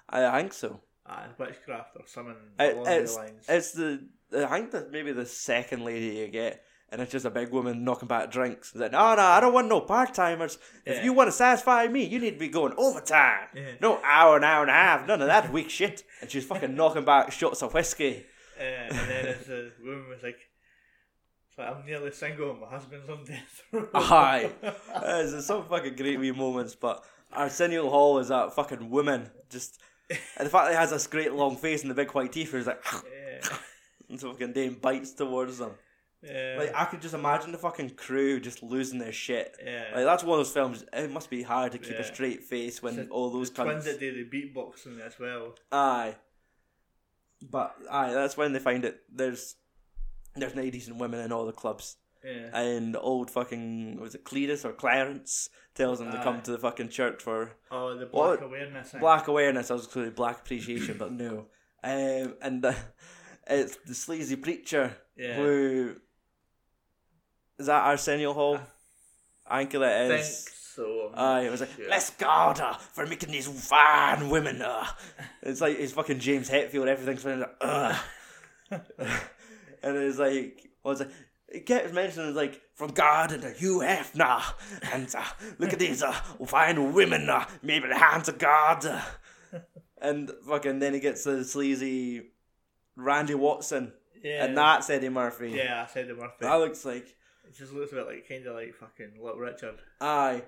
I 0.08 0.40
think 0.42 0.54
so. 0.54 0.80
aye, 1.06 1.28
witchcraft 1.38 1.98
or 1.98 2.06
something 2.08 2.36
It, 2.60 2.78
along 2.78 2.88
it's 2.88 3.14
the 3.16 3.20
lines." 3.22 3.46
it's 3.50 3.72
the 3.74 4.08
I 4.48 4.58
think 4.60 4.72
that 4.72 4.92
maybe 4.92 5.12
the 5.12 5.26
second 5.26 5.84
lady 5.84 6.16
you 6.18 6.28
get, 6.28 6.64
and 6.92 7.02
it's 7.02 7.12
just 7.12 7.26
a 7.26 7.30
big 7.30 7.52
woman 7.52 7.84
knocking 7.84 8.08
back 8.08 8.32
drinks. 8.32 8.76
Like, 8.76 8.92
no, 8.92 9.16
no, 9.16 9.22
I 9.22 9.40
don't 9.40 9.54
want 9.54 9.68
no 9.68 9.82
part 9.82 10.14
timers. 10.14 10.58
If 10.86 11.04
you 11.04 11.14
want 11.14 11.28
to 11.28 11.32
satisfy 11.32 11.88
me, 11.88 12.04
you 12.04 12.20
need 12.20 12.32
to 12.32 12.40
be 12.40 12.48
going 12.48 12.74
overtime. 12.78 13.48
Yeah. 13.56 13.72
No 13.82 14.00
hour, 14.04 14.38
an 14.38 14.44
hour 14.44 14.62
and 14.62 14.72
a 14.72 14.74
half. 14.74 15.08
None 15.08 15.22
of 15.22 15.28
that 15.28 15.52
weak 15.52 15.70
shit. 15.70 16.04
And 16.22 16.30
she's 16.30 16.46
fucking 16.46 16.76
knocking 16.76 17.06
back 17.06 17.32
shots 17.32 17.62
of 17.62 17.74
whiskey. 17.74 18.26
Uh, 18.60 18.64
and 18.64 19.10
then 19.10 19.26
as 19.28 19.46
the 19.46 19.72
woman 19.84 20.10
was 20.10 20.24
like, 20.24 20.38
I'm 21.58 21.86
nearly 21.86 22.12
single, 22.12 22.52
and 22.52 22.62
my 22.62 22.68
husband's 22.68 23.10
on 23.10 23.26
death 23.26 23.64
row." 23.72 23.90
Aye. 23.94 24.50
There's 25.02 25.46
some 25.46 25.66
fucking 25.66 25.96
great 25.96 26.18
wee 26.18 26.32
moments, 26.32 26.76
but 26.76 27.04
Arsenio 27.34 27.90
Hall 27.90 28.20
is 28.20 28.30
that 28.30 28.56
fucking 28.56 28.90
woman. 28.90 29.30
Just 29.50 29.80
and 30.10 30.46
the 30.46 30.50
fact 30.50 30.66
that 30.66 30.72
he 30.72 30.78
has 30.78 30.92
this 30.92 31.08
great 31.08 31.34
long 31.34 31.56
face 31.56 31.82
and 31.82 31.92
the 31.92 31.96
big 31.96 32.12
white 32.12 32.32
teeth, 32.32 32.54
he's 32.54 32.66
like, 32.66 32.84
yeah. 32.94 33.58
and 34.10 34.20
so 34.20 34.32
fucking 34.32 34.54
Dane 34.54 34.76
bites 34.76 35.12
towards 35.12 35.58
them. 35.58 35.72
Yeah. 36.22 36.56
Like 36.60 36.74
I 36.76 36.86
could 36.86 37.02
just 37.02 37.14
imagine 37.14 37.52
the 37.54 37.58
fucking 37.58 37.92
crew 37.92 38.40
just 38.40 38.62
losing 38.62 39.00
their 39.00 39.12
shit. 39.14 39.56
yeah. 39.66 39.86
Like 39.96 40.04
that's 40.06 40.24
one 40.24 40.40
of 40.40 40.46
those 40.46 40.54
films. 40.54 40.84
It 40.92 41.12
must 41.12 41.30
be 41.30 41.44
hard 41.44 41.72
to 41.72 41.78
keep 41.78 41.96
a 41.98 42.04
straight 42.04 42.44
face 42.44 42.84
when 42.84 42.96
So 42.96 43.08
all 43.10 43.30
those 43.30 43.50
the 43.52 43.64
twins 43.64 43.86
that 43.86 44.00
do 44.00 44.12
the 44.14 44.30
beatboxing 44.30 45.00
as 45.00 45.18
well. 45.18 45.56
Aye. 45.72 46.16
But 47.42 47.76
aye, 47.90 48.12
that's 48.14 48.36
when 48.36 48.52
they 48.54 48.60
find 48.60 48.84
it. 48.84 49.00
There's 49.14 49.56
there's 50.36 50.56
no 50.56 50.70
decent 50.70 50.98
women 50.98 51.22
in 51.22 51.32
all 51.32 51.46
the 51.46 51.54
clubs, 51.54 51.96
Yeah. 52.24 52.50
and 52.54 52.96
old 52.98 53.32
fucking 53.32 54.00
was 54.02 54.14
it 54.16 54.26
Cletus 54.26 54.66
or 54.66 54.74
Clarence 54.74 55.50
tells 55.74 56.00
them 56.00 56.12
to 56.12 56.22
come 56.22 56.42
to 56.42 56.52
the 56.52 56.58
fucking 56.60 56.90
church 56.90 57.24
for 57.24 57.54
oh, 57.72 57.96
the 57.98 58.08
What? 58.08 58.40
black 58.40 58.42
awareness. 58.50 58.92
thing. 58.92 59.00
black 59.00 59.28
awareness. 59.30 59.72
I 59.72 59.76
was 59.76 59.88
going 59.88 60.06
to 60.08 60.12
black 60.12 60.40
appreciation, 60.42 60.98
but 60.98 61.12
no. 61.14 61.48
Um, 61.82 62.36
and 62.42 62.64
uh, 62.66 62.74
it's 63.48 63.78
the 63.86 63.96
sleazy 63.96 64.36
preacher 64.36 64.98
Yeah. 65.16 65.36
who 65.38 65.96
is 67.60 67.68
that 67.68 67.84
Arsenio 67.84 68.34
Hall. 68.34 68.60
I 69.46 69.60
think 69.60 69.76
it 69.76 70.08
think 70.08 70.22
is. 70.22 70.48
so. 70.76 71.12
Aye, 71.14 71.42
it 71.42 71.52
was 71.52 71.62
like, 71.62 71.76
sure. 71.76 71.90
let's 71.90 72.12
God 72.12 72.60
uh, 72.60 72.74
for 72.74 73.06
making 73.06 73.32
these 73.32 73.48
fine 73.48 74.30
women. 74.30 74.62
Uh. 74.62 74.86
It's 75.42 75.62
like 75.62 75.78
it's 75.78 75.94
fucking 75.94 76.20
James 76.20 76.50
Hetfield. 76.50 76.88
Everything's 76.88 77.26
like, 77.26 77.50
ugh. 77.62 77.96
and 78.72 79.98
it's 79.98 80.20
like, 80.20 80.70
what's 80.82 81.02
it? 81.02 81.12
It 81.48 81.66
gets 81.66 81.92
mentioned 81.92 82.30
as 82.30 82.36
like 82.36 82.62
from 82.76 82.92
God 82.92 83.32
and 83.32 83.44
you 83.60 83.80
have 83.80 84.16
now, 84.16 84.44
and 84.94 85.14
uh, 85.16 85.24
look 85.58 85.74
at 85.74 85.80
these 85.80 86.04
uh, 86.04 86.14
fine 86.46 86.94
women, 86.94 87.28
uh, 87.28 87.46
maybe 87.64 87.88
the 87.88 87.98
hands 87.98 88.30
of 88.30 88.38
God, 88.38 88.86
uh. 88.86 89.02
and 90.02 90.32
fucking 90.48 90.78
then 90.78 90.94
he 90.94 91.00
gets 91.00 91.24
the 91.24 91.44
sleazy 91.44 92.28
Randy 92.96 93.34
Watson, 93.34 93.94
yeah. 94.24 94.46
and 94.46 94.56
that's 94.56 94.92
Eddie 94.92 95.10
Murphy. 95.10 95.50
Yeah, 95.50 95.88
said 95.88 96.08
the 96.08 96.14
Murphy. 96.14 96.36
that 96.42 96.56
looks 96.56 96.86
like 96.86 97.16
It 97.50 97.58
just 97.58 97.74
looks 97.74 97.92
a 97.92 97.96
bit 97.96 98.08
like 98.08 98.28
kind 98.30 98.46
of 98.46 98.56
like 98.56 98.74
fucking 98.76 99.14
Little 99.22 99.40
Richard. 99.40 99.76
Aye. 100.02 100.44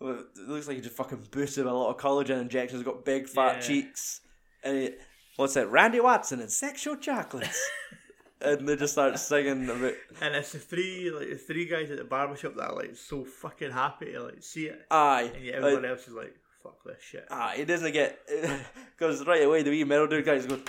Well, 0.00 0.24
it 0.36 0.48
looks 0.48 0.66
like 0.68 0.76
he 0.76 0.82
just 0.82 0.96
fucking 0.96 1.28
boosted 1.30 1.66
a 1.66 1.72
lot 1.72 1.90
of 1.90 1.96
collagen 1.96 2.40
injections. 2.42 2.80
He's 2.80 2.86
Got 2.86 3.04
big 3.04 3.26
fat 3.28 3.56
Yeah. 3.56 3.60
cheeks. 3.60 4.20
And 4.62 4.76
he, 4.78 4.90
what's 5.36 5.54
that? 5.54 5.70
Randy 5.70 6.00
Watson 6.00 6.40
and 6.40 6.50
sexual 6.50 6.96
chocolates. 6.96 7.60
and 8.40 8.68
they 8.68 8.76
just 8.76 8.92
start 8.92 9.18
singing 9.18 9.64
about. 9.70 9.94
And 10.20 10.34
it's 10.34 10.52
the 10.52 10.58
three 10.58 11.10
like 11.10 11.30
the 11.30 11.36
three 11.36 11.66
guys 11.66 11.90
at 11.90 11.96
the 11.98 12.04
barbershop 12.04 12.56
that 12.56 12.70
are 12.70 12.76
like 12.76 12.96
so 12.96 13.24
fucking 13.24 13.70
happy 13.70 14.12
to 14.12 14.22
like 14.24 14.42
see 14.42 14.66
it, 14.66 14.82
Aye. 14.90 15.30
and 15.34 15.44
yet 15.44 15.54
like, 15.62 15.72
everyone 15.72 15.84
else 15.90 16.06
is 16.08 16.12
like, 16.14 16.34
"Fuck 16.62 16.84
this 16.84 17.00
shit." 17.02 17.26
aye, 17.30 17.54
he 17.56 17.64
doesn't 17.64 17.92
get. 17.92 18.18
Because 18.96 19.26
right 19.26 19.42
away, 19.42 19.62
the 19.62 19.70
wee 19.70 19.82
middle 19.84 20.06
dude 20.06 20.24
guys 20.24 20.46
goes. 20.46 20.60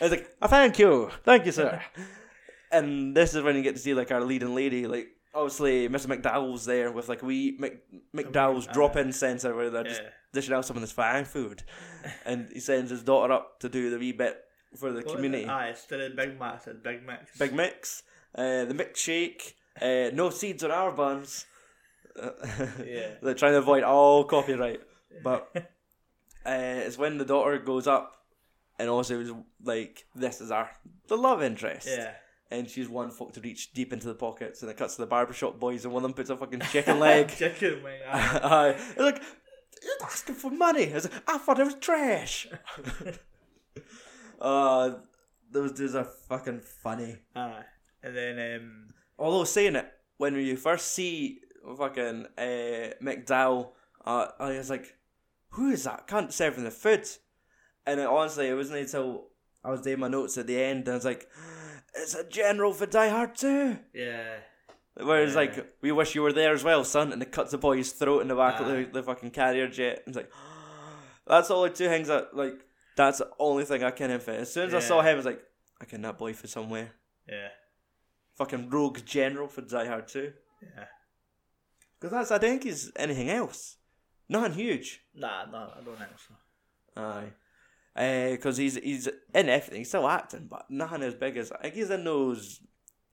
It's 0.00 0.10
like, 0.10 0.34
oh, 0.42 0.48
thank 0.48 0.78
you. 0.80 1.10
Thank 1.24 1.46
you, 1.46 1.52
sir. 1.52 1.80
and 2.72 3.16
this 3.16 3.34
is 3.34 3.42
when 3.42 3.56
you 3.56 3.62
get 3.62 3.76
to 3.76 3.80
see 3.80 3.94
like 3.94 4.10
our 4.10 4.20
leading 4.22 4.54
lady. 4.54 4.86
Like, 4.86 5.08
obviously, 5.34 5.88
Mr. 5.88 6.06
McDowell's 6.06 6.64
there 6.64 6.90
with 6.90 7.08
like 7.08 7.22
we 7.22 7.56
Mc, 7.58 7.78
McDowell's 8.14 8.66
aye. 8.68 8.72
drop 8.72 8.96
in 8.96 9.12
centre 9.12 9.54
where 9.54 9.70
they're 9.70 9.84
just 9.84 10.02
Yeah. 10.02 10.08
dishing 10.32 10.54
out 10.54 10.64
some 10.64 10.76
of 10.76 10.80
this 10.82 10.92
fine 10.92 11.24
food. 11.24 11.62
and 12.24 12.48
he 12.52 12.60
sends 12.60 12.90
his 12.90 13.02
daughter 13.02 13.32
up 13.32 13.60
to 13.60 13.68
do 13.68 13.90
the 13.90 13.98
wee 13.98 14.12
bit 14.12 14.42
for 14.76 14.90
the 14.90 15.00
What 15.02 15.14
community. 15.16 15.44
it? 15.44 15.48
Aye, 15.48 15.68
instead 15.70 16.00
of 16.00 16.16
Big 16.16 16.38
Mac, 16.40 16.62
it's 16.66 16.80
Big 16.82 17.06
Mix. 17.06 17.38
Big 17.38 17.52
mix, 17.54 18.02
uh, 18.34 18.64
the 18.64 18.74
mix 18.74 19.00
shake, 19.00 19.56
uh, 19.80 20.10
no 20.12 20.30
seeds 20.30 20.64
on 20.64 20.70
our 20.70 20.90
buns. 20.92 21.46
Yeah. 22.16 23.14
They're 23.22 23.34
trying 23.34 23.52
to 23.52 23.58
avoid 23.58 23.82
all 23.84 24.24
copyright. 24.24 24.80
But 25.22 25.50
uh, 25.54 26.50
it's 26.86 26.98
when 26.98 27.18
the 27.18 27.24
daughter 27.24 27.58
goes 27.58 27.86
up 27.86 28.16
and 28.78 28.88
also 28.88 29.18
was 29.18 29.30
like, 29.62 30.04
this 30.14 30.40
is 30.40 30.50
our 30.50 30.70
the 31.08 31.16
love 31.16 31.42
interest. 31.42 31.86
Yeah. 31.88 32.12
And 32.52 32.68
she's 32.68 32.88
one 32.88 33.10
folk 33.10 33.32
to 33.32 33.40
reach 33.40 33.72
deep 33.72 33.92
into 33.92 34.06
the 34.06 34.14
pockets 34.14 34.60
and 34.62 34.70
it 34.70 34.76
cuts 34.76 34.96
to 34.96 35.02
the 35.02 35.06
barbershop 35.06 35.58
boys 35.58 35.84
and 35.84 35.94
one 35.94 36.04
of 36.04 36.10
them 36.10 36.14
puts 36.14 36.28
a 36.28 36.36
fucking 36.36 36.60
chicken 36.70 36.98
leg. 37.06 37.28
Chicken 37.28 37.82
wing. 37.82 38.00
aye. 38.06 38.76
It's 38.76 38.98
like, 38.98 39.22
you're 39.82 40.04
asking 40.04 40.34
for 40.34 40.50
money. 40.50 40.82
It's 40.82 41.10
like, 41.10 41.22
I 41.26 41.38
thought 41.38 41.58
it 41.58 41.64
was 41.64 41.76
trash. 41.76 42.48
uh, 44.40 44.90
those 45.50 45.72
dudes 45.72 45.94
are 45.94 46.04
fucking 46.04 46.60
funny. 46.60 47.16
Aye. 47.34 47.64
And 48.02 48.16
then 48.16 48.56
um, 48.56 48.92
Although 49.18 49.44
saying 49.44 49.76
it, 49.76 49.90
when 50.16 50.34
you 50.34 50.56
first 50.56 50.90
see 50.90 51.38
fucking 51.76 52.26
uh, 52.36 52.90
McDowell, 53.02 53.70
uh, 54.04 54.26
I 54.38 54.58
was 54.58 54.68
like, 54.68 54.96
who 55.50 55.70
is 55.70 55.84
that 55.84 56.08
cunt 56.08 56.32
serving 56.32 56.64
the 56.64 56.70
food? 56.70 57.08
And 57.86 58.00
it, 58.00 58.06
honestly, 58.06 58.48
it 58.48 58.54
wasn't 58.54 58.80
until 58.80 59.28
I 59.64 59.70
was 59.70 59.82
doing 59.82 60.00
my 60.00 60.08
notes 60.08 60.38
at 60.38 60.46
the 60.46 60.60
end, 60.60 60.88
and 60.88 60.90
I 60.90 60.94
was 60.94 61.04
like, 61.04 61.28
it's 61.94 62.14
a 62.14 62.24
general 62.28 62.72
for 62.72 62.86
Die 62.86 63.08
Hard 63.08 63.34
2. 63.36 63.78
yeah. 63.94 64.36
Whereas, 64.94 65.30
Yeah. 65.32 65.36
like, 65.40 65.74
we 65.80 65.90
wish 65.90 66.14
you 66.14 66.20
were 66.22 66.34
there 66.34 66.52
as 66.52 66.62
well, 66.62 66.84
son. 66.84 67.12
And 67.12 67.22
it 67.22 67.32
cuts 67.32 67.50
the 67.52 67.56
boy's 67.58 67.92
throat 67.92 68.20
in 68.20 68.28
the 68.28 68.34
back 68.34 68.60
of 68.60 68.66
the, 68.66 68.84
the 68.92 69.02
fucking 69.02 69.30
carrier 69.30 69.66
jet. 69.66 70.02
It's 70.06 70.16
like, 70.16 70.30
that's 71.26 71.48
the 71.48 71.54
only 71.54 71.70
two 71.70 71.88
things 71.88 72.08
that, 72.08 72.36
like, 72.36 72.60
that's 72.94 73.18
the 73.18 73.30
only 73.38 73.64
thing 73.64 73.82
I 73.82 73.90
can 73.90 74.10
infant. 74.10 74.40
As 74.40 74.52
soon 74.52 74.66
as 74.68 74.74
I 74.74 74.80
saw 74.80 75.00
him, 75.00 75.06
I 75.08 75.14
was 75.14 75.24
like, 75.24 75.40
I 75.80 75.86
can 75.86 76.02
that 76.02 76.18
boy 76.18 76.34
for 76.34 76.46
somewhere. 76.46 76.92
Yeah. 77.26 77.48
Fucking 78.36 78.68
rogue 78.68 78.98
general 79.06 79.48
for 79.48 79.62
Die 79.62 79.86
Hard 79.86 80.08
2. 80.08 80.32
Yeah. 80.62 80.84
Because 81.98 82.12
that's, 82.12 82.30
I 82.30 82.38
think, 82.38 82.66
is 82.66 82.92
anything 82.96 83.30
else. 83.30 83.76
Nothing 84.28 84.52
huge. 84.52 85.00
Nah, 85.14 85.46
no, 85.46 85.70
I 85.74 85.80
don't 85.82 85.96
think 85.96 86.10
so. 86.18 86.34
Aye. 87.00 87.32
Because 87.94 88.56
he's 88.56 88.76
he's 88.76 89.06
in 89.34 89.48
everything. 89.48 89.78
He's 89.78 89.88
still 89.88 90.08
acting, 90.08 90.46
but 90.50 90.70
nothing 90.70 91.02
as 91.02 91.14
big 91.14 91.36
as. 91.36 91.52
I 91.52 91.62
think 91.62 91.74
he's 91.74 91.90
in 91.90 92.04
those. 92.04 92.60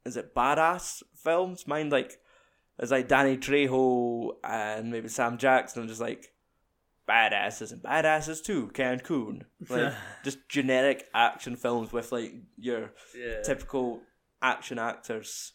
Is 0.05 0.17
it 0.17 0.33
badass 0.35 1.03
films? 1.15 1.67
Mind 1.67 1.91
like. 1.91 2.19
It's 2.81 2.91
like 2.91 3.09
Danny 3.09 3.35
Trejo 3.35 4.35
and 4.41 4.89
maybe 4.89 5.09
Sam 5.09 5.37
Jackson, 5.37 5.85
just 5.89 5.99
like 5.99 6.31
badasses 7.09 7.71
and 7.71 7.81
badasses 7.81 8.43
too, 8.43 8.71
Cancun. 8.73 9.41
Like 9.69 9.93
just 10.23 10.47
generic 10.47 11.07
action 11.13 11.55
films 11.57 11.91
with 11.91 12.11
like 12.11 12.33
your 12.57 12.93
yeah. 13.17 13.41
typical 13.41 14.01
action 14.41 14.79
actors. 14.79 15.53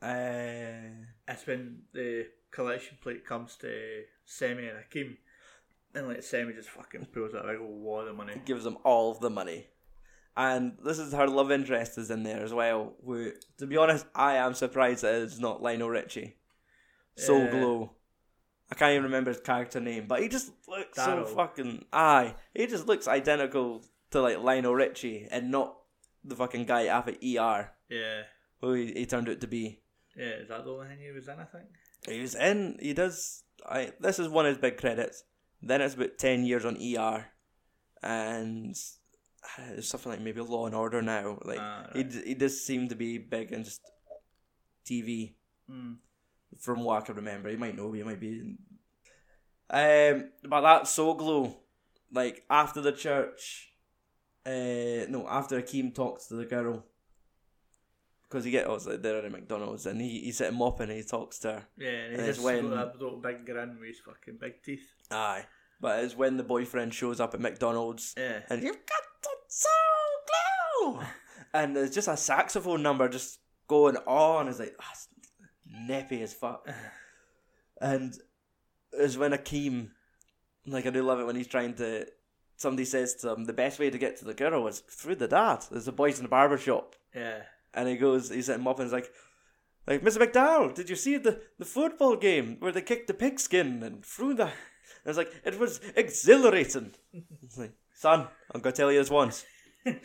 Uh, 0.00 1.04
It's 1.28 1.46
when 1.46 1.82
the 1.92 2.28
collection 2.50 2.96
plate 3.02 3.26
comes 3.26 3.56
to 3.56 4.04
Semmi 4.26 4.70
and 4.70 4.78
Akeem, 4.82 5.16
and 5.94 6.08
like 6.08 6.18
Semmi 6.18 6.54
just 6.54 6.70
fucking 6.70 7.06
pulls 7.12 7.34
out 7.34 7.44
a 7.44 7.52
big 7.52 7.60
old 7.60 7.80
wad 7.82 8.08
of 8.08 8.16
money. 8.16 8.34
gives 8.44 8.64
them 8.64 8.78
all 8.84 9.10
of 9.10 9.20
the 9.20 9.30
money. 9.30 9.66
And 10.36 10.78
this 10.84 10.98
is 10.98 11.12
her 11.12 11.26
love 11.26 11.50
interest 11.50 11.98
is 11.98 12.10
in 12.10 12.22
there 12.22 12.42
as 12.42 12.52
well. 12.54 12.94
Who, 13.04 13.32
to 13.58 13.66
be 13.66 13.76
honest, 13.76 14.06
I 14.14 14.36
am 14.36 14.54
surprised 14.54 15.02
that 15.02 15.14
it's 15.22 15.38
not 15.38 15.60
Lionel 15.62 15.90
Richie. 15.90 16.36
Soul 17.16 17.40
Yeah. 17.44 17.50
Glo. 17.50 17.92
I 18.70 18.76
can't 18.76 18.92
even 18.92 19.04
remember 19.04 19.32
his 19.32 19.40
character 19.40 19.80
name, 19.80 20.06
but 20.06 20.22
he 20.22 20.28
just 20.28 20.52
looks 20.68 20.96
Daryl. 20.96 21.26
so 21.28 21.34
fucking 21.34 21.84
aye. 21.92 22.36
He 22.54 22.68
just 22.68 22.86
looks 22.86 23.08
identical 23.08 23.82
to 24.12 24.20
like 24.22 24.38
Lionel 24.38 24.74
Richie 24.76 25.26
and 25.30 25.50
not 25.50 25.76
the 26.22 26.36
fucking 26.36 26.66
guy 26.66 26.88
off 26.88 27.08
at 27.08 27.16
ER 27.16 27.72
Yeah, 27.88 28.22
who 28.60 28.74
he, 28.74 28.92
he 28.92 29.06
turned 29.06 29.28
out 29.28 29.40
to 29.40 29.48
be. 29.48 29.80
yeah. 30.16 30.26
Is 30.42 30.48
that 30.50 30.64
the 30.64 30.70
only 30.70 30.86
thing 30.86 30.98
he 31.00 31.10
was 31.10 31.26
in? 31.26 31.40
I 31.40 31.44
think. 31.44 31.66
He 32.08 32.20
was 32.20 32.36
in. 32.36 32.78
He 32.80 32.94
does. 32.94 33.42
I. 33.68 33.92
This 33.98 34.20
is 34.20 34.28
one 34.28 34.46
of 34.46 34.50
his 34.50 34.58
big 34.58 34.76
credits. 34.78 35.24
Then 35.62 35.80
it's 35.80 35.94
about 35.94 36.18
ten 36.18 36.44
years 36.44 36.64
on 36.64 36.76
ER, 36.80 37.26
and 38.02 38.70
it's 38.70 39.88
something 39.88 40.10
like 40.12 40.20
maybe 40.20 40.40
Law 40.40 40.66
and 40.66 40.74
Order 40.74 41.02
now. 41.02 41.38
Like 41.44 41.58
Ah, 41.60 41.86
he 41.92 42.00
right. 42.00 42.10
d- 42.10 42.22
he 42.26 42.34
does 42.34 42.62
seem 42.64 42.88
to 42.88 42.94
be 42.94 43.18
big 43.18 43.52
in 43.52 43.64
just 43.64 43.80
TV. 44.86 45.34
Mm. 45.70 45.96
From 46.58 46.82
what 46.82 47.02
I 47.02 47.06
can 47.06 47.16
remember, 47.16 47.48
he 47.48 47.56
might 47.56 47.76
know. 47.76 47.92
He 47.92 48.02
might 48.02 48.20
be. 48.20 48.56
Um, 49.68 50.30
but 50.48 50.62
that 50.62 50.88
so 50.88 51.14
glow, 51.14 51.58
like 52.12 52.44
after 52.50 52.80
the 52.80 52.92
church, 52.92 53.72
uh, 54.44 55.06
no, 55.08 55.26
after 55.28 55.60
Akeem 55.60 55.94
talks 55.94 56.26
to 56.26 56.34
the 56.34 56.44
girl. 56.46 56.84
Because 58.30 58.44
he 58.44 58.52
get 58.52 58.68
oh, 58.68 58.74
it's 58.76 58.86
like 58.86 59.02
they're 59.02 59.24
at 59.26 59.32
McDonald's 59.32 59.86
and 59.86 60.00
he 60.00 60.20
he's 60.20 60.36
sitting 60.36 60.56
mopping 60.56 60.88
and 60.88 60.96
he 60.98 61.02
talks 61.02 61.40
to 61.40 61.48
her. 61.52 61.66
Yeah, 61.76 61.88
and 61.88 62.12
And 62.14 62.20
he 62.22 62.26
just 62.28 62.40
when- 62.40 62.70
got 62.70 62.92
that 62.94 63.02
little 63.02 63.18
big 63.18 63.44
grin 63.44 63.76
with 63.80 63.88
his 63.88 63.98
fucking 63.98 64.36
big 64.40 64.62
teeth. 64.62 64.88
Aye. 65.10 65.46
But 65.80 66.04
it's 66.04 66.14
when 66.16 66.36
the 66.36 66.44
boyfriend 66.44 66.94
shows 66.94 67.18
up 67.20 67.34
at 67.34 67.40
McDonald's 67.40 68.14
Yeah. 68.16 68.42
and 68.48 68.62
you've 68.62 68.86
got 68.86 69.02
the 69.22 69.30
Soul 69.48 70.92
Glo 70.92 71.02
and 71.54 71.74
there's 71.74 71.90
just 71.94 72.06
a 72.06 72.16
saxophone 72.16 72.82
number 72.82 73.08
just 73.08 73.40
going 73.66 73.96
on. 74.06 74.46
It's 74.46 74.60
like 74.60 74.76
it's 74.92 75.08
nippy 75.66 76.22
as 76.22 76.32
fuck. 76.32 76.68
and 77.80 78.14
it's 78.92 79.16
when 79.16 79.32
Akeem 79.32 79.88
like 80.66 80.86
I 80.86 80.90
do 80.90 81.02
love 81.02 81.18
it 81.18 81.24
when 81.26 81.36
he's 81.36 81.46
trying 81.48 81.74
to 81.74 82.06
somebody 82.56 82.84
says 82.84 83.14
to 83.16 83.30
him 83.32 83.44
the 83.46 83.52
best 83.52 83.78
way 83.80 83.90
to 83.90 83.98
get 83.98 84.18
to 84.18 84.24
the 84.24 84.34
girl 84.34 84.68
is 84.68 84.80
through 84.80 85.16
the 85.16 85.26
dad. 85.26 85.64
There's 85.70 85.86
the 85.86 85.92
boys 85.92 86.18
in 86.18 86.24
the 86.24 86.28
barber 86.28 86.58
shop. 86.58 86.94
Yeah. 87.14 87.42
And 87.74 87.88
he 87.88 87.96
goes 87.96 88.30
he's 88.30 88.48
and 88.48 88.66
he's 88.78 88.92
like 88.92 89.10
like, 89.86 90.02
Mr. 90.02 90.18
McDowell, 90.18 90.74
did 90.74 90.90
you 90.90 90.94
see 90.96 91.16
the, 91.16 91.40
the 91.58 91.64
football 91.64 92.14
game 92.14 92.56
where 92.60 92.70
they 92.70 92.82
kicked 92.82 93.06
the 93.08 93.14
pigskin 93.14 93.82
and 93.82 94.04
threw 94.04 94.34
the 94.34 94.46
I 94.46 95.08
was 95.08 95.16
like, 95.16 95.32
it 95.44 95.58
was 95.58 95.80
exhilarating. 95.96 96.92
Like, 97.56 97.72
son, 97.94 98.28
I'm 98.54 98.60
gonna 98.60 98.76
tell 98.76 98.92
you 98.92 98.98
this 98.98 99.10
once. 99.10 99.44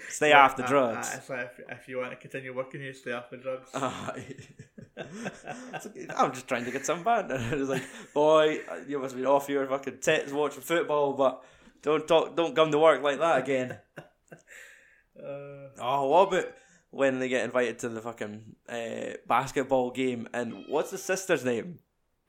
Stay 0.10 0.32
off 0.32 0.56
the 0.56 0.64
Uh, 0.64 0.68
drugs. 0.68 1.08
uh, 1.14 1.20
like 1.34 1.52
if, 1.60 1.80
if 1.82 1.88
you 1.90 1.98
want 1.98 2.12
to 2.12 2.16
continue 2.16 2.56
working 2.56 2.80
here, 2.82 2.94
stay 2.94 3.12
off 3.12 3.30
the 3.30 3.38
drugs. 3.38 3.70
Like, 4.98 6.10
I'm 6.18 6.32
just 6.34 6.48
trying 6.48 6.64
to 6.66 6.72
get 6.72 6.86
some 6.86 7.04
fun. 7.04 7.30
And 7.32 7.54
it 7.54 7.60
was 7.60 7.68
like, 7.70 7.84
boy, 8.14 8.60
you 8.88 9.00
must 9.00 9.16
be 9.16 9.26
off 9.26 9.50
your 9.50 9.68
fucking 9.68 9.98
tits 10.00 10.32
watching 10.32 10.62
football, 10.62 11.14
but 11.14 11.44
don't 11.82 12.08
talk, 12.08 12.36
don't 12.38 12.56
come 12.56 12.72
to 12.72 12.80
work 12.80 13.04
like 13.04 13.20
that 13.20 13.40
again. 13.40 13.78
Uh, 15.20 15.70
Oh, 15.80 16.08
what 16.08 16.28
about 16.30 16.46
when 16.96 17.20
they 17.20 17.28
get 17.28 17.44
invited 17.44 17.78
to 17.80 17.90
the 17.90 18.02
fucking 18.02 18.56
uh, 18.70 19.18
basketball 19.28 19.92
game? 19.92 20.28
And 20.34 20.64
what's 20.70 20.92
the 20.92 20.98
sister's 20.98 21.44
name? 21.44 21.80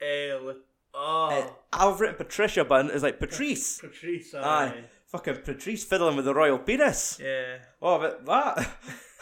eh, 0.00 0.32
oh, 0.32 0.54
Uh, 0.94 1.46
I've 1.72 2.00
written 2.00 2.16
Patricia, 2.16 2.64
but 2.64 2.86
it's 2.86 3.02
like 3.02 3.20
Patrice. 3.20 3.78
Patrice. 3.80 4.34
Aye. 4.34 4.40
Aye. 4.76 4.84
Fucking 5.06 5.36
Patrice 5.44 5.84
fiddling 5.84 6.16
with 6.16 6.24
the 6.24 6.34
royal 6.34 6.58
penis. 6.58 7.20
Yeah. 7.22 7.58
Oh, 7.80 7.98
but 8.00 8.26
that 8.26 8.68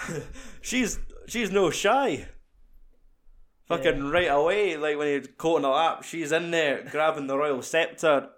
she's 0.62 0.98
she's 1.26 1.50
no 1.50 1.70
shy. 1.70 2.26
Fucking 3.66 4.10
right 4.10 4.28
away, 4.30 4.76
like 4.76 4.96
when 4.98 5.08
he's 5.20 5.28
coating 5.38 5.64
a 5.64 5.70
lap, 5.70 6.02
she's 6.04 6.32
in 6.32 6.50
there 6.50 6.86
grabbing 6.90 7.26
the 7.26 7.36
royal 7.36 7.62
scepter, 7.62 8.28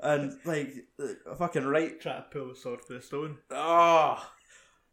and 0.00 0.38
like 0.44 0.74
uh, 1.02 1.34
fucking 1.36 1.64
right. 1.66 2.00
Try 2.00 2.16
to 2.16 2.26
pull 2.30 2.48
the 2.48 2.54
sword 2.54 2.80
for 2.86 2.94
the 2.94 3.02
stone. 3.02 3.38
Oh, 3.50 4.16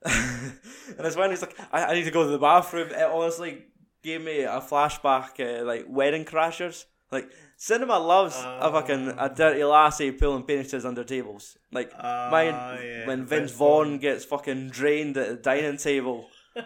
and 0.97 1.05
it's 1.07 1.15
when 1.15 1.31
he's 1.31 1.41
like, 1.41 1.57
I, 1.71 1.85
I 1.85 1.93
need 1.95 2.03
to 2.05 2.11
go 2.11 2.23
to 2.23 2.29
the 2.29 2.37
bathroom. 2.39 2.89
It 2.89 3.01
honestly 3.01 3.63
gave 4.03 4.21
me 4.21 4.41
a 4.41 4.61
flashback, 4.61 5.39
uh, 5.39 5.65
like 5.65 5.85
wedding 5.87 6.25
crashers. 6.25 6.85
Like 7.11 7.29
cinema 7.57 7.97
loves 7.99 8.35
a 8.35 8.69
fucking 8.71 9.13
a 9.17 9.29
dirty 9.29 9.63
lassie 9.63 10.11
pulling 10.11 10.43
penises 10.43 10.85
under 10.85 11.03
tables. 11.03 11.57
Like 11.71 11.91
Ah, 11.97 12.29
mine 12.31 12.53
yeah. 12.83 13.07
when 13.07 13.25
Vince 13.25 13.51
Vaughn 13.51 13.87
Vaughn. 13.91 13.97
gets 13.99 14.25
fucking 14.25 14.69
drained 14.69 15.15
at 15.17 15.29
the 15.29 15.35
dining 15.35 15.77
table 15.77 16.27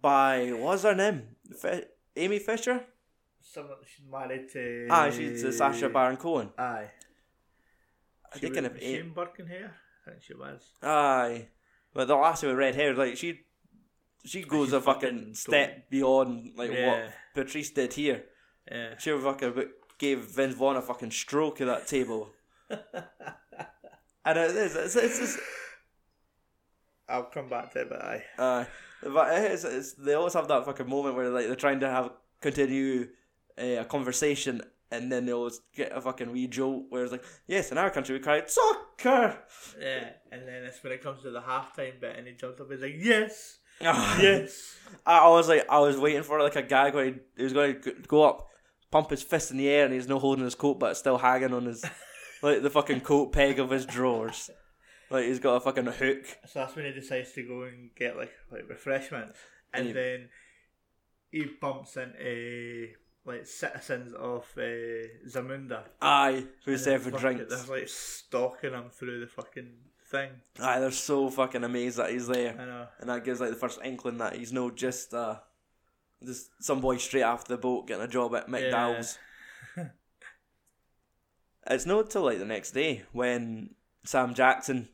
by 0.00 0.50
what's 0.52 0.82
her 0.82 0.94
name? 0.94 1.22
Fi- 1.58 1.84
Amy 2.16 2.38
Fisher? 2.38 2.84
Someone 3.40 3.78
she's 3.86 4.06
married 4.10 4.48
to. 4.52 4.86
Ah, 4.90 5.10
she's 5.10 5.44
uh, 5.44 5.50
Sacha 5.52 5.88
Baron 5.88 6.16
Cohen. 6.18 6.50
Aye. 6.58 6.90
I 8.32 8.34
She 8.38 8.40
think 8.40 8.56
was, 8.56 8.64
of 8.66 8.72
was 8.74 8.82
A- 8.82 8.84
she 8.84 8.96
in 8.98 9.14
Birkenhair? 9.14 9.70
I 10.06 10.10
think 10.10 10.22
she 10.22 10.34
was. 10.34 10.60
Aye, 10.82 11.48
but 11.94 12.08
the 12.08 12.14
lassie 12.16 12.46
with 12.46 12.56
red 12.56 12.74
hair, 12.74 12.94
like 12.94 13.16
she, 13.16 13.40
she 14.24 14.42
goes 14.42 14.68
She's 14.68 14.74
a 14.74 14.80
fucking 14.80 15.18
fucking 15.18 15.34
step 15.34 15.90
beyond 15.90 16.52
like 16.56 16.72
Yeah. 16.72 16.86
what 17.04 17.12
Patrice 17.34 17.70
did 17.70 17.92
here. 17.92 18.24
Yeah. 18.70 18.98
She 18.98 19.10
fucking 19.10 19.54
gave 19.98 20.20
Vince 20.20 20.54
Vaughn 20.54 20.76
a 20.76 20.82
fucking 20.82 21.10
stroke 21.10 21.60
at 21.60 21.66
that 21.66 21.86
table. 21.86 22.30
and 22.70 24.38
it 24.38 24.50
is, 24.56 24.76
it's, 24.76 24.96
it's, 24.96 25.18
it's, 25.20 25.38
I'll 27.08 27.24
come 27.24 27.48
back 27.48 27.72
to 27.72 27.80
it, 27.80 27.88
but 27.88 28.02
aye. 28.02 28.24
Uh, 28.38 28.64
but 29.02 29.28
it's, 29.32 29.64
it's, 29.64 29.94
they 29.94 30.14
always 30.14 30.34
have 30.34 30.48
that 30.48 30.64
fucking 30.64 30.88
moment 30.88 31.16
where 31.16 31.28
like 31.30 31.46
they're 31.46 31.56
trying 31.56 31.80
to 31.80 31.90
have 31.90 32.10
continue 32.40 33.08
uh, 33.60 33.80
a 33.80 33.84
conversation 33.84 34.62
and 34.90 35.10
then 35.10 35.26
they 35.26 35.32
always 35.32 35.60
get 35.74 35.96
a 35.96 36.00
fucking 36.00 36.32
wee 36.32 36.46
jolt 36.46 36.84
where 36.88 37.02
it's 37.02 37.12
like, 37.12 37.24
yes, 37.46 37.70
in 37.72 37.78
our 37.78 37.90
country 37.90 38.16
we 38.16 38.20
cry 38.22 38.38
it 38.38 38.50
soccer. 38.50 39.38
Yeah. 39.80 40.10
And 40.32 40.46
then 40.48 40.64
it's 40.64 40.82
when 40.82 40.92
it 40.92 41.02
comes 41.02 41.22
to 41.22 41.30
the 41.30 41.40
halftime 41.40 42.00
bit 42.00 42.16
and 42.16 42.26
he 42.26 42.34
jumps 42.34 42.60
up 42.60 42.70
and 42.70 42.80
he's 42.80 42.82
like, 42.92 43.02
yes, 43.04 43.58
yes. 43.80 44.76
I 45.06 45.28
was 45.28 45.48
like, 45.48 45.64
I 45.70 45.78
was 45.78 45.96
waiting 45.96 46.22
for 46.22 46.40
like 46.42 46.56
a 46.56 46.62
gag 46.62 46.94
where 46.94 47.06
he, 47.06 47.14
he 47.36 47.44
was 47.44 47.52
going 47.52 47.80
to 47.82 47.92
go 48.08 48.24
up, 48.24 48.48
pump 48.90 49.10
his 49.10 49.22
fist 49.22 49.50
in 49.52 49.56
the 49.56 49.68
air, 49.68 49.84
and 49.84 49.94
he's 49.94 50.08
not 50.08 50.20
holding 50.20 50.44
his 50.44 50.54
coat, 50.54 50.78
but 50.78 50.90
it's 50.90 51.00
still 51.00 51.18
hanging 51.18 51.54
on 51.54 51.64
his 51.66 51.84
like 52.42 52.62
the 52.62 52.70
fucking 52.70 53.00
coat 53.00 53.32
peg 53.32 53.58
of 53.58 53.70
his 53.70 53.86
drawers. 53.86 54.50
Like 55.10 55.24
he's 55.24 55.38
got 55.40 55.54
a 55.56 55.60
fucking 55.60 55.86
hook. 55.86 56.24
So 56.46 56.60
that's 56.60 56.76
when 56.76 56.84
he 56.84 56.92
decides 56.92 57.32
to 57.32 57.42
go 57.42 57.62
and 57.62 57.90
get 57.96 58.16
like 58.16 58.32
like 58.52 58.68
refreshments, 58.68 59.38
and 59.72 59.80
And 59.80 59.86
he- 59.88 59.92
then 59.94 60.28
he 61.30 61.46
bumps 61.60 61.96
into 61.96 62.88
like 63.24 63.46
citizens 63.46 64.12
of 64.12 64.46
uh, 64.56 64.60
Zamunda. 65.28 65.84
Aye, 66.00 66.44
who's 66.64 66.84
there 66.84 66.98
for 66.98 67.10
drinks. 67.10 67.44
They're 67.48 67.76
like 67.76 67.88
stalking 67.88 68.72
him 68.72 68.90
through 68.90 69.20
the 69.20 69.26
fucking 69.26 69.72
thing. 70.10 70.30
Aye, 70.60 70.80
they're 70.80 70.90
so 70.90 71.30
fucking 71.30 71.64
amazed 71.64 71.98
that 71.98 72.10
he's 72.10 72.26
there. 72.26 72.56
I 72.58 72.64
know. 72.64 72.86
and 72.98 73.10
that 73.10 73.24
gives 73.24 73.40
like 73.40 73.50
the 73.50 73.56
first 73.56 73.80
inkling 73.84 74.18
that 74.18 74.36
he's 74.36 74.52
no 74.52 74.70
just 74.70 75.14
uh 75.14 75.36
just 76.24 76.50
some 76.60 76.80
boy 76.80 76.96
straight 76.96 77.22
after 77.22 77.54
the 77.54 77.60
boat 77.60 77.86
getting 77.86 78.04
a 78.04 78.08
job 78.08 78.34
at 78.34 78.48
McDowell's. 78.48 79.18
it's 81.66 81.86
not 81.86 82.10
till 82.10 82.22
like 82.22 82.38
the 82.38 82.44
next 82.44 82.72
day 82.72 83.02
when 83.12 83.74
Sam 84.04 84.34
Jackson 84.34 84.88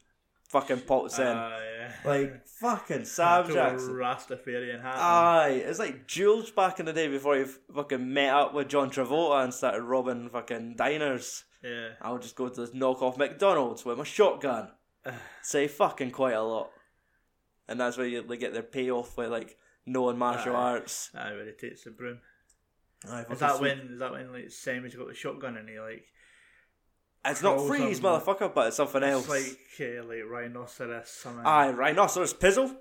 fucking 0.50 0.80
pops 0.80 1.18
in. 1.18 1.26
Ah, 1.26 1.58
yeah. 1.78 1.92
like 2.04 2.46
fucking 2.46 3.04
Sam 3.04 3.52
Jackson. 3.52 3.94
Rastafarian 3.94 4.80
hat. 4.82 4.94
Aye, 4.96 5.62
it's 5.64 5.78
like 5.78 6.06
Jules 6.06 6.50
back 6.50 6.80
in 6.80 6.86
the 6.86 6.92
day 6.92 7.08
before 7.08 7.36
he 7.36 7.44
fucking 7.74 8.12
met 8.12 8.34
up 8.34 8.54
with 8.54 8.68
John 8.68 8.90
Travolta 8.90 9.44
and 9.44 9.52
started 9.54 9.82
robbing 9.82 10.28
fucking 10.30 10.74
diners. 10.76 11.44
yeah. 11.62 11.90
I'll 12.00 12.18
just 12.18 12.36
go 12.36 12.48
to 12.48 12.60
this 12.60 12.70
knockoff 12.74 13.16
McDonald's 13.16 13.84
with 13.84 13.98
my 13.98 14.04
shotgun. 14.04 14.70
Say 15.42 15.68
fucking 15.68 16.10
quite 16.12 16.34
a 16.34 16.42
lot. 16.42 16.70
And 17.68 17.80
that's 17.80 17.96
where 17.96 18.06
you 18.06 18.22
they 18.22 18.36
get 18.36 18.52
their 18.52 18.62
payoff 18.62 19.16
with 19.16 19.30
like 19.30 19.56
knowing 19.84 20.18
martial 20.18 20.54
Aye. 20.54 20.70
arts. 20.72 21.10
Aye, 21.14 21.32
where 21.32 21.46
he 21.46 21.52
takes 21.52 21.84
the 21.84 21.90
broom. 21.90 22.18
Aye, 23.10 23.24
Is 23.30 23.38
that 23.40 23.56
sweet. 23.56 23.76
when? 23.76 23.88
Is 23.92 23.98
that 23.98 24.12
when 24.12 24.32
like 24.32 24.50
Sammy's 24.50 24.94
got 24.94 25.08
the 25.08 25.14
shotgun 25.14 25.56
and 25.56 25.68
he 25.68 25.78
like? 25.80 26.04
It's 27.26 27.42
not 27.42 27.66
freeze, 27.66 28.00
motherfucker, 28.00 28.54
but 28.54 28.68
it's 28.68 28.76
something 28.76 29.02
else. 29.02 29.28
It's 29.28 29.56
like 29.78 29.98
uh, 29.98 30.04
like 30.04 30.24
rhinoceros 30.28 31.08
something. 31.08 31.44
Aye, 31.44 31.70
rhinoceros 31.70 32.32
pizzle. 32.32 32.74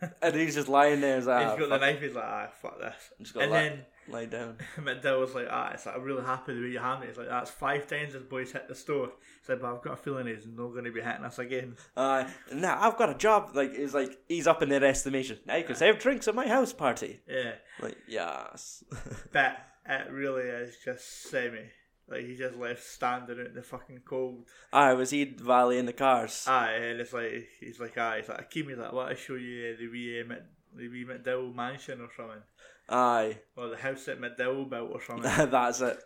and 0.22 0.34
he's 0.34 0.54
just 0.54 0.68
lying 0.68 1.00
there. 1.00 1.16
He's 1.16 1.26
like, 1.26 1.42
he's 1.42 1.52
ah, 1.52 1.56
got 1.56 1.68
the 1.68 1.78
knife. 1.78 2.00
He's 2.00 2.14
like, 2.14 2.24
ah, 2.24 2.48
fuck 2.60 2.78
this. 2.78 3.34
And 3.34 3.50
lie, 3.50 3.58
then 3.58 3.80
lie 4.08 4.24
down. 4.26 4.56
McDowell 4.78 5.20
was 5.20 5.34
like, 5.34 5.48
ah, 5.50 5.70
it's 5.72 5.86
like, 5.86 5.96
I'm 5.96 6.02
really 6.02 6.24
happy 6.24 6.54
the 6.54 6.60
way 6.60 6.68
you 6.68 6.78
handled 6.78 7.04
it. 7.04 7.08
He's 7.08 7.18
like, 7.18 7.28
that's 7.28 7.50
five 7.50 7.86
times 7.86 8.12
this 8.12 8.22
boy's 8.22 8.52
hit 8.52 8.68
the 8.68 8.74
store. 8.74 9.06
He 9.06 9.46
said, 9.46 9.60
but 9.60 9.74
I've 9.74 9.82
got 9.82 9.94
a 9.94 9.96
feeling 9.96 10.26
he's 10.26 10.46
not 10.46 10.68
going 10.68 10.84
to 10.84 10.92
be 10.92 11.00
hitting 11.00 11.24
us 11.24 11.38
again. 11.38 11.76
Uh, 11.96 12.28
now 12.52 12.78
I've 12.80 12.96
got 12.96 13.10
a 13.10 13.14
job. 13.14 13.50
Like, 13.54 13.72
it's 13.74 13.94
like 13.94 14.18
he's 14.28 14.46
up 14.46 14.62
in 14.62 14.68
their 14.68 14.84
estimation. 14.84 15.38
Now 15.46 15.56
you 15.56 15.64
can 15.64 15.76
serve 15.76 15.98
drinks 15.98 16.28
at 16.28 16.34
my 16.34 16.48
house 16.48 16.72
party. 16.72 17.20
Yeah. 17.28 17.52
Like, 17.80 17.96
yes. 18.06 18.84
But 19.32 19.58
it 19.88 20.10
really 20.10 20.42
is 20.42 20.76
just 20.84 21.30
semi. 21.30 21.70
Like, 22.08 22.24
he 22.24 22.36
just 22.36 22.56
left 22.56 22.84
standing 22.84 23.40
out 23.40 23.46
in 23.46 23.54
the 23.54 23.62
fucking 23.62 24.02
cold. 24.04 24.46
Aye, 24.72 24.92
was 24.94 25.10
he 25.10 25.26
valleying 25.26 25.86
the 25.86 25.92
cars? 25.92 26.44
Aye, 26.46 26.72
and 26.74 27.00
it's 27.00 27.12
like, 27.12 27.48
he's 27.58 27.80
like, 27.80 27.98
aye, 27.98 28.18
he's 28.20 28.28
like, 28.28 28.52
he's 28.52 28.66
like, 28.76 28.90
I 28.90 28.94
want 28.94 29.10
to 29.10 29.16
show 29.16 29.34
you 29.34 29.76
the 29.76 29.88
wee, 29.88 30.20
uh, 30.20 30.34
the 30.74 30.88
wee 30.88 31.04
McDowell 31.04 31.54
mansion 31.54 32.00
or 32.00 32.08
something. 32.16 32.42
Aye, 32.88 33.38
Or 33.56 33.68
the 33.68 33.76
house 33.76 34.04
that 34.04 34.20
McDowell 34.20 34.70
built 34.70 34.90
or 34.92 35.02
something. 35.02 35.24
that's 35.50 35.80
it. 35.80 35.98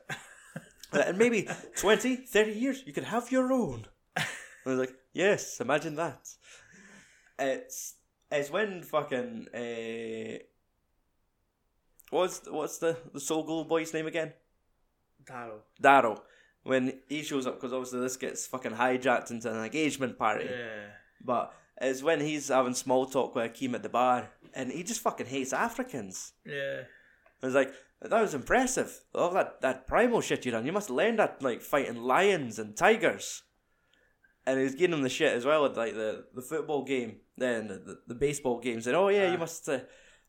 Uh, 0.92 0.98
and 1.06 1.18
maybe 1.18 1.46
20, 1.76 2.16
30 2.16 2.52
years, 2.52 2.82
you 2.86 2.92
could 2.92 3.04
have 3.04 3.30
your 3.30 3.52
own. 3.52 3.86
I 4.16 4.24
was 4.64 4.78
like, 4.78 4.94
yes, 5.12 5.60
imagine 5.60 5.96
that. 5.96 6.28
It's 7.38 7.94
it's 8.30 8.50
when 8.50 8.82
fucking 8.82 9.46
uh, 9.54 10.38
what's 12.10 12.42
what's 12.50 12.78
the 12.78 12.96
the 13.12 13.20
Soul 13.20 13.44
Glo 13.44 13.64
boy's 13.64 13.94
name 13.94 14.06
again? 14.06 14.32
Daryl. 15.82 16.20
When 16.62 16.98
he 17.08 17.22
shows 17.22 17.46
up, 17.46 17.54
because 17.54 17.72
obviously 17.72 18.00
this 18.00 18.16
gets 18.16 18.46
fucking 18.46 18.72
hijacked 18.72 19.30
into 19.30 19.50
an 19.50 19.64
engagement 19.64 20.18
party. 20.18 20.44
Yeah. 20.44 20.86
But 21.24 21.54
it's 21.80 22.02
when 22.02 22.20
he's 22.20 22.48
having 22.48 22.74
small 22.74 23.06
talk 23.06 23.34
with 23.34 23.52
Akeem 23.52 23.74
at 23.74 23.82
the 23.82 23.88
bar, 23.88 24.30
and 24.54 24.70
he 24.70 24.82
just 24.82 25.00
fucking 25.00 25.26
hates 25.26 25.52
Africans. 25.52 26.32
Yeah. 26.44 26.82
I 27.42 27.46
was 27.46 27.54
like, 27.54 27.72
that 28.02 28.20
was 28.20 28.34
impressive. 28.34 29.00
All 29.14 29.30
that, 29.30 29.62
that 29.62 29.86
primal 29.86 30.20
shit 30.20 30.44
you 30.44 30.52
done. 30.52 30.66
You 30.66 30.72
must 30.72 30.90
learned 30.90 31.18
that, 31.18 31.42
like, 31.42 31.62
fighting 31.62 32.02
lions 32.02 32.58
and 32.58 32.76
tigers. 32.76 33.42
And 34.46 34.58
he 34.58 34.64
was 34.64 34.74
giving 34.74 34.96
him 34.96 35.02
the 35.02 35.08
shit 35.08 35.32
as 35.34 35.44
well 35.46 35.62
with, 35.62 35.76
like, 35.78 35.94
the, 35.94 36.26
the 36.34 36.42
football 36.42 36.84
game, 36.84 37.16
then 37.38 37.68
the, 37.68 37.74
the, 37.74 37.98
the 38.08 38.14
baseball 38.14 38.58
games. 38.60 38.86
And, 38.86 38.96
oh, 38.96 39.08
yeah, 39.08 39.28
you 39.28 39.36
Ah. 39.36 39.40
must 39.40 39.68
uh, 39.68 39.80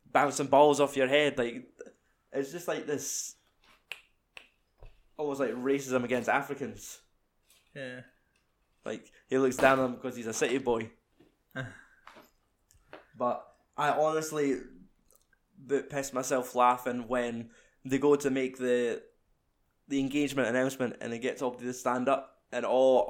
bounce 0.10 0.36
some 0.36 0.48
balls 0.48 0.80
off 0.80 0.96
your 0.98 1.08
head. 1.08 1.38
Like, 1.38 1.68
it's 2.32 2.52
just 2.52 2.68
like 2.70 2.88
this, 2.88 3.36
Oh, 5.22 5.26
almost 5.26 5.40
like 5.40 5.52
racism 5.52 6.04
against 6.04 6.28
Africans. 6.28 7.00
Yeah. 7.76 8.00
Like, 8.84 9.12
he 9.30 9.38
looks 9.38 9.56
down 9.56 9.78
on 9.78 9.86
him 9.86 9.96
because 9.96 10.16
he's 10.16 10.26
a 10.26 10.34
city 10.34 10.58
boy. 10.58 10.90
but 13.18 13.48
I 13.78 13.90
honestly 13.90 14.58
bit 15.68 15.92
pissed 15.92 16.16
myself 16.16 16.56
laughing 16.56 17.08
when 17.08 17.52
they 17.86 18.00
go 18.00 18.16
to 18.16 18.32
make 18.32 18.58
the 18.58 19.04
the 19.88 20.00
engagement 20.00 20.48
announcement 20.48 20.96
and 21.02 21.14
it 21.14 21.20
gets 21.20 21.44
up 21.44 21.60
to 21.60 21.66
the 21.66 21.74
stand 21.74 22.10
up 22.10 22.40
and 22.52 22.66
all 22.66 23.06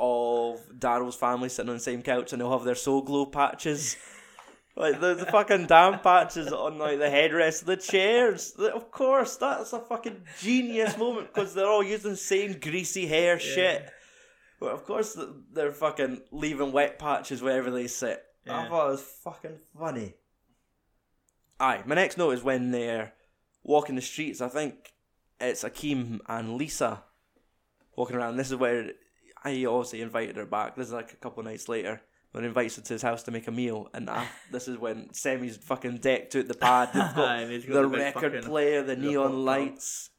of 0.58 0.78
Daryl's 0.78 1.15
family 1.15 1.47
sitting 1.47 1.69
on 1.69 1.78
the 1.78 1.82
same 1.82 2.02
couch 2.02 2.34
and 2.34 2.41
they'll 2.41 2.52
have 2.52 2.65
their 2.65 2.76
Soul 2.76 3.04
Glo 3.04 3.26
patches. 3.26 3.95
Like 4.75 5.01
the, 5.01 5.15
the 5.15 5.25
fucking 5.25 5.65
damn 5.65 5.99
patches 5.99 6.51
on 6.53 6.77
like 6.77 6.97
the 6.97 7.05
headrest 7.05 7.62
of 7.62 7.67
the 7.67 7.77
chairs. 7.77 8.51
Of 8.51 8.89
course, 8.89 9.36
that's 9.36 9.73
a 9.73 9.79
fucking 9.79 10.23
genius 10.39 10.97
moment 10.97 11.34
because 11.34 11.53
they're 11.53 11.67
all 11.67 11.84
using 11.84 12.12
the 12.12 12.17
same 12.17 12.57
greasy 12.60 13.05
hair 13.05 13.38
shit. 13.38 13.89
But 14.60 14.71
of 14.71 14.86
course, 14.86 15.17
they're 15.51 15.71
fucking 15.71 16.21
leaving 16.31 16.71
wet 16.71 16.99
patches 16.99 17.41
wherever 17.41 17.69
they 17.69 17.88
sit. 17.88 18.23
I 18.47 18.67
thought 18.67 18.88
it 18.88 18.91
was 18.91 19.01
fucking 19.23 19.60
funny. 19.77 20.15
Aye, 21.60 21.84
my 21.86 21.95
next 21.95 22.17
note 22.17 22.31
is 22.31 22.43
when 22.43 22.71
they're 22.71 23.13
walking 23.63 23.95
the 23.95 24.01
streets. 24.01 24.41
I 24.41 24.47
think 24.47 24.93
it's 25.39 25.63
Akeem 25.63 26.19
and 26.27 26.55
Lisa 26.55 27.03
walking 27.95 28.15
around. 28.15 28.38
This 28.38 28.49
is 28.49 28.55
where 28.55 28.91
I 29.43 29.65
obviously 29.65 30.01
invited 30.01 30.38
her 30.38 30.45
back. 30.45 30.75
This 30.75 30.88
is 30.88 30.93
like 30.93 31.12
a 31.12 31.17
couple 31.17 31.41
of 31.41 31.45
nights 31.45 31.69
later 31.69 32.01
when 32.32 32.44
he 32.44 32.48
invites 32.48 32.76
her 32.78 32.82
to 32.82 32.94
his 32.94 33.02
house 33.02 33.24
to 33.24 33.32
make 33.32 33.48
a 33.48 33.52
meal. 33.52 33.89
And 33.94 34.10
I, 34.10 34.28
this 34.52 34.67
is 34.67 34.78
when 34.78 35.10
Semmi's 35.13 35.58
fucking 35.58 35.98
decked 35.98 36.36
out 36.36 36.48
the 36.48 36.54
pad. 36.54 36.89
They've 36.94 37.02
got 37.15 37.39
and 37.39 37.52
he's 37.52 37.65
got 37.65 37.74
the 37.74 37.82
the 37.82 37.98
record 37.98 38.44
player, 38.44 38.84
the 38.84 38.96
neon 38.96 39.32
tub. 39.32 39.39
lights, 39.39 40.10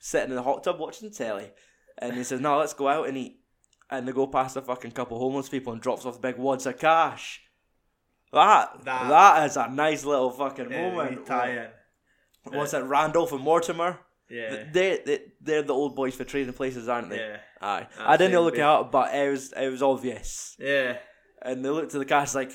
sitting 0.00 0.30
in 0.30 0.36
the 0.36 0.42
hot 0.42 0.64
tub 0.64 0.78
watching 0.78 1.10
telly. 1.10 1.50
And 1.98 2.14
he 2.14 2.24
says, 2.24 2.40
"No, 2.40 2.58
let's 2.58 2.74
go 2.74 2.88
out 2.88 3.08
and 3.08 3.16
eat." 3.18 3.40
And 3.90 4.06
they 4.06 4.12
go 4.12 4.26
past 4.26 4.56
a 4.56 4.62
fucking 4.62 4.90
couple 4.92 5.18
homeless 5.18 5.48
people 5.48 5.72
and 5.72 5.80
drops 5.82 6.04
off 6.04 6.20
big 6.20 6.36
wads 6.36 6.66
of 6.66 6.78
cash. 6.78 7.40
That 8.32 8.84
that, 8.84 9.08
That- 9.08 9.46
is 9.46 9.56
a 9.56 9.68
nice 9.68 10.04
little 10.04 10.30
fucking 10.30 10.70
Yeah, 10.70 10.90
moment. 10.90 11.26
tie 11.26 11.50
in. 11.50 11.68
What's 12.52 12.72
it, 12.74 12.80
Randolph 12.84 13.32
and 13.32 13.42
Mortimer? 13.42 13.98
Yeah. 14.30 14.64
They, 14.72 15.00
they 15.04 15.20
they're 15.40 15.62
the 15.62 15.72
old 15.74 15.96
boys 15.96 16.14
for 16.14 16.24
trading 16.24 16.52
places, 16.52 16.88
aren't 16.88 17.08
they? 17.10 17.16
Yeah. 17.18 17.38
Aye. 17.62 17.86
I 17.98 18.16
didn't 18.18 18.38
look 18.40 18.54
it 18.56 18.60
up, 18.60 18.92
but 18.92 19.14
it 19.14 19.30
was 19.30 19.52
it 19.56 19.68
was 19.70 19.82
obvious. 19.82 20.54
Yeah. 20.58 20.98
And 21.42 21.64
they 21.64 21.68
looked 21.70 21.92
to 21.92 21.98
the 21.98 22.04
cast 22.04 22.34
like, 22.34 22.50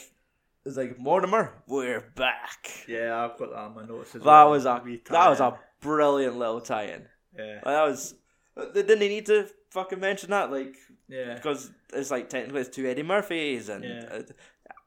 it's 0.66 0.78
like 0.78 0.98
Mortimer, 1.00 1.54
we're 1.68 2.02
back. 2.16 2.70
Yeah, 2.88 3.24
I've 3.26 3.38
got 3.38 3.50
that 3.52 3.58
on 3.60 3.76
my 3.76 3.86
notes 3.86 4.16
as 4.16 4.22
That 4.22 4.26
well. 4.26 4.52
was 4.52 4.66
a 4.66 4.82
that 5.10 5.30
was 5.30 5.40
a 5.42 5.60
brilliant 5.82 6.38
little 6.38 6.62
tie-in. 6.62 7.06
Yeah. 7.38 7.56
Like, 7.56 7.64
that 7.66 7.84
was. 7.86 8.16
They 8.56 8.84
didn't 8.84 9.00
they 9.00 9.10
need 9.10 9.26
to 9.26 9.48
fucking 9.72 10.00
mention 10.00 10.30
that, 10.30 10.52
like, 10.52 10.76
Yeah. 11.10 11.34
because 11.36 11.72
it's 11.92 12.12
like 12.12 12.30
technically 12.30 12.62
it's 12.62 12.70
two 12.76 12.86
Eddie 12.86 13.04
Murphys, 13.04 13.68
and 13.70 13.84
Yeah. 13.84 14.06
uh, 14.12 14.22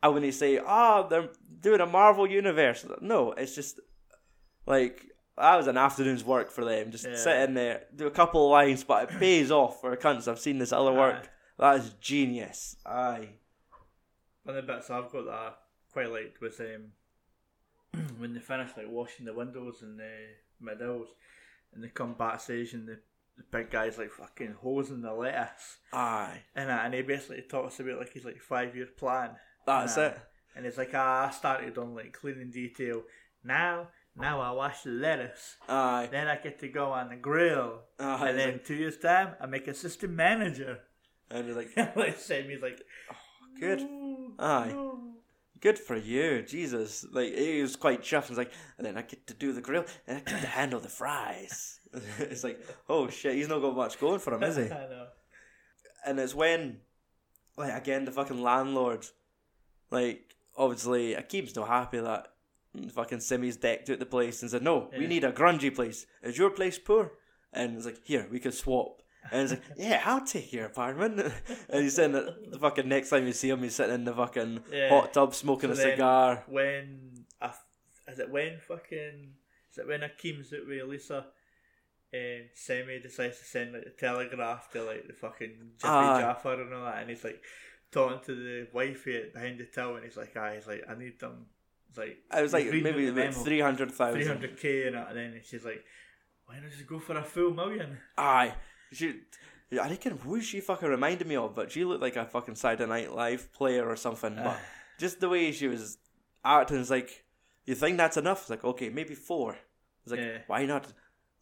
I 0.02 0.08
wouldn't 0.08 0.32
say, 0.34 0.60
oh, 0.64 1.06
they're 1.10 1.28
doing 1.60 1.80
a 1.80 1.86
Marvel 1.86 2.26
universe. 2.26 2.86
No, 3.00 3.32
it's 3.32 3.54
just 3.54 3.80
like 4.66 5.04
that 5.36 5.56
was 5.56 5.66
an 5.66 5.76
afternoon's 5.76 6.24
work 6.24 6.50
for 6.50 6.64
them. 6.64 6.90
Just 6.90 7.06
Yeah. 7.06 7.16
sit 7.16 7.36
in 7.48 7.54
there, 7.54 7.82
do 7.94 8.06
a 8.06 8.10
couple 8.10 8.46
of 8.46 8.50
lines, 8.52 8.84
but 8.84 9.10
it 9.10 9.18
pays 9.18 9.50
off 9.50 9.80
for 9.80 9.94
cunts. 9.96 10.28
I've 10.28 10.38
seen 10.40 10.58
this 10.58 10.72
other 10.72 10.92
work. 10.92 11.24
Aye. 11.24 11.28
That 11.58 11.76
is 11.80 11.90
genius. 12.00 12.76
Aye. 12.86 13.28
One 14.46 14.56
of 14.56 14.66
the 14.66 14.72
bits 14.72 14.90
I've 14.90 15.10
got 15.10 15.24
that 15.26 15.32
I 15.34 15.52
quite 15.92 16.10
liked 16.10 16.40
was 16.40 16.60
um, 16.60 16.92
when 18.18 18.32
they 18.34 18.40
finish 18.40 18.70
like 18.76 18.88
washing 18.88 19.26
the 19.26 19.34
windows 19.34 19.82
and 19.82 19.98
the 19.98 20.10
middells 20.60 21.08
and 21.74 21.82
they 21.82 21.88
come 21.88 22.14
backstage 22.14 22.72
and 22.72 22.86
the, 22.88 22.98
the 23.36 23.42
big 23.50 23.70
guy's 23.70 23.98
like 23.98 24.12
fucking 24.12 24.54
hosing 24.62 25.02
the 25.02 25.12
lettuce 25.12 25.78
Aye. 25.92 26.40
and, 26.54 26.70
and 26.70 26.94
he 26.94 27.02
basically 27.02 27.42
talks 27.42 27.80
about 27.80 27.98
like 27.98 28.12
his 28.12 28.24
like 28.24 28.40
five 28.40 28.74
year 28.76 28.86
plan. 28.86 29.30
That's 29.66 29.96
Nah. 29.96 30.04
it. 30.04 30.18
And 30.54 30.64
it's 30.64 30.78
like 30.78 30.92
ah, 30.94 31.26
I 31.28 31.30
started 31.32 31.76
on 31.76 31.94
like 31.94 32.12
cleaning 32.12 32.50
detail. 32.50 33.02
Now 33.44 33.88
now 34.18 34.40
I 34.40 34.52
wash 34.52 34.82
the 34.82 34.90
lettuce. 34.90 35.56
Aye. 35.68 36.08
Then 36.10 36.28
I 36.28 36.36
get 36.36 36.58
to 36.60 36.68
go 36.68 36.92
on 36.92 37.08
the 37.10 37.16
grill. 37.16 37.80
Aye. 37.98 38.28
and 38.30 38.38
then 38.38 38.60
two 38.64 38.74
years 38.76 38.96
time 38.96 39.34
I 39.40 39.46
make 39.46 39.66
assistant 39.68 40.12
manager. 40.14 40.78
and 41.30 41.46
you're 41.48 41.56
like, 41.56 41.76
like 41.96 42.18
Semmi's 42.18 42.62
like 42.62 42.80
good. 43.60 43.80
"No, 44.38 44.44
Aye. 44.44 44.68
no." 44.72 45.02
Good 45.60 45.78
for 45.78 45.96
you, 45.96 46.42
Jesus! 46.42 47.06
Like 47.10 47.34
he 47.34 47.62
was 47.62 47.76
quite 47.76 48.02
chuffed. 48.02 48.28
He's 48.28 48.38
like, 48.38 48.52
and 48.76 48.86
then 48.86 48.96
I 48.96 49.02
get 49.02 49.26
to 49.26 49.34
do 49.34 49.52
the 49.52 49.62
grill, 49.62 49.84
and 50.06 50.18
I 50.18 50.20
get 50.20 50.42
to 50.42 50.46
handle 50.46 50.80
the 50.80 50.88
fries. 50.88 51.80
it's 52.18 52.44
like, 52.44 52.60
oh 52.88 53.08
shit, 53.08 53.34
he's 53.34 53.48
not 53.48 53.60
got 53.60 53.74
much 53.74 53.98
going 53.98 54.18
for 54.18 54.34
him, 54.34 54.42
is 54.42 54.56
he? 54.56 54.62
I 54.64 54.66
know. 54.88 55.06
and 56.04 56.20
it's 56.20 56.34
when, 56.34 56.78
like, 57.56 57.72
again, 57.72 58.04
the 58.04 58.12
fucking 58.12 58.42
landlord, 58.42 59.06
like, 59.90 60.34
obviously, 60.56 61.14
Akeem's 61.14 61.56
not 61.56 61.68
happy 61.68 62.00
that 62.00 62.28
fucking 62.92 63.20
Semmi's 63.20 63.56
decked 63.56 63.88
out 63.90 63.98
the 63.98 64.06
place 64.06 64.42
and 64.42 64.50
said, 64.50 64.62
no, 64.62 64.90
we 64.96 65.06
need 65.06 65.24
a 65.24 65.32
grungy 65.32 65.74
place. 65.74 66.06
Is 66.22 66.38
your 66.38 66.50
place 66.50 66.78
poor? 66.78 67.12
And 67.52 67.76
it's 67.76 67.86
like, 67.86 68.00
here, 68.04 68.28
we 68.30 68.40
could 68.40 68.54
swap. 68.54 69.00
And 69.32 69.40
he's 69.42 69.50
like, 69.50 69.62
yeah, 69.76 70.02
I'll 70.04 70.24
take 70.24 70.52
your 70.52 70.66
apartment. 70.66 71.20
and 71.68 71.82
he's 71.82 71.94
saying 71.96 72.12
that 72.12 72.50
the 72.52 72.58
fucking 72.58 72.88
next 72.88 73.10
time 73.10 73.26
you 73.26 73.32
see 73.32 73.48
him, 73.50 73.62
he's 73.62 73.74
sitting 73.74 73.94
in 73.94 74.04
the 74.04 74.14
fucking 74.14 74.60
Yeah. 74.72 74.88
hot 74.88 75.12
tub 75.12 75.34
smoking 75.34 75.74
So 75.74 75.80
a 75.80 75.90
cigar. 75.92 76.44
when 76.48 77.24
I, 77.40 77.52
is 78.08 78.18
it 78.18 78.30
when 78.30 78.58
fucking 78.66 79.32
is 79.70 79.78
it 79.78 79.86
when 79.88 80.00
Akeem's 80.00 80.52
out 80.52 80.66
with 80.66 80.82
Lisa 80.88 81.26
and 82.12 82.44
Semmi 82.56 83.02
decides 83.02 83.38
to 83.38 83.44
send 83.44 83.72
like 83.72 83.84
the 83.84 83.90
telegraph 83.90 84.70
to 84.70 84.82
like 84.84 85.06
the 85.06 85.12
fucking 85.12 85.72
Jaffe 85.80 86.22
Aye. 86.22 86.22
Joffer 86.22 86.60
and 86.62 86.72
all 86.74 86.84
that 86.84 87.00
and 87.00 87.10
he's 87.10 87.24
like 87.24 87.42
talking 87.90 88.20
to 88.24 88.34
the 88.34 88.68
wifey 88.72 89.16
at- 89.16 89.32
behind 89.34 89.58
the 89.58 89.64
till 89.66 89.96
and 89.96 90.04
he's 90.04 90.16
like 90.16 90.32
ah 90.36 90.52
he's 90.54 90.66
like 90.66 90.84
I 90.88 90.94
need 90.94 91.18
them 91.18 91.46
it's 91.88 91.98
like 91.98 92.16
It 92.36 92.42
was 92.42 92.52
like 92.52 92.66
maybe 92.66 93.08
out 93.08 93.14
the 93.14 93.22
like 93.22 93.30
memo. 93.32 93.44
300,000. 93.44 94.20
300k 94.20 94.86
and, 94.86 94.96
and 94.96 95.16
then 95.16 95.40
she's 95.44 95.64
like 95.64 95.84
why 96.46 96.60
not 96.60 96.70
just 96.70 96.86
go 96.86 96.98
for 97.00 97.16
a 97.18 97.24
full 97.24 97.52
million 97.52 97.98
Aye. 98.16 98.54
She, 98.92 99.20
I 99.72 99.88
reckon 99.88 100.16
who 100.18 100.40
she 100.40 100.60
fucking 100.60 100.88
reminded 100.88 101.26
me 101.26 101.36
of, 101.36 101.54
but 101.54 101.72
she 101.72 101.84
looked 101.84 102.02
like 102.02 102.16
a 102.16 102.24
fucking 102.24 102.54
Saturday 102.54 102.86
Night 102.88 103.12
Live 103.12 103.52
player 103.52 103.88
or 103.88 103.96
something. 103.96 104.36
But 104.36 104.58
just 104.98 105.20
the 105.20 105.28
way 105.28 105.52
she 105.52 105.68
was 105.68 105.98
acting, 106.44 106.78
is 106.78 106.90
like, 106.90 107.24
you 107.64 107.74
think 107.74 107.96
that's 107.96 108.16
enough? 108.16 108.42
It's 108.42 108.50
like, 108.50 108.64
okay, 108.64 108.88
maybe 108.90 109.14
four. 109.14 109.56
It's 110.04 110.12
like, 110.12 110.20
Yeah. 110.20 110.38
why 110.46 110.66
not? 110.66 110.86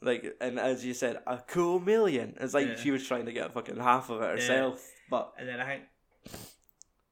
Like, 0.00 0.36
and 0.40 0.58
as 0.58 0.84
you 0.84 0.94
said, 0.94 1.18
a 1.26 1.38
cool 1.46 1.80
million. 1.80 2.36
It's 2.40 2.54
like 2.54 2.66
Yeah. 2.68 2.76
she 2.76 2.90
was 2.90 3.06
trying 3.06 3.26
to 3.26 3.32
get 3.32 3.52
fucking 3.52 3.76
half 3.76 4.10
of 4.10 4.22
it 4.22 4.30
herself. 4.30 4.90
But 5.10 5.32
and 5.38 5.48
then 5.48 5.60
I 5.60 5.66
think 5.66 5.82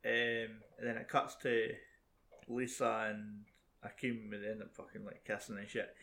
um 0.05 0.57
and 0.79 0.89
then 0.89 0.97
it 0.97 1.09
cuts 1.09 1.37
to 1.43 1.69
Lisa 2.49 3.11
and 3.11 3.45
Akeem, 3.85 4.33
and 4.33 4.43
they 4.45 4.49
end 4.49 4.63
up 4.63 4.75
fucking 4.75 5.05
like 5.05 5.25
kissing 5.25 5.57
and 5.59 5.69
shit. 5.69 5.95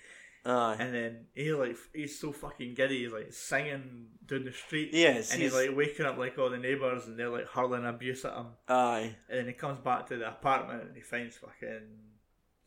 Aye. 0.46 0.78
And 0.80 0.94
then 0.94 1.26
he 1.36 1.52
like 1.54 1.76
he's 1.94 2.20
so 2.20 2.32
fucking 2.32 2.74
giddy, 2.76 3.04
he's 3.04 3.12
like 3.12 3.32
singing 3.34 4.08
down 4.26 4.46
the 4.46 4.54
street. 4.54 4.90
Yes, 4.94 5.32
And 5.34 5.42
he's, 5.42 5.52
he's- 5.54 5.68
like 5.68 5.76
waking 5.78 6.06
up 6.06 6.18
like 6.18 6.38
all 6.40 6.50
the 6.50 6.58
neighbours 6.58 7.06
and 7.08 7.20
they're 7.20 7.30
like 7.30 7.48
hurling 7.48 7.86
abuse 7.86 8.24
at 8.26 8.34
him. 8.36 8.48
Aye. 8.68 9.16
And 9.30 9.40
then 9.40 9.48
he 9.48 9.54
comes 9.54 9.80
back 9.80 10.08
to 10.08 10.18
the 10.18 10.28
apartment 10.30 10.84
and 10.84 10.96
he 10.96 11.02
finds 11.02 11.36
fucking 11.38 11.88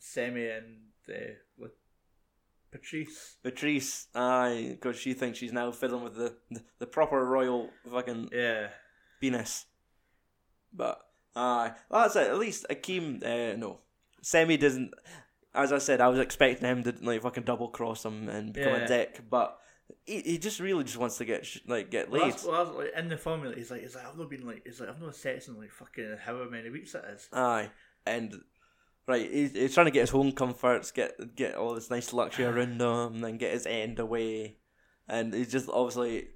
Semmi 0.01 0.57
and 0.57 0.77
uh, 1.09 1.33
with 1.57 1.71
Patrice. 2.71 3.37
Patrice, 3.43 4.07
aye, 4.15 4.69
because 4.79 4.97
she 4.99 5.13
thinks 5.13 5.37
she's 5.39 5.53
now 5.53 5.71
fiddling 5.71 6.03
with 6.03 6.15
the, 6.15 6.35
the, 6.51 6.61
the 6.79 6.87
proper 6.87 7.23
royal 7.25 7.69
fucking 7.89 8.29
Yeah. 8.31 8.67
penis. 9.21 9.65
But, 10.73 10.99
aye, 11.35 11.71
well, 11.89 12.01
that's 12.03 12.15
it. 12.15 12.27
At 12.27 12.37
least 12.39 12.65
Akeem, 12.69 13.23
uh, 13.23 13.55
no. 13.57 13.79
Semmi 14.23 14.59
doesn't, 14.59 14.91
as 15.55 15.71
I 15.73 15.77
said, 15.77 16.01
I 16.01 16.07
was 16.07 16.19
expecting 16.19 16.67
him 16.67 16.83
to, 16.83 16.93
like, 17.01 17.21
fucking 17.21 17.43
double 17.43 17.67
cross 17.69 18.03
him 18.05 18.27
and 18.29 18.53
become 18.53 18.73
Yeah. 18.73 18.79
a 18.85 18.87
dick, 18.87 19.21
but 19.29 19.59
he, 20.05 20.21
he 20.21 20.37
just 20.37 20.59
really 20.59 20.83
just 20.83 20.97
wants 20.97 21.17
to 21.17 21.25
get, 21.25 21.45
sh- 21.45 21.59
like, 21.67 21.91
get 21.91 22.09
Well, 22.09 22.21
laid. 22.23 22.33
that's, 22.33 22.43
well, 22.45 22.65
that's, 22.65 22.75
like, 22.77 22.91
in 22.97 23.09
the 23.09 23.17
formula, 23.17 23.53
he's 23.55 23.69
like, 23.69 23.81
he's 23.81 23.95
like, 23.95 24.05
I've 24.07 24.17
not 24.17 24.29
been 24.29 24.45
like, 24.47 24.63
he's 24.65 24.79
like, 24.79 24.89
I've 24.89 25.01
not 25.01 25.15
sex 25.15 25.47
in 25.47 25.57
like 25.59 25.71
fucking 25.71 26.17
however 26.25 26.49
many 26.49 26.69
weeks 26.69 26.95
it 26.95 27.03
is. 27.13 27.27
Aye, 27.33 27.69
and 28.05 28.33
right, 29.07 29.29
he's, 29.29 29.51
he's 29.53 29.73
trying 29.73 29.85
to 29.87 29.91
get 29.91 30.01
his 30.01 30.09
home 30.09 30.31
comforts, 30.31 30.91
get 30.91 31.35
get 31.35 31.55
all 31.55 31.75
this 31.75 31.89
nice 31.91 32.13
luxury 32.13 32.45
around 32.45 32.81
him, 32.81 33.15
and 33.15 33.23
then 33.23 33.37
get 33.37 33.53
his 33.53 33.65
end 33.67 33.99
away, 33.99 34.57
and 35.07 35.33
he's 35.33 35.51
just 35.51 35.69
obviously 35.69 36.27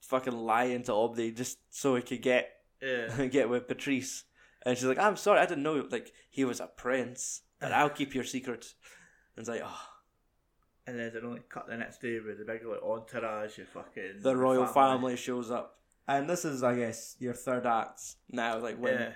fucking 0.00 0.32
lying 0.36 0.82
to 0.84 0.92
Obdi 0.92 1.34
just 1.36 1.58
so 1.70 1.94
he 1.96 2.02
could 2.02 2.22
get 2.22 2.50
Yeah. 2.82 3.26
get 3.30 3.48
with 3.48 3.68
Patrice, 3.68 4.24
and 4.66 4.76
she's 4.76 4.86
like, 4.86 4.98
"I'm 4.98 5.16
sorry, 5.16 5.40
I 5.40 5.46
didn't 5.46 5.62
know 5.62 5.86
like 5.90 6.12
he 6.30 6.44
was 6.44 6.60
a 6.60 6.66
prince, 6.66 7.42
but 7.60 7.72
I'll 7.72 7.90
keep 7.90 8.14
your 8.14 8.24
secret." 8.24 8.74
And 9.36 9.42
it's 9.42 9.48
like, 9.48 9.62
oh, 9.64 9.80
And 10.86 10.98
then 10.98 11.12
they 11.14 11.20
only 11.20 11.42
cut 11.48 11.68
the 11.68 11.76
next 11.76 12.00
day 12.00 12.18
with 12.20 12.38
the 12.38 12.44
big 12.44 12.64
like 12.64 12.82
entourage, 12.82 13.58
you 13.58 13.64
fucking 13.66 14.20
the 14.22 14.36
royal 14.36 14.66
family 14.66 15.16
shows 15.16 15.50
up, 15.50 15.78
and 16.08 16.28
this 16.28 16.44
is, 16.44 16.62
I 16.62 16.74
guess, 16.74 17.16
your 17.20 17.34
third 17.34 17.66
act 17.66 18.00
now, 18.30 18.58
like 18.58 18.76
when 18.78 18.94
Yeah. 18.94 19.12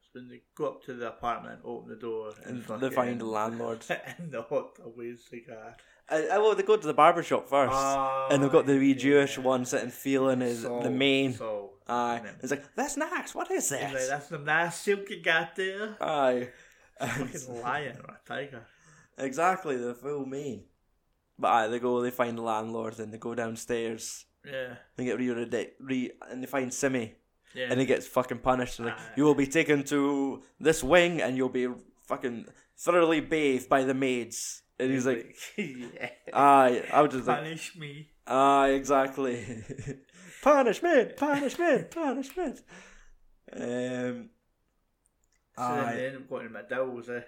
So 0.00 0.20
when 0.20 0.28
they 0.28 0.42
go 0.54 0.66
up 0.68 0.84
to 0.84 0.94
the 0.94 1.08
apartment, 1.08 1.60
open 1.64 1.88
the 1.88 1.96
door, 1.96 2.32
and 2.44 2.64
and, 2.68 2.80
they 2.80 2.90
find 2.90 3.20
the 3.20 3.26
landlord. 3.26 3.84
in 4.18 4.30
the 4.30 4.42
hot 4.42 4.78
away 4.84 5.16
cigar. 5.16 5.76
I, 6.10 6.16
I, 6.16 6.36
uh, 6.36 6.40
well, 6.40 6.54
they 6.54 6.62
go 6.62 6.76
to 6.78 6.86
the 6.86 6.94
barber 6.94 7.22
shop 7.22 7.48
first. 7.50 7.72
Ah, 7.74 8.28
and 8.30 8.42
they've 8.42 8.50
got 8.50 8.64
the 8.64 8.78
wee 8.78 8.94
Jewish 8.94 9.36
one 9.36 9.66
sitting 9.66 9.90
feeling 9.90 10.40
his 10.40 10.62
the 10.62 10.68
Saul- 10.68 10.90
mane. 10.90 11.34
Saul. 11.34 11.74
Aye, 11.86 12.22
And 12.26 12.36
it's 12.42 12.50
like 12.50 12.74
that's 12.74 12.96
nice. 12.96 13.34
What 13.34 13.50
is 13.50 13.68
He's 13.70 13.80
like, 13.80 13.92
that? 13.92 14.08
that's 14.08 14.28
the 14.28 14.38
nice 14.38 14.76
silk 14.76 15.08
you 15.10 15.22
got 15.22 15.54
there. 15.56 15.96
Aye, 16.00 16.30
And- 16.32 16.48
Fucking 17.06 17.62
lion 17.62 17.96
or 18.04 18.14
a 18.14 18.20
tiger. 18.26 18.66
exactly 19.16 19.76
the 19.76 19.94
full 19.94 20.26
mane. 20.26 20.64
But 21.38 21.48
aye, 21.48 21.66
they 21.68 21.78
go. 21.78 22.00
They 22.02 22.10
find 22.10 22.36
the 22.36 22.42
landlord, 22.42 22.98
and 22.98 23.12
they 23.12 23.18
go 23.18 23.34
downstairs. 23.34 24.24
Yeah. 24.44 24.74
They 24.96 25.04
get 25.04 25.18
re, 25.18 25.30
re, 25.30 25.68
re 25.80 26.10
and 26.30 26.42
they 26.42 26.46
find 26.46 26.70
Semmi, 26.70 27.12
Yeah. 27.54 27.68
and 27.70 27.78
he 27.80 27.86
gets 27.86 28.06
fucking 28.06 28.38
punished. 28.38 28.80
Like, 28.80 28.94
Aye. 28.94 29.12
you 29.16 29.24
will 29.24 29.34
be 29.36 29.46
taken 29.46 29.84
to 29.84 30.42
this 30.58 30.82
wing, 30.82 31.20
and 31.22 31.36
you'll 31.36 31.48
be 31.48 31.68
fucking 32.06 32.46
thoroughly 32.76 33.20
bathed 33.20 33.68
by 33.68 33.84
the 33.84 33.94
maids. 33.94 34.62
And 34.80 34.90
he's 34.92 35.06
like, 35.06 35.36
yeah. 35.56 36.10
aye. 36.32 36.84
I 36.92 37.02
was 37.02 37.12
just 37.12 37.26
like, 37.28 37.38
Punish 37.38 37.76
me. 37.76 38.08
aye, 38.26 38.70
exactly. 38.70 39.64
punishment, 40.42 41.16
punishment, 41.16 41.90
punishment. 41.90 42.62
Um. 43.52 44.30
So 45.58 45.74
then 45.74 45.84
Aye. 45.84 45.94
they 45.94 46.06
end 46.06 46.16
up 46.16 46.30
going 46.30 46.48
to 46.48 46.54
McDowell's. 46.54 47.08
Eh? 47.10 47.20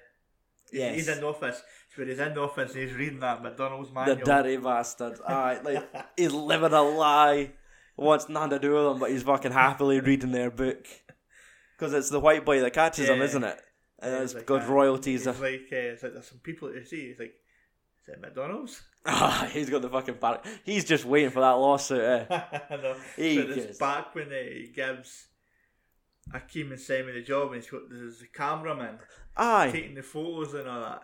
Yes. 0.73 0.95
He's 0.95 1.09
in 1.09 1.21
the 1.21 1.27
office. 1.27 1.63
So 1.95 2.05
he's 2.05 2.19
in 2.19 2.35
the 2.35 2.41
office, 2.41 2.75
he's 2.75 2.93
reading 2.93 3.21
that 3.21 3.43
McDonald's 3.43 3.93
manual. 3.93 4.17
The 4.17 4.25
dirty 4.25 4.57
bastard. 4.57 5.19
Aye, 5.27 5.59
like 5.65 5.89
he's 6.17 6.33
living 6.33 6.73
a 6.73 6.83
lie. 6.83 7.53
Wants 7.97 8.29
nothing 8.29 8.51
to 8.51 8.59
do 8.59 8.75
with 8.75 8.85
them, 8.85 8.99
but 8.99 9.11
he's 9.11 9.25
fucking 9.25 9.53
happily 9.53 10.01
reading 10.01 10.33
their 10.33 10.51
book. 10.51 10.87
Because 11.77 11.93
it's 11.93 12.09
the 12.09 12.21
white 12.21 12.47
boy 12.47 12.61
that 12.61 12.73
catches 12.73 13.09
him, 13.09 13.21
isn't 13.21 13.45
it? 13.45 13.61
And 13.99 14.13
Yeah, 14.13 14.23
it's 14.23 14.35
like, 14.35 14.47
got 14.47 14.67
royalties. 14.67 15.27
He's 15.27 15.39
like, 15.41 15.69
uh, 15.73 15.77
it's 15.77 16.03
like 16.03 16.13
there's 16.15 16.29
some 16.29 16.39
people 16.39 16.73
to 16.73 16.85
see. 16.87 17.09
He's 17.09 17.19
like, 17.19 17.35
is 18.03 18.09
it 18.15 18.21
McDonald's? 18.21 18.83
Ah, 19.07 19.49
he's 19.51 19.71
got 19.71 19.81
the 19.81 19.89
fucking 19.89 20.17
bar. 20.21 20.43
He's 20.63 20.85
just 20.85 21.07
waiting 21.07 21.31
for 21.31 21.41
that 21.41 21.53
lawsuit. 21.53 22.03
Eh? 22.03 22.27
Know. 22.71 22.95
He 23.17 23.41
but 23.41 23.51
it's 23.57 23.79
back 23.79 24.15
when 24.15 24.27
uh, 24.27 24.31
he 24.31 24.71
gives 24.75 25.27
Akeem 26.33 26.71
and 26.71 26.81
Simon 26.81 27.15
the 27.15 27.23
job, 27.23 27.53
and 27.53 27.57
he's 27.57 27.71
got 27.71 27.83
there's 27.91 28.23
a 28.23 28.27
cameraman 28.27 28.99
Aye, 29.37 29.71
taking 29.73 29.95
the 29.95 30.03
photos 30.03 30.55
and 30.55 30.69
all 30.69 30.81
that. 30.81 31.03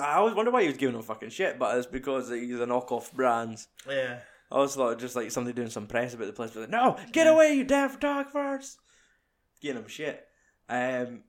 I 0.00 0.16
always 0.16 0.34
wonder 0.34 0.50
why 0.50 0.62
he 0.62 0.68
was 0.68 0.76
giving 0.76 0.94
him 0.94 1.02
fucking 1.02 1.30
shit, 1.30 1.58
but 1.58 1.76
it's 1.76 1.86
because 1.86 2.28
he's 2.28 2.60
a 2.60 2.66
knockoff 2.66 3.12
brand. 3.12 3.58
Yeah. 3.88 4.20
I 4.50 4.54
always 4.54 4.74
thought 4.74 4.98
just 4.98 5.16
like 5.16 5.30
somebody 5.30 5.54
doing 5.54 5.70
some 5.70 5.86
press 5.86 6.14
about 6.14 6.26
the 6.26 6.32
place, 6.32 6.52
but 6.52 6.60
like, 6.60 6.70
no, 6.70 6.96
get 7.12 7.26
away, 7.26 7.54
you 7.54 7.64
damn 7.64 7.90
photographers! 7.90 8.78
Giving 9.60 9.82
him 9.82 9.88
shit. 9.88 10.24
Um, 10.68 11.24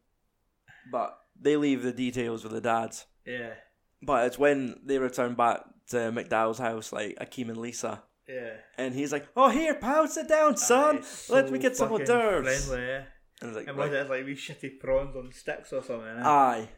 but 0.91 1.17
they 1.39 1.57
leave 1.57 1.83
the 1.83 1.91
details 1.91 2.43
with 2.43 2.53
the 2.53 2.61
dads. 2.61 3.05
Yeah. 3.25 3.53
But 4.01 4.27
it's 4.27 4.39
when 4.39 4.79
they 4.85 4.97
return 4.97 5.35
back 5.35 5.63
to 5.89 5.97
McDowell's 5.97 6.59
house, 6.59 6.93
like 6.93 7.17
Akeem 7.19 7.49
and 7.49 7.57
Lisa, 7.57 8.03
Yeah. 8.29 8.53
and 8.77 8.93
he's 8.93 9.11
like, 9.11 9.27
"Oh, 9.35 9.49
here, 9.49 9.73
pal, 9.73 10.07
sit 10.07 10.27
down, 10.27 10.55
son. 10.57 11.01
Let 11.29 11.51
me 11.51 11.57
get 11.59 11.75
some 11.75 11.89
hors 11.91 12.03
d'oeuvres." 12.05 12.67
Friendly, 12.67 12.85
yeah. 12.87 13.03
And 13.41 13.49
it's 13.49 13.57
like, 13.57 13.67
And 13.67 13.77
right. 13.77 13.89
was 13.89 13.99
it 13.99 14.09
like 14.09 14.25
wee 14.25 14.35
shitty 14.35 14.79
prawns 14.79 15.15
on 15.15 15.31
sticks 15.31 15.73
or 15.73 15.81
something? 15.81 16.07
Eh? 16.07 16.21
"Aye." 16.23 16.69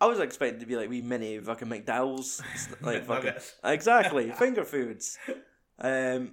I 0.00 0.06
was 0.06 0.18
expecting 0.18 0.60
to 0.60 0.66
be 0.66 0.76
like 0.76 0.88
wee 0.90 1.00
mini 1.02 1.38
fucking 1.38 1.68
McDowell's, 1.68 2.40
like 2.80 3.04
fucking 3.04 3.34
exactly 3.64 4.30
finger 4.38 4.64
foods. 4.64 5.16
Um, 5.78 6.32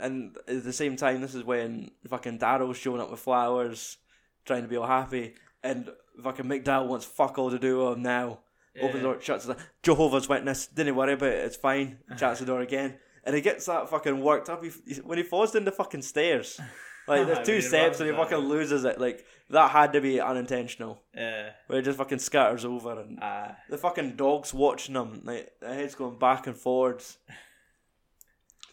and 0.00 0.36
at 0.46 0.64
the 0.64 0.72
same 0.72 0.96
time, 0.96 1.20
this 1.20 1.34
is 1.34 1.44
when 1.44 1.90
fucking 2.08 2.38
Daryl's 2.38 2.76
showing 2.76 3.00
up 3.00 3.10
with 3.10 3.20
flowers, 3.20 3.96
trying 4.44 4.62
to 4.62 4.68
be 4.68 4.76
all 4.76 4.86
happy, 4.86 5.34
and 5.62 5.90
fucking 6.22 6.44
McDowell 6.46 6.86
wants 6.86 7.06
fuck 7.06 7.38
all 7.38 7.50
to 7.50 7.58
do 7.58 7.78
with 7.78 7.96
him 7.96 8.02
now. 8.02 8.40
Opens 8.80 8.92
the 8.92 8.98
Yeah. 8.98 9.02
door, 9.02 9.20
shuts 9.20 9.46
the 9.46 9.54
door. 9.54 9.62
Jehovah's 9.82 10.28
Witness. 10.28 10.66
Didn't 10.68 10.94
worry 10.94 11.14
about 11.14 11.30
it. 11.30 11.44
It's 11.46 11.56
fine. 11.56 11.98
Shuts 12.16 12.38
the 12.40 12.46
door 12.46 12.60
again, 12.60 12.98
and 13.24 13.34
he 13.34 13.40
gets 13.40 13.66
that 13.66 13.88
fucking 13.90 14.20
worked 14.20 14.48
up. 14.48 14.62
He, 14.64 14.70
he- 14.86 15.00
when 15.00 15.18
he 15.18 15.24
falls 15.24 15.52
down 15.52 15.64
the 15.64 15.72
fucking 15.72 16.02
stairs, 16.02 16.60
like 17.06 17.26
there's 17.26 17.46
two 17.46 17.60
steps, 17.60 18.00
and 18.00 18.08
he 18.10 18.14
fucking 18.16 18.38
loses 18.38 18.84
it. 18.84 19.00
Like 19.00 19.24
that 19.50 19.70
had 19.70 19.92
to 19.94 20.00
be 20.00 20.20
unintentional. 20.20 21.02
Yeah. 21.14 21.50
Where 21.66 21.78
he 21.78 21.84
just 21.84 21.98
fucking 21.98 22.18
scatters 22.18 22.64
over, 22.64 23.00
and 23.00 23.18
Ah. 23.22 23.56
the 23.68 23.78
fucking 23.78 24.16
dog's 24.16 24.52
watching 24.54 24.94
him. 24.94 25.22
Like 25.24 25.52
the 25.60 25.72
head's 25.74 25.94
going 25.94 26.18
back 26.18 26.46
and 26.46 26.56
forwards. 26.56 27.18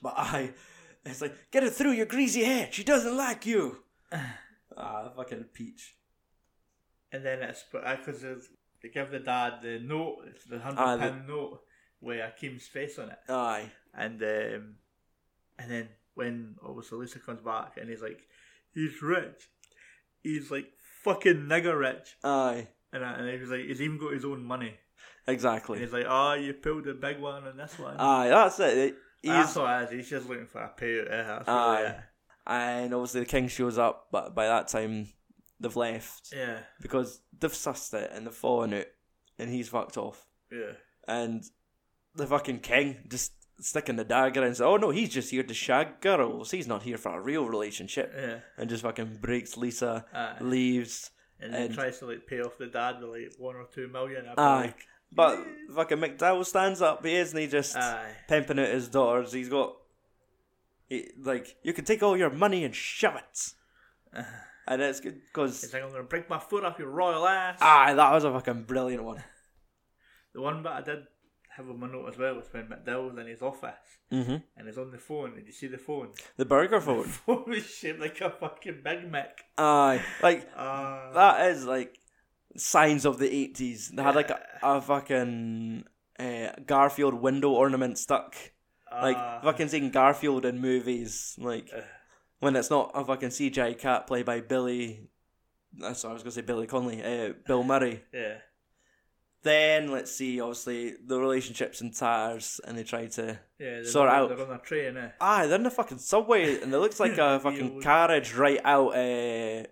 But 0.02 0.14
I, 0.18 0.52
it's 1.06 1.22
like 1.22 1.34
get 1.52 1.64
it 1.64 1.72
through 1.74 1.93
your 1.93 2.06
greasy 2.06 2.43
head. 2.43 2.74
She 2.74 2.84
doesn't 2.84 3.16
like 3.18 3.46
you. 3.46 3.78
ah, 4.78 5.10
fucking 5.16 5.46
peach. 5.54 5.96
And 7.12 7.26
then 7.26 7.41
it's 7.41 7.64
because 7.72 8.22
they 8.84 8.89
give 8.89 9.10
the 9.10 9.20
dad 9.20 9.54
the 9.64 9.80
note, 9.80 10.18
the 10.50 10.60
hundred 10.60 11.00
pound 11.00 11.28
note 11.28 11.62
with 12.02 12.20
Akeem's 12.20 12.68
face 12.68 13.00
on 13.00 13.10
it, 13.10 13.18
Aye, 13.30 13.72
and 13.98 14.22
um, 14.22 14.76
and 15.60 15.72
then 15.72 15.89
when 16.16 16.56
obviously 16.66 17.00
Lisa 17.00 17.20
comes 17.20 17.41
back 17.41 17.78
and 17.78 17.89
he's 17.89 18.02
like, 18.02 18.20
he's 18.74 19.02
rich, 19.02 19.50
he's 20.24 20.52
like 20.52 20.68
fucking 21.04 21.48
nigger 21.50 21.78
rich, 21.80 22.16
aye, 22.24 22.68
and 22.93 23.04
I- 23.06 23.14
and 23.14 23.30
he 23.30 23.38
was 23.38 23.50
like, 23.50 23.66
he's 23.66 23.82
even 23.82 23.98
got 24.00 24.14
his 24.14 24.26
own 24.26 24.43
money, 24.43 24.74
exactly. 25.28 25.78
and 25.78 25.86
he's 25.86 25.93
like, 25.93 26.06
oh, 26.08 26.34
you 26.34 26.54
pulled 26.54 26.86
the 26.86 26.93
big 26.93 27.20
one 27.20 27.46
and 27.48 27.60
this 27.60 27.78
one. 27.80 27.96
Aye, 27.98 28.30
that's 28.30 28.60
it. 28.60 28.96
That's 29.24 29.54
He's, 29.54 29.58
what 29.58 29.82
it 29.82 29.84
is. 29.86 29.91
He's 29.91 30.10
just 30.10 30.30
looking 30.30 30.46
for 30.46 30.62
a 30.62 30.70
payout. 30.80 31.12
Eh? 31.12 31.24
That's 31.24 31.50
Aye. 31.50 31.82
really 31.82 31.93
and 32.48 32.93
obviously 32.93 33.22
the 33.22 33.26
king 33.26 33.48
shows 33.48 33.78
up, 33.80 34.08
but 34.12 34.36
by 34.36 34.46
that 34.46 34.68
time 34.68 35.08
they've 35.60 35.76
left 35.76 36.32
Yeah, 36.36 36.60
because 36.80 37.22
they've 37.39 37.52
sussed 37.52 37.93
it 37.96 38.12
and 38.14 38.28
they've 38.28 38.34
fallen 38.34 38.74
out, 38.76 38.86
and 39.39 39.50
he's 39.50 39.68
fucked 39.70 39.98
off. 39.98 40.28
yeah, 40.52 40.74
And 41.08 41.43
the 42.14 42.28
fucking 42.28 42.60
king 42.60 42.98
just 43.10 43.32
sticking 43.60 43.95
the 43.95 44.03
dagger 44.03 44.43
and 44.43 44.56
says, 44.56 44.62
"Oh 44.62 44.78
no, 44.78 44.89
he's 44.89 45.10
just 45.10 45.32
here 45.32 45.43
to 45.43 45.53
shag 45.53 46.01
girls. 46.01 46.51
He's 46.51 46.68
not 46.68 46.84
here 46.84 46.97
for 46.97 47.18
a 47.18 47.22
real 47.22 47.45
relationship." 47.45 48.14
yeah. 48.16 48.39
And 48.58 48.70
just 48.70 48.84
fucking 48.84 49.18
breaks 49.22 49.58
Lisa, 49.58 50.06
Aye. 50.14 50.38
leaves. 50.41 51.12
And 51.39 51.53
then 51.53 51.62
And- 51.64 51.74
tries 51.74 51.99
to 51.99 52.06
like 52.06 52.28
pay 52.28 52.41
off 52.41 52.58
the 52.58 52.68
dad 52.68 53.01
with 53.01 53.10
like 53.10 53.34
one 53.38 53.56
or 53.56 53.66
two 53.74 53.88
million. 53.88 54.26
Aye. 54.38 54.62
like, 54.62 54.88
But 55.12 55.45
fucking 55.76 55.97
McDowell 55.97 56.45
stands 56.45 56.82
up. 56.82 57.06
He 57.06 57.16
isn't 57.16 57.38
he 57.38 57.47
just 57.47 57.76
aye. 57.78 58.12
pimping 58.28 58.60
out 58.60 58.70
his 58.70 58.88
daughters. 58.88 59.32
He's 59.34 59.49
got, 59.49 59.76
he, 60.89 61.10
like, 61.22 61.56
you 61.64 61.74
can 61.74 61.86
take 61.86 62.01
all 62.03 62.16
your 62.18 62.30
money 62.30 62.64
and 62.64 62.76
shove 62.76 63.16
it. 63.16 63.53
And 64.68 64.82
it's 64.82 64.99
good 64.99 65.22
because 65.32 65.62
He's 65.62 65.72
like, 65.74 65.84
I'm 65.84 65.91
gonna 65.91 66.01
break 66.06 66.28
my 66.28 66.39
foot 66.39 66.66
off 66.66 66.80
your 66.80 66.89
royal 66.89 67.28
ass. 67.28 67.60
ah, 67.62 67.93
that 67.93 68.12
was 68.12 68.24
a 68.24 68.32
fucking 68.32 68.64
brilliant 68.64 69.03
one. 69.03 69.24
The 70.34 70.41
one 70.41 70.64
bit 70.64 70.72
I 70.72 70.82
did 70.82 70.99
have 71.58 71.70
on 71.70 71.80
my 71.80 71.88
note 71.88 72.10
as 72.10 72.18
well 72.18 72.36
was 72.36 72.47
when 72.51 72.68
McDowell's 72.68 73.18
in 73.18 73.28
his 73.28 73.41
office 73.41 73.99
Mm-hmm. 74.12 74.36
and 74.58 74.68
he's 74.68 74.78
on 74.78 74.91
the 74.91 74.97
phone. 74.97 75.36
Did 75.36 75.47
you 75.47 75.51
see 75.53 75.68
the 75.68 75.78
phone? 75.78 76.10
The 76.38 76.45
burger 76.45 76.80
phone. 76.82 77.03
The 77.08 77.10
phone. 77.10 77.43
was 77.47 77.66
shaped 77.66 77.99
like 77.99 78.20
a 78.22 78.30
fucking 78.30 78.82
Big 78.84 79.10
Mac. 79.12 79.39
Aye, 79.58 80.01
like 80.22 80.47
Uh, 80.56 81.12
that 81.14 81.47
is 81.51 81.66
like 81.66 81.99
signs 82.58 83.06
of 83.06 83.18
the 83.20 83.30
eighties. 83.34 83.89
They 83.93 84.03
had 84.03 84.16
like 84.16 84.30
a, 84.30 84.39
a 84.64 84.82
fucking 84.82 85.86
uh, 86.20 86.47
Garfield 86.66 87.14
window 87.16 87.49
ornament 87.51 87.97
stuck. 87.97 88.36
Like 88.91 89.18
Ah, 89.18 89.39
fucking 89.43 89.68
seeing 89.70 89.89
Garfield 89.91 90.45
in 90.45 90.62
movies, 90.62 91.36
like 91.38 91.70
uh, 91.76 91.82
when 92.39 92.56
it's 92.56 92.70
not 92.70 92.91
a 92.93 93.03
fucking 93.03 93.30
CGI 93.30 93.78
cat 93.78 94.08
played 94.08 94.26
by 94.26 94.39
Billy. 94.41 95.10
That's 95.78 96.03
what 96.03 96.12
I 96.12 96.14
was 96.14 96.24
gonna 96.24 96.32
say, 96.32 96.41
Billy 96.41 96.68
Connolly, 96.68 97.03
uh, 97.03 97.34
Bill 97.45 97.64
Murray. 97.72 98.03
yeah. 98.14 98.36
Then 99.46 99.91
let's 99.91 100.12
see, 100.12 100.41
obviously 100.41 100.96
the 101.06 101.20
relationships 101.20 101.80
in 101.80 101.91
tatters, 101.91 102.60
and 102.66 102.76
they 102.78 102.84
try 102.84 103.06
to 103.06 103.39
Yeah, 103.60 103.84
Sort 103.84 104.10
on, 104.10 104.16
out. 104.16 104.30
they're 104.30 104.48
on 104.48 104.56
a 104.56 104.60
train, 104.60 104.98
eh? 104.98 105.12
ah, 105.22 105.46
they're 105.46 105.56
in 105.56 105.64
the 105.64 105.70
fucking 105.70 106.00
subway, 106.00 106.60
and 106.62 106.74
it 106.74 106.78
looks 106.80 107.00
like 107.00 107.18
a 107.20 107.39
fucking 107.46 107.80
carriage 107.82 108.34
right 108.34 108.60
out. 108.66 108.89
Uh, 108.98 109.64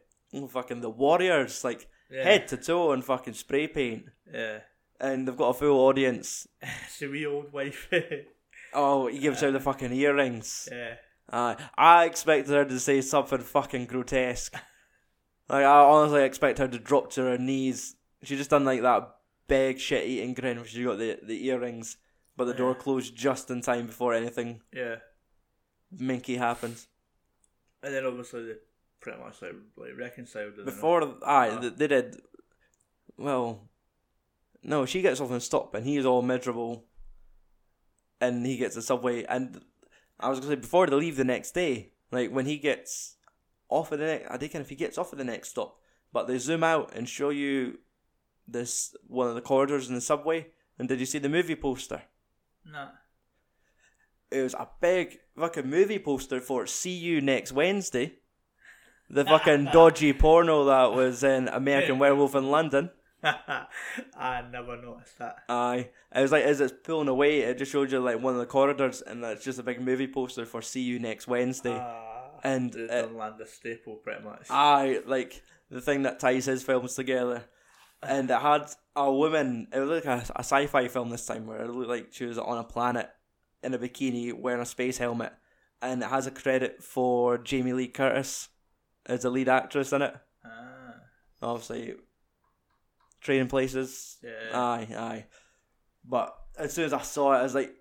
fucking 0.48 0.82
the 0.82 0.90
Warriors, 0.92 1.64
like 1.64 1.88
Yeah. 2.12 2.24
head 2.24 2.48
to 2.50 2.58
toe 2.58 2.94
in 2.94 3.02
fucking 3.02 3.34
spray 3.34 3.66
paint, 3.68 4.06
Yeah. 4.32 4.60
and 5.00 5.28
they've 5.28 5.36
got 5.44 5.50
a 5.50 5.54
full 5.56 5.80
audience. 5.88 6.48
It's 6.86 7.02
a 7.02 7.08
wee 7.10 7.26
old 7.26 7.52
wife. 7.52 7.90
Oh, 8.76 9.08
he 9.08 9.20
gives 9.20 9.42
her 9.42 9.52
the 9.52 9.60
fucking 9.60 9.92
earrings. 9.94 10.68
yeah. 10.72 10.96
Uh, 11.32 11.56
I 11.78 12.06
expected 12.06 12.52
her 12.54 12.66
to 12.66 12.80
say 12.80 13.02
something 13.02 13.40
fucking 13.40 13.86
grotesque. 13.88 14.54
Like 15.50 15.66
I 15.66 15.80
honestly 15.84 16.24
expect 16.24 16.60
her 16.60 16.68
to 16.68 16.80
drop 16.80 17.12
to 17.14 17.22
her 17.24 17.38
knees. 17.38 17.96
She 18.24 18.36
just 18.36 18.50
done 18.50 18.66
like 18.66 18.82
that 18.82 19.10
big 19.56 19.80
shit 19.88 20.04
eating 20.12 20.34
grin 20.34 20.58
when 20.58 20.66
she 20.68 20.84
got 20.84 20.98
the, 21.04 21.20
the 21.32 21.38
earrings, 21.50 21.98
but 22.38 22.46
the 22.46 22.54
door 22.62 22.74
closed 22.76 23.16
just 23.16 23.46
in 23.54 23.62
time 23.62 23.86
before 23.88 24.14
anything 24.14 24.50
Yeah. 24.82 24.96
minky 26.10 26.36
happens. 26.38 26.88
And 27.84 27.94
then 27.94 28.06
obviously 28.06 28.42
they 28.48 28.56
pretty 29.02 29.20
much 29.24 29.42
like, 29.42 29.56
like 29.82 29.98
reconciled. 29.98 30.54
Before 30.66 31.02
aye, 31.26 31.50
Uh. 31.50 31.60
they, 31.62 31.70
they 31.80 31.88
did. 31.96 32.08
Well, 33.18 33.48
no, 34.64 34.86
she 34.86 35.02
gets 35.02 35.20
off 35.22 35.32
and 35.32 35.44
stop, 35.44 35.76
and 35.76 35.86
he 35.86 35.98
is 35.98 36.06
all 36.06 36.22
miserable. 36.22 36.86
And 38.22 38.46
he 38.46 38.56
gets 38.58 38.76
the 38.76 38.82
subway, 38.82 39.24
and 39.26 39.62
I 40.20 40.30
was 40.30 40.40
gonna 40.40 40.52
say 40.54 40.62
before 40.68 40.88
they 40.88 40.96
leave 40.96 41.18
the 41.18 41.26
next 41.36 41.52
day, 41.52 41.92
like 42.12 42.30
when 42.32 42.46
he 42.46 42.58
gets 42.58 43.18
off 43.70 43.92
of 43.92 44.00
the 44.00 44.06
next, 44.06 44.32
I 44.32 44.38
think 44.38 44.56
if 44.56 44.70
he 44.70 44.76
gets 44.76 44.98
off 44.98 45.12
of 45.12 45.18
the 45.18 45.26
next 45.34 45.50
stop, 45.50 45.72
but 46.14 46.28
they 46.28 46.38
zoom 46.38 46.64
out 46.64 46.96
and 46.96 47.08
show 47.10 47.30
you 47.32 47.80
this 48.48 48.96
one 49.08 49.28
of 49.28 49.36
the 49.36 49.42
corridors 49.42 49.90
in 49.90 49.96
the 49.96 50.02
subway. 50.02 50.48
And 50.80 50.88
did 50.88 51.00
you 51.00 51.06
see 51.06 51.20
the 51.20 51.30
movie 51.30 51.56
poster? 51.56 52.04
Nah. 52.66 52.90
It 54.32 54.42
was 54.42 54.56
a 54.56 54.68
big 54.82 55.20
fucking 55.38 55.70
movie 55.70 56.00
poster 56.00 56.42
for 56.42 56.66
"See 56.66 56.96
You 56.98 57.22
Next 57.22 57.52
Wednesday." 57.52 58.16
The 59.10 59.26
fucking 59.34 59.66
dodgy 59.66 60.14
porno 60.14 60.66
that 60.66 60.94
was 60.94 61.24
in 61.24 61.48
American 61.48 62.00
Werewolf 62.00 62.34
in 62.36 62.50
London. 62.50 62.90
I 63.24 64.44
never 64.52 64.82
noticed 64.82 65.18
that. 65.20 65.38
Aye, 65.48 65.90
it 66.14 66.22
was 66.22 66.32
like 66.32 66.44
as 66.44 66.60
it's 66.60 66.74
pulling 66.84 67.08
away, 67.08 67.42
it 67.42 67.58
just 67.58 67.72
showed 67.72 67.92
you 67.92 68.00
like 68.00 68.22
one 68.22 68.34
of 68.34 68.40
the 68.40 68.46
corridors, 68.46 69.02
and 69.02 69.24
that's 69.24 69.44
just 69.46 69.60
a 69.60 69.64
big 69.64 69.80
movie 69.82 70.08
poster 70.08 70.46
for 70.46 70.62
"See 70.62 70.82
You 70.82 71.00
Next 71.00 71.28
Wednesday." 71.28 71.78
Ah, 71.80 72.32
And, 72.44 72.74
the 72.74 72.92
uh, 72.92 73.02
John 73.04 73.18
Landis 73.18 73.54
staple, 73.54 73.96
pretty 73.96 74.24
much. 74.24 74.48
Aye, 74.50 75.02
like 75.06 75.42
the 75.70 75.80
thing 75.80 76.02
that 76.04 76.20
ties 76.20 76.46
his 76.46 76.64
films 76.64 76.96
together. 76.96 77.44
And 78.08 78.30
it 78.30 78.40
had 78.40 78.72
a 78.96 79.12
woman. 79.12 79.68
It 79.74 79.80
was 79.80 79.90
like 79.90 80.06
a, 80.06 80.24
a 80.36 80.40
sci-fi 80.40 80.88
film 80.88 81.10
this 81.10 81.26
time, 81.26 81.46
where 81.46 81.62
it 81.62 81.70
looked 81.70 81.90
like 81.90 82.08
she 82.12 82.26
was 82.26 82.38
on 82.38 82.58
a 82.58 82.64
planet 82.64 83.10
in 83.62 83.74
a 83.74 83.80
bikini 83.80 84.34
wearing 84.34 84.62
a 84.62 84.66
space 84.66 84.98
helmet, 84.98 85.34
and 85.82 86.02
it 86.02 86.10
has 86.10 86.28
a 86.28 86.32
credit 86.32 86.84
for 86.84 87.38
Jamie 87.38 87.74
Lee 87.74 87.88
Curtis 87.88 88.50
as 89.06 89.22
the 89.24 89.30
lead 89.30 89.50
actress 89.50 89.94
in 89.94 90.02
it. 90.02 90.16
ah, 90.46 90.96
Obviously, 91.42 91.96
Trading 93.22 93.48
Places. 93.48 94.18
yeah. 94.24 94.58
Aye, 94.58 94.88
aye. 94.98 95.26
But 96.06 96.36
as 96.58 96.74
soon 96.74 96.86
as 96.86 96.94
I 96.94 97.02
saw 97.02 97.34
it, 97.34 97.38
I 97.38 97.44
was 97.44 97.56
like, 97.56 97.74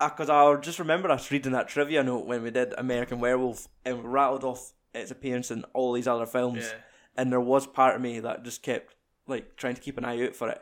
because 0.00 0.30
I 0.30 0.54
just 0.56 0.78
remember 0.78 1.10
us 1.10 1.30
reading 1.30 1.52
that 1.52 1.68
trivia 1.68 2.02
note 2.02 2.26
when 2.26 2.42
we 2.42 2.50
did 2.50 2.74
American 2.76 3.20
Werewolf, 3.20 3.68
and 3.84 4.04
rattled 4.04 4.44
off 4.44 4.72
its 4.94 5.10
appearance 5.10 5.50
in 5.50 5.64
all 5.72 5.92
these 5.92 6.06
other 6.06 6.26
films 6.26 6.64
yeah. 6.64 6.78
and 7.16 7.32
there 7.32 7.40
was 7.40 7.66
part 7.66 7.96
of 7.96 8.02
me 8.02 8.20
that 8.20 8.44
just 8.44 8.62
kept 8.62 8.94
like 9.26 9.56
trying 9.56 9.74
to 9.74 9.80
keep 9.80 9.98
an 9.98 10.04
eye 10.04 10.24
out 10.26 10.34
for 10.36 10.48
it. 10.48 10.60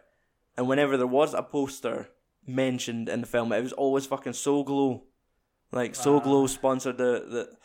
And 0.57 0.69
whenever 0.69 0.97
there 0.97 1.07
was 1.07 1.33
a 1.35 1.43
poster 1.43 2.09
mentioned 2.47 3.09
in 3.09 3.21
the 3.23 3.27
film, 3.27 3.53
it 3.53 3.63
was 3.63 3.73
always 3.73 4.07
fucking 4.07 4.33
Soul 4.35 4.65
Glo. 4.65 5.05
Like 5.73 5.95
Soul 5.95 6.17
Ah. 6.19 6.25
Glow 6.25 6.47
sponsored 6.47 6.99
the 6.99 7.25
the 7.29 7.57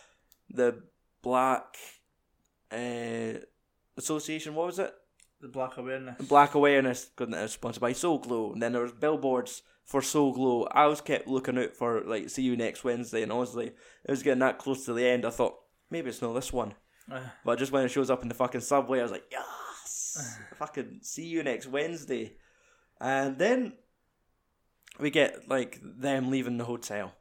the 0.50 0.84
Black 1.22 1.76
uh, 2.72 3.40
Association. 3.98 4.56
What 4.56 4.68
was 4.68 4.80
it? 4.80 4.94
The 5.42 5.48
Black 5.48 5.78
Awareness. 5.78 6.28
Black 6.28 6.56
Awareness. 6.56 7.10
Couldn't 7.16 7.34
it 7.36 7.42
was 7.42 7.52
sponsored 7.54 7.82
by 7.82 7.94
Soul 7.94 8.20
Glo. 8.20 8.54
And 8.54 8.62
then 8.62 8.74
there 8.74 8.82
was 8.84 8.92
billboards 8.92 9.64
for 9.84 10.02
Soul 10.02 10.34
Glo. 10.34 10.68
I 10.72 10.86
was 10.86 11.02
kept 11.02 11.28
looking 11.28 11.58
out 11.58 11.74
for 11.74 12.02
like 12.06 12.30
see 12.30 12.44
you 12.44 12.56
next 12.56 12.84
Wednesday, 12.84 13.24
and 13.24 13.32
honestly, 13.32 13.68
it 13.68 14.12
was 14.12 14.24
getting 14.24 14.40
that 14.40 14.60
close 14.60 14.86
to 14.86 14.94
the 14.94 15.06
end. 15.06 15.26
I 15.26 15.30
thought 15.32 15.56
maybe 15.90 16.10
it's 16.10 16.22
not 16.22 16.34
this 16.34 16.54
one. 16.54 16.76
Ah, 17.12 17.34
But 17.44 17.60
just 17.60 17.72
when 17.72 17.84
it 17.86 17.90
shows 17.90 18.10
up 18.10 18.24
in 18.24 18.30
the 18.30 18.36
fucking 18.36 18.62
subway, 18.62 19.00
I 19.00 19.04
was 19.04 19.12
like, 19.12 19.26
yes, 19.32 19.44
fucking 20.58 21.00
see 21.02 21.26
you 21.26 21.44
next 21.44 21.68
Wednesday. 21.68 22.38
And 23.00 23.38
then 23.38 23.74
we 25.00 25.10
get 25.10 25.48
like 25.50 25.80
them 25.84 26.30
leaving 26.30 26.58
the 26.58 26.66
hotel, 26.66 27.14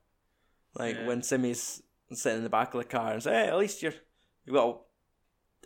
like 0.75 0.97
Yeah. 0.97 1.07
when 1.07 1.23
Semmi's 1.23 1.83
sitting 2.13 2.39
in 2.39 2.45
the 2.45 2.51
back 2.51 2.75
of 2.75 2.79
the 2.81 2.87
car 2.89 3.13
and 3.13 3.23
say, 3.23 3.33
hey, 3.33 3.49
at 3.49 3.59
least 3.59 3.83
you're 3.83 3.95
you 4.45 4.53
got. 4.53 4.81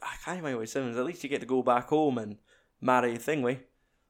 I 0.02 0.14
can't 0.24 0.38
remember 0.38 0.60
what 0.60 0.68
Simmons. 0.68 0.96
At 0.96 1.04
least 1.04 1.24
you 1.24 1.28
get 1.28 1.40
to 1.40 1.46
go 1.46 1.62
back 1.62 1.88
home 1.88 2.18
and 2.18 2.36
marry 2.80 3.18
Thingway. 3.18 3.60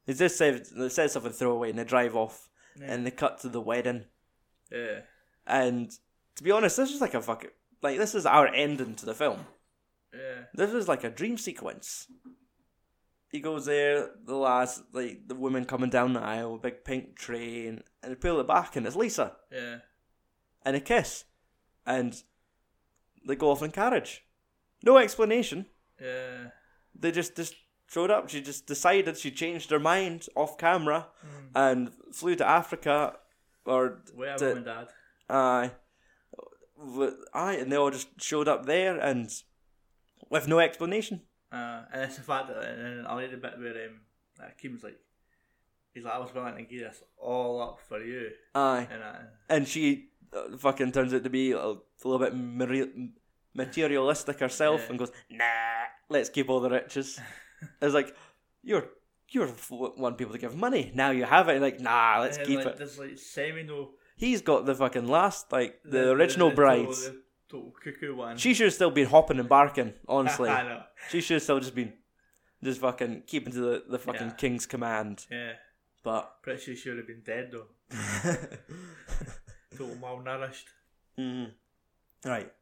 He 0.06 0.12
just 0.14 0.36
says 0.36 0.70
they 0.70 0.88
says 0.90 1.12
something 1.12 1.32
throwaway 1.32 1.70
and 1.70 1.78
they 1.78 1.84
drive 1.84 2.14
off 2.14 2.48
yeah. 2.78 2.92
and 2.92 3.06
they 3.06 3.10
cut 3.10 3.40
to 3.40 3.48
the 3.48 3.60
wedding. 3.60 4.04
yeah. 4.70 5.00
And 5.46 5.90
to 6.36 6.42
be 6.44 6.50
honest, 6.50 6.76
this 6.76 6.90
is 6.90 7.00
like 7.00 7.14
a 7.14 7.22
fucking 7.22 7.50
like 7.82 7.96
this 7.98 8.14
is 8.14 8.26
our 8.26 8.46
ending 8.48 8.94
to 8.96 9.06
the 9.06 9.14
film. 9.14 9.46
Yeah. 10.12 10.44
This 10.54 10.72
is 10.72 10.88
like 10.88 11.04
a 11.04 11.10
dream 11.10 11.38
sequence. 11.38 12.06
He 13.30 13.40
goes 13.40 13.66
there, 13.66 14.10
the 14.24 14.34
last, 14.36 14.82
like, 14.92 15.28
the 15.28 15.34
woman 15.34 15.66
coming 15.66 15.90
down 15.90 16.14
the 16.14 16.20
aisle, 16.20 16.56
big 16.56 16.82
pink 16.84 17.16
train, 17.18 17.82
and 18.02 18.12
they 18.12 18.16
pull 18.16 18.40
it 18.40 18.46
back, 18.46 18.74
and 18.76 18.86
it's 18.86 18.96
Lisa, 18.96 19.36
Yeah. 19.52 19.78
and 20.64 20.74
a 20.76 20.80
kiss. 20.80 21.24
And 21.84 22.14
they 23.26 23.36
go 23.36 23.50
off 23.50 23.62
in 23.62 23.70
carriage. 23.70 24.24
No 24.82 24.96
explanation. 24.96 25.66
Yeah. 26.00 26.50
They 26.98 27.10
just, 27.12 27.36
just 27.36 27.54
showed 27.86 28.10
up. 28.10 28.30
She 28.30 28.40
just 28.40 28.66
decided 28.66 29.18
she 29.18 29.30
changed 29.30 29.70
her 29.70 29.78
mind 29.78 30.26
off 30.34 30.56
camera 30.56 31.08
and 31.54 31.92
flew 32.12 32.34
to 32.36 32.46
Africa, 32.48 33.16
or, 33.66 34.02
The- 34.06 34.54
my 34.54 34.62
dad. 34.62 34.88
aye. 35.28 35.72
Uh, 36.80 37.10
aye, 37.34 37.54
and 37.54 37.70
they 37.70 37.76
all 37.76 37.90
just 37.90 38.08
showed 38.20 38.48
up 38.48 38.64
there, 38.66 38.98
and 38.98 39.30
with 40.30 40.48
no 40.48 40.60
explanation. 40.60 41.22
Uh, 41.50 41.82
and 41.92 42.02
it's 42.02 42.16
the 42.16 42.22
fact 42.22 42.48
that, 42.48 42.62
and 42.62 43.06
I 43.06 43.14
like 43.14 43.30
the 43.30 43.36
bit 43.38 43.58
where 43.58 43.86
um, 43.86 44.00
uh, 44.40 44.44
Keem's 44.60 44.82
like, 44.82 44.98
he's 45.94 46.04
like, 46.04 46.14
I 46.14 46.18
was 46.18 46.34
willing 46.34 46.56
to 46.56 46.62
give 46.62 46.80
this 46.80 47.02
all 47.16 47.62
up 47.62 47.80
for 47.88 48.02
you. 48.02 48.30
Aye. 48.54 48.86
And 48.90 49.02
I, 49.02 49.16
and 49.48 49.66
she 49.66 50.08
uh, 50.32 50.56
fucking 50.58 50.92
turns 50.92 51.14
out 51.14 51.24
to 51.24 51.30
be 51.30 51.52
a, 51.52 51.58
a 51.58 51.76
little 52.04 52.18
bit 52.18 52.34
materialistic 53.54 54.40
herself 54.40 54.82
Yeah. 54.82 54.90
and 54.90 54.98
goes, 54.98 55.12
"Nah, 55.30 55.44
let's 56.08 56.28
keep 56.28 56.48
all 56.48 56.60
the 56.60 56.70
riches." 56.70 57.18
it's 57.82 57.94
like 57.94 58.14
you're 58.62 58.88
you're 59.30 59.50
want 59.70 60.18
people 60.18 60.32
to 60.32 60.38
give 60.38 60.56
money. 60.56 60.92
Now 60.94 61.10
you 61.10 61.24
have 61.24 61.48
it. 61.48 61.52
And 61.52 61.62
like, 61.62 61.80
nah, 61.80 62.18
let's 62.20 62.38
and 62.38 62.46
keep 62.46 62.58
like, 62.58 62.66
it. 62.68 62.76
There's 62.78 62.98
like 62.98 63.18
semi-no. 63.18 63.90
He's 64.16 64.42
got 64.42 64.66
the 64.66 64.74
fucking 64.74 65.06
last, 65.06 65.52
like 65.52 65.80
the, 65.84 66.10
original 66.10 66.50
the 66.50 66.56
brides. 66.56 67.06
The 67.06 67.22
total 67.48 67.72
cuckoo 67.82 68.14
one. 68.14 68.36
She 68.36 68.54
should 68.54 68.64
have 68.66 68.74
still 68.74 68.90
been 68.90 69.06
hopping 69.08 69.38
and 69.38 69.48
barking. 69.48 69.94
Honestly, 70.08 70.48
I 70.50 70.62
know. 70.62 70.82
she 71.10 71.20
should 71.20 71.34
have 71.34 71.42
still 71.42 71.60
just 71.60 71.74
been 71.74 71.92
just 72.62 72.80
fucking 72.80 73.22
keeping 73.26 73.52
to 73.52 73.60
the 73.60 73.84
the 73.88 73.98
fucking 73.98 74.28
Yeah. 74.28 74.34
king's 74.34 74.66
command. 74.66 75.26
Yeah. 75.30 75.52
But 76.04 76.42
Pretty 76.42 76.60
sure 76.62 76.76
she 76.76 76.88
would 76.90 76.98
have 76.98 77.06
been 77.06 77.22
dead 77.24 77.50
though. 77.52 77.66
Total 79.76 79.96
malnourished. 79.96 80.64
Mhm. 81.18 81.52
right. 82.24 82.52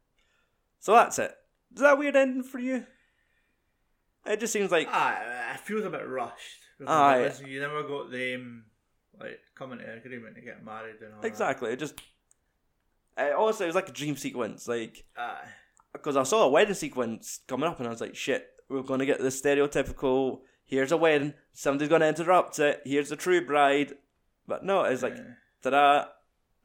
So 0.79 0.93
that's 0.93 1.19
it. 1.19 1.31
Is 1.73 1.81
that 1.81 1.93
a 1.93 1.95
weird 1.95 2.15
ending 2.15 2.43
for 2.43 2.59
you? 2.59 2.85
It 4.25 4.39
just 4.39 4.53
seems 4.53 4.71
like 4.71 4.87
Ah, 4.91 5.53
it 5.53 5.59
feels 5.61 5.85
a 5.85 5.89
bit 5.89 6.07
rushed. 6.07 6.59
because 6.77 7.41
Aye. 7.41 7.45
you 7.47 7.59
never 7.59 7.83
got 7.83 8.11
them 8.11 8.65
like 9.19 9.39
coming 9.55 9.79
to 9.79 9.85
an 9.91 9.97
agreement 9.97 10.35
to 10.35 10.41
get 10.41 10.63
married 10.63 11.01
and 11.01 11.13
all 11.15 11.21
exactly. 11.25 11.71
It 11.71 11.79
just. 11.79 11.99
It 13.17 13.33
also, 13.33 13.63
it 13.63 13.67
was 13.67 13.75
like 13.75 13.89
a 13.89 13.93
dream 13.93 14.15
sequence, 14.15 14.67
like 14.67 15.05
because 15.93 16.15
I 16.15 16.23
saw 16.23 16.43
a 16.45 16.49
wedding 16.49 16.75
sequence 16.75 17.39
coming 17.47 17.67
up, 17.67 17.79
and 17.79 17.87
I 17.87 17.91
was 17.91 18.01
like, 18.01 18.15
"Shit, 18.15 18.47
we're 18.69 18.83
gonna 18.83 19.05
get 19.05 19.19
the 19.19 19.29
stereotypical. 19.29 20.41
Here's 20.63 20.91
a 20.91 20.97
wedding. 20.97 21.33
Somebody's 21.53 21.89
gonna 21.89 22.07
interrupt 22.07 22.59
it. 22.59 22.81
Here's 22.85 23.09
the 23.09 23.15
true 23.15 23.45
bride." 23.45 23.93
But 24.47 24.63
no, 24.63 24.83
it's 24.83 25.03
like, 25.03 25.17
ta-da! 25.61 26.05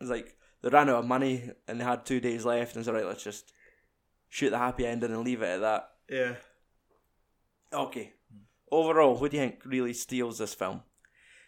It's 0.00 0.10
like 0.10 0.36
they 0.60 0.68
ran 0.68 0.88
out 0.90 0.96
of 1.00 1.06
money 1.06 1.50
and 1.66 1.80
they 1.80 1.84
had 1.84 2.04
two 2.04 2.20
days 2.20 2.44
left, 2.44 2.74
and 2.76 2.80
it's 2.80 2.88
alright. 2.88 3.06
Let's 3.06 3.24
just 3.24 3.52
shoot 4.28 4.50
the 4.50 4.58
happy 4.58 4.86
ending 4.86 5.10
and 5.12 5.24
leave 5.24 5.42
it 5.42 5.46
at 5.46 5.60
that. 5.62 5.88
Yeah. 6.08 6.34
Okay. 7.72 8.12
overall, 8.70 9.16
what 9.16 9.30
do 9.30 9.36
you 9.36 9.42
think 9.42 9.64
really 9.64 9.92
steals 9.94 10.38
this 10.38 10.54
film? 10.54 10.82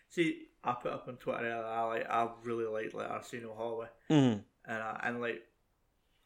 See, 0.08 0.46
I 0.62 0.72
put 0.74 0.92
up 0.92 1.08
on 1.08 1.16
Twitter 1.16 1.54
I 1.54 1.82
like 1.82 2.06
I 2.08 2.28
really 2.42 2.64
like 2.66 2.94
like 2.94 3.10
Arsenio 3.10 3.54
Hall, 3.54 3.84
Mm. 4.10 4.42
And 4.66 4.82
I, 4.82 5.00
and 5.04 5.20
like 5.20 5.42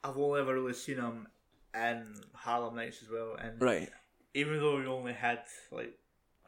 I've 0.05 0.17
only 0.17 0.41
ever 0.41 0.55
really 0.55 0.73
seen 0.75 0.97
him 0.97 1.27
in 1.75 2.15
Harlem 2.35 2.77
Nights 2.77 3.03
as 3.03 3.11
well, 3.11 3.37
and 3.41 3.61
Right. 3.61 3.89
even 4.35 4.59
though 4.61 4.81
he 4.81 4.87
only 4.87 5.13
had 5.13 5.41
like 5.71 5.99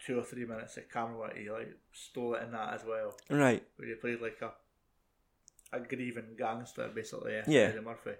two 0.04 0.18
or 0.18 0.24
three 0.24 0.44
minutes 0.46 0.76
of 0.76 0.88
camera 0.90 1.16
work, 1.18 1.36
he 1.36 1.50
like 1.50 1.74
stole 1.92 2.34
it 2.34 2.42
in 2.42 2.52
that 2.52 2.74
as 2.74 2.84
well, 2.84 3.16
Right. 3.28 3.62
where 3.76 3.88
he 3.88 3.94
played 3.94 4.20
like 4.20 4.40
a 4.42 4.52
a 5.72 5.78
grieving 5.80 6.34
gangster 6.36 6.88
basically, 6.94 7.32
yeah, 7.32 7.44
Yeah. 7.46 7.60
Eddie 7.68 7.80
Murphy, 7.80 8.10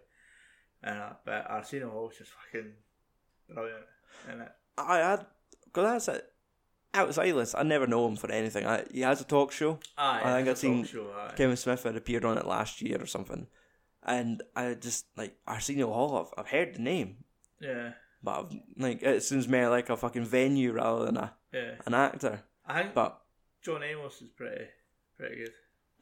and 0.85 0.99
uh, 0.99 1.12
but 1.25 1.51
Arsenio 1.51 1.91
Hall's 1.91 2.16
just 2.18 2.31
fucking 2.31 2.75
brilliant 3.49 3.85
in 4.33 4.41
it. 4.43 4.53
I 4.79 4.99
had 4.99 5.27
because 5.64 6.07
that's 6.07 6.18
it. 6.18 6.33
Outside 6.93 7.33
this, 7.33 7.55
I 7.55 7.62
never 7.62 7.87
know 7.87 8.07
him 8.09 8.16
for 8.16 8.31
anything. 8.33 8.66
I, 8.66 8.85
he 8.93 9.01
has 9.03 9.21
a 9.21 9.25
talk 9.25 9.53
show. 9.53 9.79
Aye, 9.97 10.21
I 10.25 10.37
think 10.39 10.49
I've 10.49 10.59
seen 10.59 10.85
show, 10.85 11.11
aye. 11.16 11.35
Kevin 11.37 11.57
Smith 11.57 11.83
had 11.85 11.97
appeared 11.97 12.25
on 12.25 12.37
it 12.39 12.47
last 12.47 12.83
year 12.83 13.01
or 13.01 13.07
something, 13.07 13.47
and 14.05 14.42
I 14.57 14.74
just 14.74 15.07
like 15.16 15.36
Arsenio 15.46 15.92
Hall. 15.92 16.16
I've, 16.36 16.44
I've 16.44 16.51
heard 16.51 16.74
the 16.74 16.80
name, 16.80 17.24
yeah, 17.61 17.92
but 18.22 18.38
I've, 18.38 18.53
like 18.76 19.03
it 19.03 19.22
seems 19.22 19.48
more 19.48 19.68
like 19.68 19.90
a 19.90 19.96
fucking 19.96 20.24
venue 20.24 20.72
rather 20.72 21.07
than 21.07 21.16
a 21.16 21.34
yeah. 21.53 21.72
an 21.86 21.94
actor. 21.94 22.42
I 22.66 22.82
think 22.82 22.94
But 22.94 23.20
John 23.62 23.82
Amos 23.82 24.20
is 24.22 24.28
pretty 24.30 24.66
pretty 25.16 25.36
good. 25.36 25.53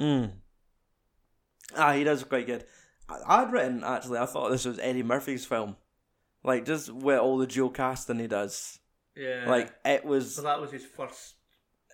mm, 0.01 0.33
ah, 1.77 1.93
he 1.93 2.05
does 2.05 2.25
quite 2.25 2.47
good. 2.47 2.65
I, 3.09 3.43
I'd 3.43 3.53
written 3.53 3.83
actually. 3.85 4.19
I 4.19 4.27
thought 4.27 4.51
this 4.51 4.65
was 4.65 4.79
Eddie 4.79 5.03
Murphy's 5.03 5.47
film, 5.47 5.77
like 6.45 6.65
just 6.65 6.91
with 6.93 7.19
all 7.19 7.39
the 7.39 7.47
dual 7.47 7.71
casting 7.71 8.19
he 8.19 8.27
does. 8.27 8.79
Yeah, 9.17 9.47
Like 9.49 9.73
it 9.85 10.05
was 10.05 10.37
so 10.37 10.43
that 10.43 10.61
was 10.61 10.71
his 10.71 10.85
first 10.85 11.35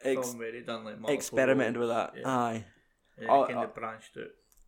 ex- 0.03 0.27
film 0.29 0.39
where 0.39 0.53
he 0.53 0.61
done 0.61 0.85
like 0.85 0.97
experimented 1.09 1.79
with 1.79 1.89
that. 1.89 2.13
Yeah, 2.19 2.29
Aye. 2.29 2.65
yeah 3.19 3.29
Oh, 3.31 3.47
kind 3.47 3.61
of 3.61 3.75
branched 3.75 4.19
out. 4.19 4.25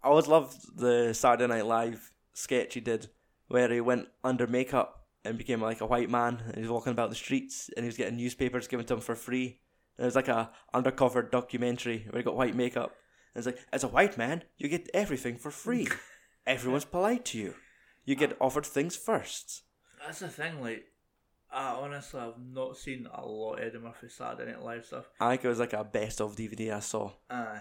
I 0.07 0.09
always 0.09 0.29
loved 0.29 0.79
the 0.79 1.13
Saturday 1.15 1.49
Night 1.49 1.67
Live 1.67 2.13
sketch 2.33 2.75
he 2.75 2.81
did 2.81 3.09
where 3.49 3.69
he 3.69 3.81
went 3.81 4.07
under 4.23 4.47
makeup 4.47 5.05
and 5.25 5.37
became 5.37 5.61
like 5.61 5.81
a 5.81 5.87
white 5.87 6.09
man 6.09 6.45
and 6.47 6.55
he 6.55 6.61
was 6.61 6.71
walking 6.71 6.93
about 6.93 7.11
the 7.11 7.17
streets 7.17 7.71
and 7.77 7.83
he 7.83 7.89
was 7.89 7.97
getting 7.97 8.17
newspapers 8.17 8.69
given 8.69 8.87
to 8.87 8.95
him 8.95 9.01
for 9.01 9.17
free. 9.17 9.59
And 9.99 10.05
it 10.05 10.07
was 10.07 10.15
like 10.15 10.29
a 10.29 10.53
undercover 10.73 11.23
documentary 11.23 12.07
where 12.09 12.21
he 12.21 12.25
got 12.25 12.37
white 12.37 12.55
makeup. 12.55 12.95
And 13.35 13.45
it's 13.45 13.47
like, 13.47 13.67
as 13.73 13.83
a 13.83 13.89
white 13.89 14.17
man, 14.17 14.45
you 14.59 14.69
get 14.69 14.89
everything 14.95 15.39
for 15.39 15.51
free. 15.51 15.89
Everyone's 16.47 16.85
polite 16.85 17.25
to 17.25 17.39
you. 17.39 17.55
You 18.05 18.15
get 18.15 18.37
offered 18.41 18.65
things 18.65 18.95
first. 18.95 19.65
That's 19.99 20.21
the 20.21 20.29
thing. 20.29 20.61
Like, 20.61 20.85
I 21.51 21.71
honestly 21.71 22.21
have 22.21 22.35
not 22.39 22.77
seen 22.77 23.09
a 23.13 23.27
lot 23.27 23.55
of 23.55 23.65
Eddie 23.65 23.79
Murphy 23.79 24.09
Saturday 24.09 24.53
Night 24.53 24.63
Live 24.63 24.85
stuff. 24.85 25.07
I 25.19 25.31
think 25.31 25.47
it 25.47 25.49
was 25.49 25.59
like 25.59 25.73
a 25.73 25.83
best 25.83 26.21
of 26.21 26.37
DVD 26.37 26.77
I 26.77 26.79
saw. 26.79 27.11
Uh, 27.29 27.59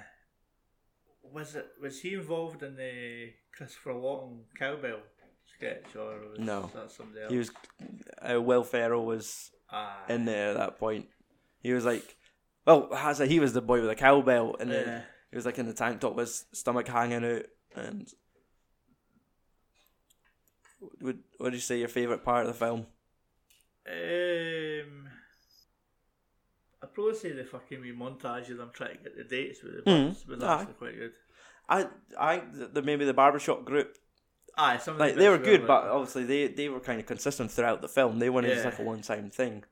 was 1.33 1.55
it 1.55 1.67
was 1.81 2.01
he 2.01 2.13
involved 2.13 2.63
in 2.63 2.75
the 2.75 3.33
Christopher 3.55 3.93
Walken 3.93 4.43
cowbell 4.57 4.99
sketch 5.45 5.95
or 5.95 6.19
was 6.31 6.39
No. 6.39 6.69
that 6.73 6.91
somebody 6.91 7.21
else? 7.21 7.31
He 7.31 7.37
was, 7.37 7.51
uh, 8.21 8.41
Will 8.41 8.63
Ferrell 8.63 9.05
was 9.05 9.51
Ah, 9.71 10.05
in 10.07 10.25
there 10.25 10.51
at 10.51 10.57
that 10.57 10.77
point. 10.77 11.07
He 11.61 11.73
was 11.73 11.85
like, 11.85 12.15
well, 12.65 12.93
has 12.93 13.19
he 13.19 13.39
was 13.39 13.53
the 13.53 13.61
boy 13.61 13.79
with 13.79 13.89
the 13.89 13.95
cowbell, 13.95 14.55
and 14.59 14.69
then 14.71 14.87
Yeah. 14.87 15.01
he 15.31 15.35
was 15.35 15.45
like 15.45 15.57
in 15.57 15.65
the 15.67 15.73
tank 15.73 15.99
top 16.01 16.15
with 16.15 16.27
his 16.27 16.45
stomach 16.53 16.87
hanging 16.87 17.23
out. 17.25 17.45
And 17.75 18.07
would 21.01 21.23
what 21.37 21.49
do 21.49 21.55
you 21.55 21.61
say 21.61 21.79
your 21.79 21.87
favorite 21.87 22.23
part 22.23 22.45
of 22.45 22.47
the 22.47 22.53
film? 22.65 22.85
Um, 23.87 25.04
probably 26.95 27.15
say 27.15 27.31
the 27.33 27.43
fucking 27.43 27.81
wee 27.81 27.91
montage 27.93 28.49
of 28.49 28.57
them 28.57 28.71
trying 28.73 28.97
to 28.97 29.03
get 29.03 29.15
the 29.17 29.23
dates 29.23 29.61
with 29.61 29.73
the 29.83 29.91
Mhm. 29.91 30.07
bus 30.09 30.25
was 30.27 30.43
Aye. 30.43 30.65
quite 30.79 30.97
good. 30.97 31.13
I 31.69 31.87
I 32.17 32.39
think 32.39 32.57
that 32.57 32.73
the, 32.73 32.81
maybe 32.81 33.05
the 33.05 33.13
barbershop 33.13 33.65
group 33.65 33.97
Aye, 34.57 34.77
some 34.77 34.93
of 34.93 34.97
the 34.99 35.05
like 35.05 35.15
they 35.15 35.29
were 35.29 35.37
good, 35.37 35.61
like- 35.61 35.67
but 35.67 35.83
obviously 35.85 36.23
they 36.23 36.47
they 36.47 36.69
were 36.69 36.79
kind 36.79 36.99
of 36.99 37.05
consistent 37.05 37.51
throughout 37.51 37.81
the 37.81 37.89
film. 37.89 38.19
They 38.19 38.29
weren't 38.29 38.47
just 38.47 38.65
like 38.65 38.79
a 38.79 38.83
one 38.83 39.01
time 39.01 39.29
thing. 39.29 39.63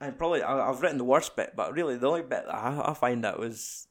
And 0.00 0.16
probably 0.16 0.42
I, 0.42 0.68
I've 0.70 0.80
written 0.80 0.98
the 0.98 1.04
worst 1.04 1.34
bit, 1.36 1.54
but 1.56 1.72
really 1.72 1.96
the 1.96 2.08
only 2.08 2.22
bit 2.22 2.46
that 2.46 2.54
I, 2.54 2.90
I 2.90 2.94
find 2.94 3.22
that 3.24 3.38
was 3.38 3.88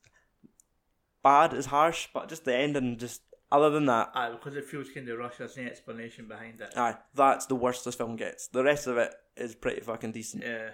bad 1.23 1.53
is 1.53 1.67
harsh, 1.67 2.07
but 2.13 2.29
just 2.29 2.45
the 2.45 2.55
ending, 2.55 2.97
just 2.97 3.21
other 3.51 3.69
than 3.69 3.85
that, 3.87 4.11
Aye, 4.15 4.31
because 4.31 4.55
it 4.55 4.65
feels 4.65 4.89
kind 4.89 5.07
of 5.09 5.17
rushed. 5.19 5.39
There's 5.39 5.57
no 5.57 5.63
explanation 5.63 6.27
behind 6.27 6.61
it. 6.61 6.73
Aye, 6.77 6.95
that's 7.13 7.45
the 7.45 7.55
worst 7.55 7.83
this 7.85 7.95
film 7.95 8.15
gets. 8.15 8.47
The 8.47 8.63
rest 8.63 8.87
of 8.87 8.97
it 8.97 9.13
is 9.35 9.53
pretty 9.55 9.81
fucking 9.81 10.11
decent. 10.13 10.43
Yeah. 10.43 10.69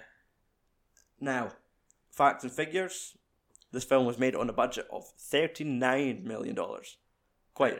Now, 1.24 1.52
facts 2.10 2.44
and 2.44 2.52
figures. 2.52 3.16
This 3.72 3.84
film 3.84 4.04
was 4.04 4.18
made 4.18 4.36
on 4.36 4.50
a 4.50 4.52
budget 4.52 4.86
of 4.92 5.06
thirty-nine 5.18 6.22
million 6.22 6.54
dollars. 6.54 6.98
Quite 7.54 7.78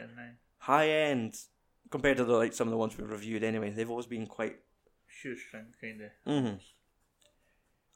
high 0.58 0.88
end 0.88 1.36
compared 1.90 2.16
to 2.16 2.24
the 2.24 2.32
like 2.32 2.54
some 2.54 2.66
of 2.66 2.72
the 2.72 2.78
ones 2.78 2.96
we've 2.96 3.10
reviewed. 3.10 3.44
Anyway, 3.44 3.70
they've 3.70 3.90
always 3.90 4.06
been 4.06 4.26
quite. 4.26 4.56
Shoestring, 5.06 5.66
kind 5.80 6.00
of. 6.00 6.10
Mm-hmm. 6.26 6.56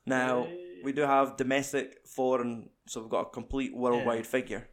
Now 0.07 0.47
we 0.85 0.93
do 0.93 1.03
have 1.03 1.37
domestic, 1.39 2.07
foreign, 2.07 2.69
so 2.87 3.01
we've 3.01 3.11
got 3.11 3.29
a 3.29 3.31
complete 3.31 3.75
worldwide 3.75 4.27
figure. 4.27 4.69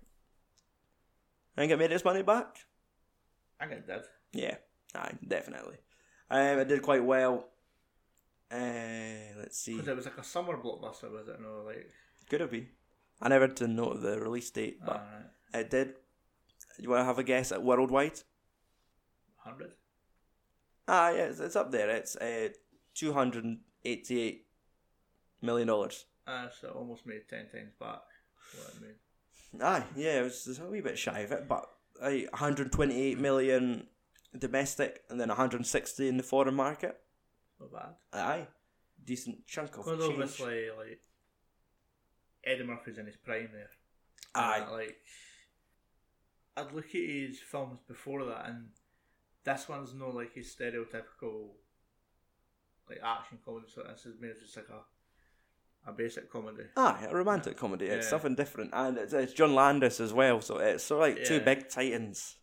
I 1.55 1.61
think 1.61 1.71
it 1.71 1.79
made 1.79 1.93
its 1.93 2.03
money 2.03 2.21
back. 2.21 2.57
I 3.61 3.65
think 3.65 3.79
it 3.79 3.87
did. 3.87 4.03
Yeah, 4.33 4.55
aye, 4.93 5.13
definitely. 5.25 5.77
Um, 6.29 6.59
it 6.59 6.67
did 6.67 6.81
quite 6.81 7.03
well. 7.03 7.47
Uh, 8.51 9.37
let's 9.39 9.57
see. 9.59 9.73
Because 9.73 9.87
it 9.87 9.95
was 9.95 10.05
like 10.05 10.17
a 10.17 10.23
summer 10.23 10.57
blockbuster, 10.57 11.11
was 11.11 11.27
it? 11.27 11.41
No, 11.41 11.63
like. 11.65 11.89
Could 12.29 12.41
have 12.41 12.51
been. 12.51 12.67
I 13.21 13.29
never 13.29 13.47
did 13.47 13.69
note 13.69 14.01
the 14.01 14.19
release 14.19 14.49
date, 14.49 14.79
but 14.85 15.05
it 15.53 15.69
did. 15.69 15.93
You 16.79 16.89
want 16.89 17.01
to 17.01 17.05
have 17.05 17.19
a 17.19 17.23
guess 17.23 17.51
at 17.51 17.63
worldwide? 17.63 18.19
100? 19.43 19.71
Ah, 20.87 21.09
yeah, 21.11 21.23
it's, 21.25 21.39
it's 21.39 21.55
up 21.55 21.71
there. 21.71 21.89
It's 21.89 22.15
uh, 22.17 22.49
two 22.93 23.13
hundred 23.13 23.45
eighty-eight 23.85 24.45
million 25.41 25.67
dollars. 25.67 26.05
Uh, 26.27 26.47
so 26.59 26.67
it 26.67 26.75
almost 26.75 27.05
made 27.05 27.21
10 27.29 27.49
times 27.51 27.73
back. 27.79 28.01
What 28.57 28.73
I 28.77 28.81
mean. 28.81 29.61
Aye, 29.61 29.83
yeah, 29.95 30.19
it 30.19 30.23
was, 30.23 30.47
it's 30.47 30.59
a 30.59 30.65
wee 30.65 30.81
bit 30.81 30.97
shy 30.97 31.19
of 31.19 31.31
it, 31.31 31.47
but 31.47 31.65
uh, 32.01 32.11
hundred 32.33 32.71
twenty-eight 32.71 33.19
million 33.19 33.87
domestic, 34.37 35.01
and 35.09 35.19
then 35.19 35.29
one 35.29 35.37
hundred 35.37 35.65
sixty 35.65 36.07
in 36.09 36.17
the 36.17 36.23
foreign 36.23 36.55
market. 36.55 36.97
Not 37.71 37.97
bad. 38.11 38.19
Aye, 38.19 38.47
decent 39.03 39.45
chunk 39.47 39.77
of 39.77 39.85
Because 39.85 39.99
change. 39.99 40.11
obviously, 40.13 40.69
like, 40.77 40.99
Eddie 42.43 42.63
Murphy's 42.63 42.97
in 42.97 43.05
his 43.05 43.15
prime 43.17 43.49
there. 43.53 43.69
Aye, 44.35 44.59
And, 44.59 44.71
like, 44.71 44.97
I'd 46.57 46.71
look 46.73 46.85
at 46.87 46.91
his 46.93 47.39
films 47.39 47.79
before 47.87 48.25
that, 48.25 48.47
and 48.47 48.69
this 49.43 49.67
one's 49.67 49.93
no 49.93 50.09
like 50.09 50.33
his 50.33 50.55
stereotypical 50.55 51.49
like 52.89 52.99
action 53.03 53.39
comedy. 53.43 53.65
So 53.67 53.83
this 53.83 54.05
is 54.05 54.19
more 54.21 54.33
just 54.39 54.55
like 54.55 54.69
a 54.69 55.89
a 55.89 55.93
basic 55.93 56.31
comedy. 56.31 56.63
aye, 56.77 57.05
a 57.09 57.15
romantic 57.15 57.57
comedy. 57.57 57.85
It's 57.87 58.05
Yeah. 58.05 58.09
something 58.11 58.35
different, 58.35 58.71
and 58.73 58.97
it's, 58.97 59.13
it's 59.13 59.33
John 59.33 59.53
Landis 59.53 59.99
as 59.99 60.13
well. 60.13 60.41
So 60.41 60.57
it's 60.57 60.83
sort 60.83 61.09
of 61.09 61.15
like 61.17 61.25
two 61.25 61.35
Yeah. 61.35 61.43
big 61.43 61.69
titans. 61.69 62.37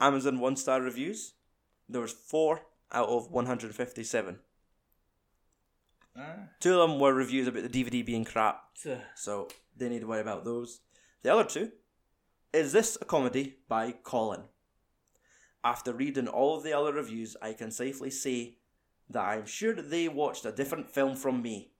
Amazon 0.00 0.40
one 0.40 0.56
star 0.56 0.80
reviews. 0.80 1.34
There 1.88 2.00
was 2.00 2.12
four 2.12 2.62
out 2.92 3.08
of 3.08 3.30
one 3.30 3.46
hundred 3.46 3.74
fifty-seven. 3.74 4.38
Ah, 6.16 6.48
Two 6.60 6.80
of 6.80 6.90
them 6.90 7.00
were 7.00 7.12
reviews 7.12 7.48
about 7.48 7.64
the 7.64 7.68
DVD 7.84 8.04
being 8.04 8.24
crap, 8.24 8.62
so, 8.74 8.98
so 9.16 9.48
they 9.76 9.88
need 9.88 10.00
to 10.00 10.06
worry 10.06 10.20
about 10.20 10.44
those. 10.44 10.80
The 11.22 11.32
other 11.32 11.44
two, 11.44 11.72
is 12.52 12.72
this 12.72 12.96
a 13.00 13.04
comedy 13.04 13.56
by 13.68 13.92
Colin? 13.92 14.42
After 15.64 15.92
reading 15.92 16.28
all 16.28 16.56
of 16.56 16.62
the 16.62 16.72
other 16.72 16.92
reviews, 16.92 17.36
I 17.42 17.52
can 17.54 17.70
safely 17.70 18.10
say 18.10 18.58
that 19.10 19.24
I'm 19.26 19.46
sure 19.46 19.74
that 19.74 19.90
they 19.90 20.08
watched 20.08 20.44
a 20.44 20.52
different 20.52 20.90
film 20.90 21.16
from 21.16 21.42
me. 21.42 21.72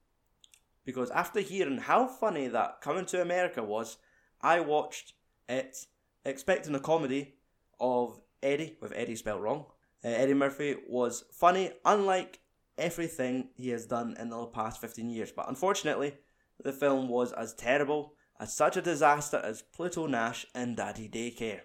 Because 0.85 1.11
after 1.11 1.41
hearing 1.41 1.79
how 1.79 2.07
funny 2.07 2.49
that 2.49 2.81
Coming 2.81 3.07
to 3.07 3.23
America 3.23 3.63
was, 3.63 3.99
I 4.41 4.61
watched 4.61 5.13
it 5.49 5.87
expecting 6.25 6.75
a 6.75 6.81
comedy 6.81 7.35
of 7.79 8.21
Eddie, 8.43 8.77
with 8.81 8.93
Eddie 8.95 9.17
spelled 9.17 9.43
wrong. 9.43 9.67
Uh, 10.05 10.09
Eddie 10.09 10.35
Murphy 10.35 10.77
was 10.87 11.25
funny, 11.33 11.73
unlike 11.85 12.41
everything 12.77 13.49
he 13.57 13.71
has 13.71 13.87
done 13.87 14.17
in 14.19 14.29
the 14.29 14.47
past 14.47 14.81
15 14.81 15.09
years. 15.09 15.33
But 15.33 15.49
unfortunately, 15.49 16.15
the 16.63 16.73
film 16.73 17.09
was 17.09 17.33
as 17.33 17.55
terrible, 17.55 18.15
as 18.39 18.55
such 18.55 18.77
a 18.77 18.83
disaster 18.83 19.41
as 19.43 19.63
Pluto 19.63 20.07
Nash 20.07 20.45
and 20.55 20.77
Daddy 20.77 21.09
Daycare. 21.09 21.61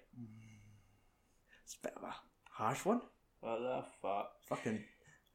It's 1.63 1.75
a 1.75 1.87
bit 1.87 1.93
of 1.97 2.03
a 2.03 2.15
harsh 2.51 2.85
one. 2.85 3.01
what 3.41 3.59
the 3.59 3.83
fuck? 4.01 4.31
Fucking 4.47 4.83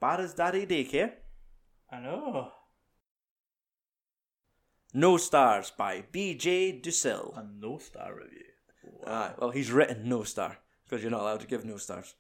bad 0.00 0.20
as 0.20 0.34
Daddy 0.34 0.66
Daycare. 0.66 1.12
I 1.90 2.00
know. 2.00 2.50
No 4.94 5.16
Stars 5.16 5.72
by 5.76 6.04
B.J. 6.12 6.80
Dussel. 6.80 7.36
A 7.36 7.44
no 7.60 7.78
star 7.78 8.14
review. 8.14 8.44
Wow. 8.84 9.12
Aye, 9.12 9.34
well, 9.38 9.50
he's 9.50 9.72
written 9.72 10.08
no 10.08 10.22
star 10.22 10.58
because 10.84 11.02
you're 11.02 11.10
not 11.10 11.22
allowed 11.22 11.40
to 11.40 11.46
give 11.46 11.64
no 11.64 11.76
stars. 11.78 12.14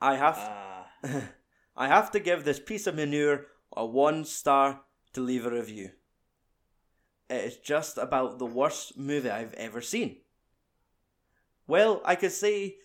I 0.00 0.16
have, 0.16 0.36
Ah, 0.38 0.86
I 1.76 1.88
have 1.88 2.10
to 2.12 2.20
give 2.20 2.44
this 2.44 2.60
piece 2.60 2.86
of 2.86 2.94
manure 2.94 3.46
a 3.76 3.84
one 3.84 4.24
star 4.24 4.82
to 5.14 5.20
leave 5.20 5.46
a 5.46 5.50
review. 5.50 5.90
It 7.28 7.44
is 7.44 7.56
just 7.56 7.98
about 7.98 8.38
the 8.38 8.46
worst 8.46 8.96
movie 8.96 9.30
I've 9.30 9.54
ever 9.54 9.80
seen. 9.80 10.18
Well, 11.66 12.00
I 12.04 12.14
could 12.14 12.32
say 12.32 12.76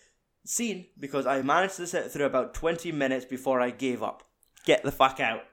seen 0.43 0.88
because 0.99 1.28
I 1.28 1.41
managed 1.43 1.76
to 1.76 1.86
sit 1.88 2.12
through 2.12 2.26
about 2.26 2.53
20 2.55 2.91
minutes 2.91 3.26
before 3.26 3.62
I 3.62 3.70
gave 3.70 4.01
up. 4.01 4.24
Get 4.66 4.84
the 4.84 4.91
fuck 4.91 5.20
out. 5.20 5.43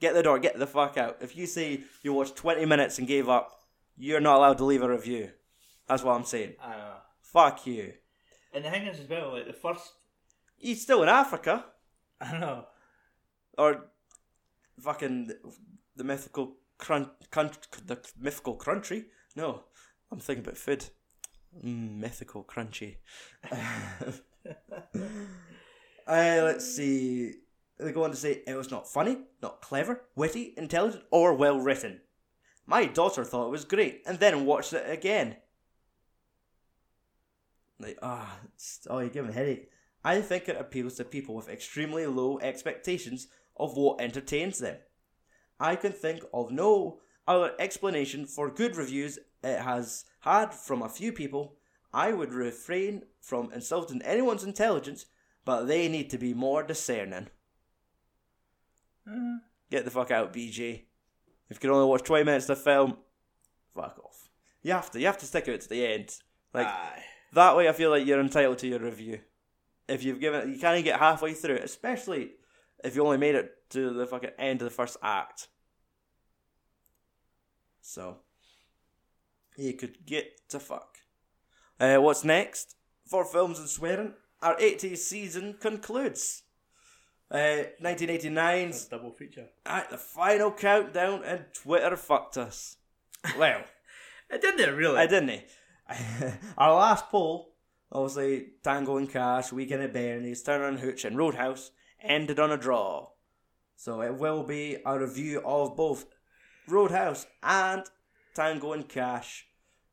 Get 0.00 0.14
the 0.14 0.22
door, 0.22 0.38
get 0.38 0.58
the 0.58 0.66
fuck 0.66 0.96
out. 0.96 1.18
If 1.20 1.36
you 1.36 1.46
say 1.46 1.82
you 2.02 2.12
watched 2.12 2.36
20 2.36 2.64
minutes 2.64 2.98
and 2.98 3.08
gave 3.08 3.28
up, 3.28 3.50
you're 3.98 4.20
not 4.20 4.36
allowed 4.36 4.58
to 4.58 4.64
leave 4.64 4.82
a 4.82 4.88
review. 4.88 5.30
That's 5.88 6.02
what 6.02 6.14
I'm 6.14 6.24
saying. 6.24 6.54
I 6.62 6.70
know. 6.76 6.94
Fuck 7.20 7.66
you. 7.66 7.92
And 8.54 8.64
the 8.64 8.70
thing 8.70 8.86
is 8.86 9.00
as 9.00 9.08
well, 9.08 9.32
like 9.32 9.46
the 9.46 9.52
first, 9.52 9.92
He's 10.60 10.82
still 10.82 11.02
in 11.02 11.08
Africa. 11.08 11.64
I 12.20 12.38
know. 12.38 12.66
Or 13.56 13.86
fucking 14.78 15.32
the, 15.96 16.04
mythical 16.04 16.56
crun- 16.78 17.10
cunt- 17.32 17.86
the 17.86 17.98
mythical 18.18 18.56
crunchy. 18.56 19.06
No, 19.34 19.64
I'm 20.12 20.20
thinking 20.20 20.44
about 20.44 20.58
food. 20.58 20.84
Mm, 21.64 21.98
mythical 21.98 22.44
crunchy. 22.44 22.96
uh, 23.50 24.12
let's 26.06 26.76
see. 26.76 27.32
They 27.78 27.92
go 27.92 28.04
on 28.04 28.10
to 28.10 28.16
say 28.16 28.42
it 28.46 28.54
was 28.54 28.70
not 28.70 28.86
funny, 28.86 29.16
not 29.42 29.62
clever, 29.62 30.02
witty, 30.14 30.52
intelligent, 30.56 31.04
or 31.10 31.34
well 31.34 31.58
written. 31.58 32.00
My 32.66 32.84
daughter 32.84 33.24
thought 33.24 33.46
it 33.46 33.50
was 33.50 33.64
great 33.64 34.02
and 34.06 34.18
then 34.18 34.44
watched 34.44 34.74
it 34.74 34.88
again. 34.90 35.36
Like, 37.78 37.98
ah, 38.02 38.38
it's 38.54 38.86
oh, 38.90 38.98
you're 38.98 39.08
giving 39.08 39.30
a 39.30 39.34
headache. 39.34 39.70
I 40.04 40.20
think 40.20 40.48
it 40.48 40.56
appeals 40.58 40.94
to 40.94 41.04
people 41.04 41.34
with 41.34 41.48
extremely 41.48 42.06
low 42.06 42.38
expectations 42.40 43.28
of 43.56 43.76
what 43.76 44.00
entertains 44.00 44.58
them. 44.58 44.76
I 45.58 45.76
can 45.76 45.92
think 45.92 46.24
of 46.32 46.50
no 46.50 47.00
other 47.28 47.52
explanation 47.58 48.26
for 48.26 48.50
good 48.50 48.76
reviews 48.76 49.18
it 49.42 49.60
has 49.60 50.04
had 50.20 50.54
from 50.54 50.82
a 50.82 50.88
few 50.88 51.12
people. 51.12 51.56
I 51.92 52.12
would 52.12 52.32
refrain 52.32 53.02
from 53.20 53.52
insulting 53.52 54.00
anyone's 54.02 54.44
intelligence, 54.44 55.06
but 55.44 55.64
they 55.64 55.88
need 55.88 56.08
to 56.10 56.18
be 56.18 56.32
more 56.34 56.62
discerning. 56.62 57.28
Uh, 59.10 59.38
Get 59.70 59.84
the 59.84 59.90
fuck 59.90 60.10
out, 60.10 60.32
BJ. 60.32 60.84
If 61.48 61.56
you 61.56 61.60
can 61.60 61.70
only 61.70 61.88
watch 61.88 62.02
20 62.04 62.24
minutes 62.24 62.48
of 62.48 62.58
the 62.58 62.64
film, 62.64 62.96
fuck 63.74 63.98
off. 64.04 64.28
You 64.62 64.72
have 64.72 64.90
to. 64.92 65.00
You 65.00 65.06
have 65.06 65.18
to 65.18 65.26
stick 65.26 65.48
it 65.48 65.60
to 65.62 65.68
the 65.68 65.86
end. 65.86 66.14
Like, 66.52 66.66
aye. 66.66 67.02
that 67.32 67.56
way 67.56 67.68
I 67.68 67.72
feel 67.72 67.90
like 67.90 68.06
you're 68.06 68.20
entitled 68.20 68.58
to 68.58 68.68
your 68.68 68.80
review. 68.80 69.20
If 69.90 70.04
you've 70.04 70.20
given 70.20 70.52
you 70.52 70.58
can't 70.58 70.84
get 70.84 70.98
halfway 70.98 71.34
through 71.34 71.56
it, 71.56 71.64
especially 71.64 72.32
if 72.84 72.94
you 72.96 73.04
only 73.04 73.18
made 73.18 73.34
it 73.34 73.50
to 73.70 73.92
the 73.92 74.06
fucking 74.06 74.30
end 74.38 74.62
of 74.62 74.64
the 74.64 74.74
first 74.74 74.96
act. 75.02 75.48
So 77.80 78.18
you 79.56 79.74
could 79.74 80.06
get 80.06 80.48
to 80.50 80.60
fuck. 80.60 80.98
Uh, 81.78 81.96
what's 81.96 82.24
next? 82.24 82.76
For 83.06 83.24
films 83.24 83.58
and 83.58 83.68
swearing, 83.68 84.14
our 84.40 84.56
80s 84.56 84.98
season 84.98 85.56
concludes. 85.60 86.42
Uh, 87.30 87.64
1989's 87.82 88.86
double 88.86 89.12
feature. 89.12 89.48
at 89.64 89.90
the 89.90 89.98
final 89.98 90.50
countdown, 90.50 91.22
and 91.24 91.44
Twitter 91.54 91.96
fucked 91.96 92.36
us. 92.36 92.76
Well. 93.38 93.62
It 94.32 94.42
didn't 94.42 94.76
really. 94.76 94.96
I 94.96 95.08
didn't? 95.08 95.42
Our 96.56 96.74
last 96.74 97.08
poll, 97.08 97.49
obviously 97.92 98.48
Tango 98.62 98.96
and 98.96 99.10
Cash, 99.10 99.52
Weekend 99.52 99.82
at 99.82 99.92
Bernie's, 99.92 100.42
Turner 100.42 100.66
and 100.66 100.80
Hooch, 100.80 101.04
and 101.04 101.16
Roadhouse 101.16 101.70
ended 102.02 102.38
on 102.38 102.52
a 102.52 102.56
draw. 102.56 103.10
So 103.76 104.02
it 104.02 104.16
will 104.16 104.42
be 104.42 104.78
a 104.84 104.98
review 104.98 105.42
of 105.44 105.76
both 105.76 106.06
Roadhouse 106.68 107.26
and 107.42 107.84
Tango 108.34 108.72
and 108.72 108.88
Cash. 108.88 109.46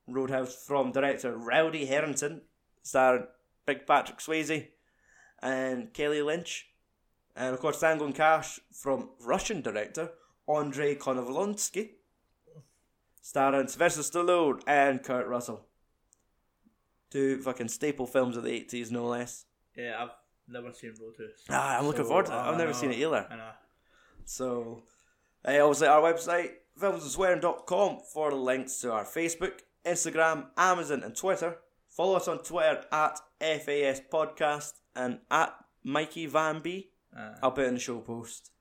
Roadhouse 0.08 0.56
from 0.56 0.92
director 0.92 1.36
Rowdy 1.36 1.86
Harrington, 1.86 2.42
starring 2.82 3.28
Big 3.66 3.86
Patrick 3.86 4.20
Swayze 4.20 4.68
and 5.42 5.94
Kelly 5.94 6.22
Lynch. 6.22 6.70
And 7.36 7.54
of 7.54 7.60
course, 7.60 7.80
Tango 7.80 8.06
and 8.06 8.16
Cash 8.16 8.60
from 8.72 9.10
Russian 9.20 9.62
director 9.62 10.12
Andrei 10.48 10.96
Konchalovsky 10.96 11.90
starring 13.28 13.68
Sylvester 13.68 14.02
Stallone 14.02 14.62
and 14.66 15.04
Kurt 15.04 15.28
Russell. 15.28 15.67
Two 17.10 17.42
fucking 17.42 17.70
staple 17.70 18.06
films 18.06 18.36
of 18.38 18.44
the 18.44 18.50
80s, 18.50 18.92
no 18.92 19.06
less. 19.06 19.46
Yeah, 19.76 19.96
I've 20.04 20.10
never 20.48 20.74
seen 20.74 20.94
Roadhouse. 21.00 21.44
Ah, 21.50 21.78
I'm 21.78 21.86
looking 21.88 22.06
forward 22.06 22.26
to 22.28 22.34
it. 22.34 22.36
I've 22.36 22.58
never 22.58 22.74
seen 22.74 22.92
it 22.92 23.00
either. 23.00 23.28
I 23.30 23.36
know. 23.36 23.52
So, 24.26 24.84
uh, 25.48 25.60
obviously, 25.62 25.88
our 25.88 26.02
website, 26.02 26.52
filmsandswearing.com, 26.80 28.00
for 28.14 28.32
links 28.34 28.82
to 28.82 28.92
our 28.92 29.06
Facebook, 29.06 29.60
Instagram, 29.86 30.48
Amazon, 30.58 31.04
and 31.04 31.16
Twitter. 31.16 31.58
Follow 31.88 32.18
us 32.18 32.28
on 32.28 32.40
Twitter 32.40 32.84
at 32.92 33.20
FAS 33.40 34.02
Podcast 34.12 34.74
and 34.96 35.20
at 35.32 35.54
Mikey 35.84 36.26
Van 36.26 36.60
B. 36.60 36.90
Uh, 37.18 37.36
I'll 37.42 37.52
put 37.52 37.64
it 37.64 37.68
in 37.70 37.76
the 37.76 37.80
show 37.80 38.00
post. 38.00 38.52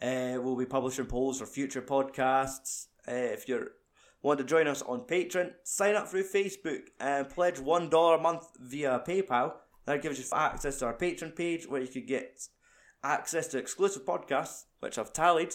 Uh, 0.00 0.36
we'll 0.40 0.56
be 0.56 0.66
publishing 0.66 1.06
polls 1.06 1.38
for 1.38 1.46
future 1.46 1.82
podcasts. 1.82 2.88
Uh, 3.06 3.12
if 3.12 3.48
you 3.48 3.68
want 4.22 4.38
to 4.38 4.44
join 4.44 4.66
us 4.66 4.82
on 4.82 5.00
Patreon, 5.00 5.52
sign 5.64 5.94
up 5.94 6.08
through 6.08 6.24
Facebook 6.24 6.82
and 7.00 7.28
pledge 7.28 7.58
one 7.58 7.88
dollar 7.88 8.16
a 8.16 8.20
month 8.20 8.46
via 8.58 9.02
PayPal. 9.06 9.54
That 9.84 10.02
gives 10.02 10.18
you 10.18 10.24
access 10.32 10.78
to 10.78 10.86
our 10.86 10.94
Patreon 10.96 11.34
page 11.34 11.66
where 11.66 11.80
you 11.80 11.88
could 11.88 12.06
get 12.06 12.40
access 13.02 13.48
to 13.48 13.58
exclusive 13.58 14.04
podcasts, 14.04 14.64
which 14.80 14.96
I've 14.96 15.12
tallied. 15.12 15.54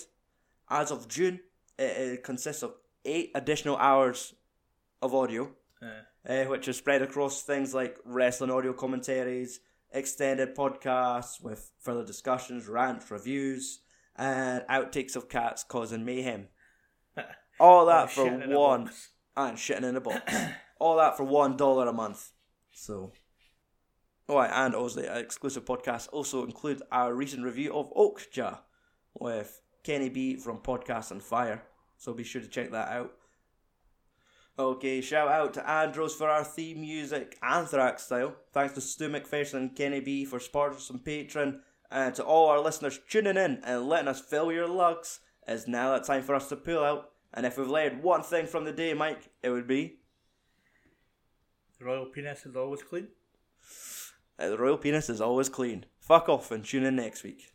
As 0.69 0.91
of 0.91 1.07
June, 1.07 1.39
it, 1.79 1.83
it 1.83 2.23
consists 2.23 2.61
of 2.61 2.73
eight 3.05 3.31
additional 3.33 3.77
hours 3.77 4.33
of 5.01 5.15
audio 5.15 5.49
uh, 5.81 6.31
uh, 6.31 6.45
which 6.45 6.67
is 6.67 6.77
spread 6.77 7.01
across 7.01 7.43
things 7.43 7.73
like 7.73 7.97
wrestling 8.03 8.51
audio 8.51 8.73
commentaries, 8.73 9.59
extended 9.91 10.55
podcasts 10.55 11.41
with 11.41 11.71
further 11.79 12.03
discussions, 12.03 12.67
rants, 12.67 13.09
reviews, 13.11 13.81
and 14.15 14.63
outtakes 14.69 15.15
of 15.15 15.29
cats 15.29 15.63
causing 15.63 16.03
mayhem. 16.03 16.47
All 17.59 17.85
that 17.87 18.11
for 18.11 18.25
shit 18.25 18.41
in 18.41 18.51
a 18.51 18.59
one 18.59 18.89
and 19.35 19.57
shitting 19.57 19.83
in 19.83 19.95
a 19.95 20.01
box. 20.01 20.33
All 20.79 20.97
that 20.97 21.17
for 21.17 21.23
one 21.23 21.57
dollar 21.57 21.87
a 21.87 21.93
month. 21.93 22.31
So, 22.71 23.11
oh, 24.29 24.39
and 24.39 24.75
obviously, 24.75 25.07
our 25.07 25.17
exclusive 25.17 25.65
podcasts 25.65 26.07
also 26.11 26.43
include 26.43 26.83
our 26.91 27.13
recent 27.13 27.43
review 27.43 27.73
of 27.73 27.91
Okja 27.93 28.59
with 29.15 29.61
Kenny 29.83 30.09
B 30.09 30.35
from 30.35 30.59
Podcast 30.59 31.11
on 31.11 31.19
Fire. 31.19 31.63
So 31.97 32.13
be 32.13 32.23
sure 32.23 32.41
to 32.41 32.47
check 32.47 32.71
that 32.71 32.89
out. 32.89 33.13
Okay, 34.59 35.01
shout 35.01 35.27
out 35.27 35.53
to 35.53 35.69
Andros 35.69 36.15
for 36.15 36.29
our 36.29 36.43
theme 36.43 36.81
music, 36.81 37.37
Anthrax 37.43 38.03
style. 38.03 38.35
Thanks 38.53 38.73
to 38.73 38.81
Stu 38.81 39.07
McPherson 39.07 39.53
and 39.55 39.75
Kenny 39.75 39.99
B 39.99 40.25
for 40.25 40.39
sponsors 40.39 40.89
and 40.89 41.03
patron. 41.03 41.61
And 41.91 42.13
to 42.15 42.23
all 42.23 42.49
our 42.49 42.59
listeners 42.59 42.99
tuning 43.07 43.37
in 43.37 43.61
and 43.63 43.87
letting 43.87 44.07
us 44.07 44.19
fill 44.19 44.51
your 44.51 44.67
lugs, 44.67 45.19
it's 45.47 45.67
now 45.67 45.91
that 45.93 46.05
time 46.05 46.23
for 46.23 46.35
us 46.35 46.49
to 46.49 46.55
pull 46.55 46.83
out. 46.83 47.11
And 47.33 47.45
if 47.45 47.57
we've 47.57 47.67
learned 47.67 48.01
one 48.03 48.23
thing 48.23 48.47
from 48.47 48.65
the 48.65 48.71
day, 48.71 48.93
Mike, 48.93 49.29
it 49.43 49.49
would 49.49 49.67
be 49.67 49.99
The 51.79 51.85
royal 51.85 52.05
penis 52.07 52.45
is 52.45 52.55
always 52.55 52.81
clean. 52.83 53.09
uh, 54.39 54.49
the 54.49 54.57
royal 54.57 54.77
penis 54.77 55.09
is 55.09 55.21
always 55.21 55.49
clean. 55.49 55.85
Fuck 55.99 56.29
off 56.29 56.51
and 56.51 56.63
tune 56.65 56.83
in 56.85 56.95
next 56.95 57.23
week. 57.23 57.51